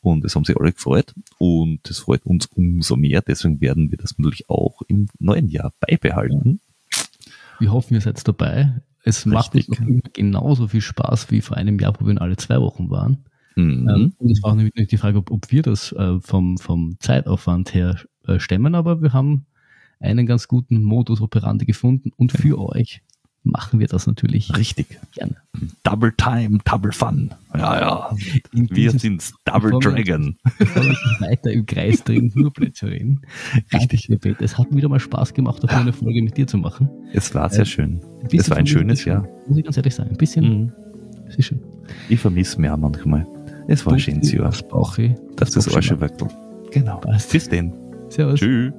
und 0.02 0.26
es 0.26 0.36
haben 0.36 0.46
sich 0.46 0.58
alle 0.60 0.74
gefreut 0.74 1.14
und 1.38 1.90
es 1.90 2.00
freut 2.00 2.26
uns 2.26 2.46
umso 2.48 2.96
mehr. 2.96 3.22
Deswegen 3.22 3.62
werden 3.62 3.92
wir 3.92 3.98
das 3.98 4.18
natürlich 4.18 4.50
auch 4.50 4.82
im 4.88 5.08
neuen 5.20 5.48
Jahr 5.48 5.74
beibehalten. 5.80 6.60
Wir 7.62 7.72
hoffen, 7.72 7.93
ihr 7.93 8.01
seid 8.01 8.28
dabei. 8.28 8.82
Es 9.03 9.28
macht 9.28 9.53
Richtig. 9.53 9.80
immer 9.80 10.01
genauso 10.14 10.68
viel 10.68 10.82
Spaß 10.82 11.30
wie 11.30 11.41
vor 11.41 11.57
einem 11.57 11.78
Jahr, 11.80 11.93
wo 11.99 12.07
wir 12.07 12.20
alle 12.20 12.36
zwei 12.36 12.59
Wochen 12.59 12.89
waren. 12.89 13.26
Mhm. 13.55 13.88
Ähm, 13.88 14.14
und 14.18 14.32
es 14.32 14.41
war 14.41 14.51
auch 14.51 14.55
nämlich 14.55 14.74
nicht 14.74 14.91
die 14.91 14.97
Frage, 14.97 15.20
ob, 15.20 15.30
ob 15.30 15.51
wir 15.51 15.62
das 15.62 15.91
äh, 15.91 16.20
vom, 16.22 16.57
vom 16.57 16.95
Zeitaufwand 16.99 17.74
her 17.76 17.97
äh, 18.26 18.39
stemmen, 18.39 18.74
aber 18.74 19.03
wir 19.03 19.14
haben 19.14 19.45
einen 19.99 20.26
ganz 20.26 20.47
guten 20.47 20.82
Modus 20.82 21.22
operandi 21.22 21.66
gefunden 21.66 22.12
und 22.18 22.32
für 22.32 22.57
euch 22.57 23.03
machen 23.44 23.80
wir 23.80 23.88
das 23.88 24.08
natürlich 24.08 24.56
Richtig. 24.56 25.00
gerne. 25.14 25.36
Double 25.84 26.14
Time, 26.16 26.60
Double 26.64 26.92
Fun. 26.92 27.32
Ja, 27.56 27.80
ja. 27.80 28.16
In 28.54 28.70
Wir 28.72 28.92
sind's, 28.92 29.34
Double 29.46 29.72
Dragon. 29.80 30.38
Wir 30.58 30.68
weiter 31.28 31.52
im 31.52 31.66
Kreis 31.66 32.04
drehen, 32.04 32.32
nur 32.36 32.54
Plätze 32.54 32.88
reden. 32.88 33.22
Richtig. 33.74 34.08
Danke 34.08 34.20
Peter. 34.20 34.44
Es 34.44 34.58
hat 34.58 34.68
wieder 34.76 34.89
mal 34.89 35.00
Spaß 35.00 35.34
gemacht, 35.34 35.64
auch 35.64 35.70
eine 35.74 35.92
Folge 35.94 36.22
mit 36.22 36.38
dir 36.38 36.48
zu 36.48 36.58
machen. 36.58 36.89
Es 37.14 37.34
war 37.36 37.50
sehr 37.50 37.66
schön. 37.66 38.00
Ein 38.22 38.28
bisschen 38.28 38.39
Es 38.39 38.50
war 38.50 38.58
ein 38.58 38.64
mir 38.64 38.70
schönes 38.70 39.00
ist- 39.00 39.06
Jahr. 39.06 39.28
Muss 39.48 39.58
ich 39.58 39.64
ganz 39.64 39.78
ehrlich 39.78 39.96
sagen. 39.96 40.10
Ein 40.12 40.18
bisschen. 40.18 40.44
Mhm. 40.64 40.74
Es 41.28 41.36
ist 41.36 41.46
schön. 41.46 41.60
Ich 42.10 42.20
vermisse 42.20 42.60
mir 42.62 42.74
auch 42.74 42.78
manchmal. 42.78 43.26
Es 43.68 43.86
war 43.86 43.94
ein 43.94 44.00
schönes 44.00 44.32
Jahr. 44.32 44.46
Das 44.46 44.68
Bauchi. 44.68 45.16
Das 45.36 45.50
ist 45.50 45.58
das 45.58 45.66
Bauchschema. 45.74 46.02
Arschewackel. 46.04 46.28
Genau. 46.72 46.98
Passt. 47.00 47.32
Bis 47.32 47.50
denn. 47.50 47.74
Servus. 48.10 48.39
Tschüss. 48.39 48.74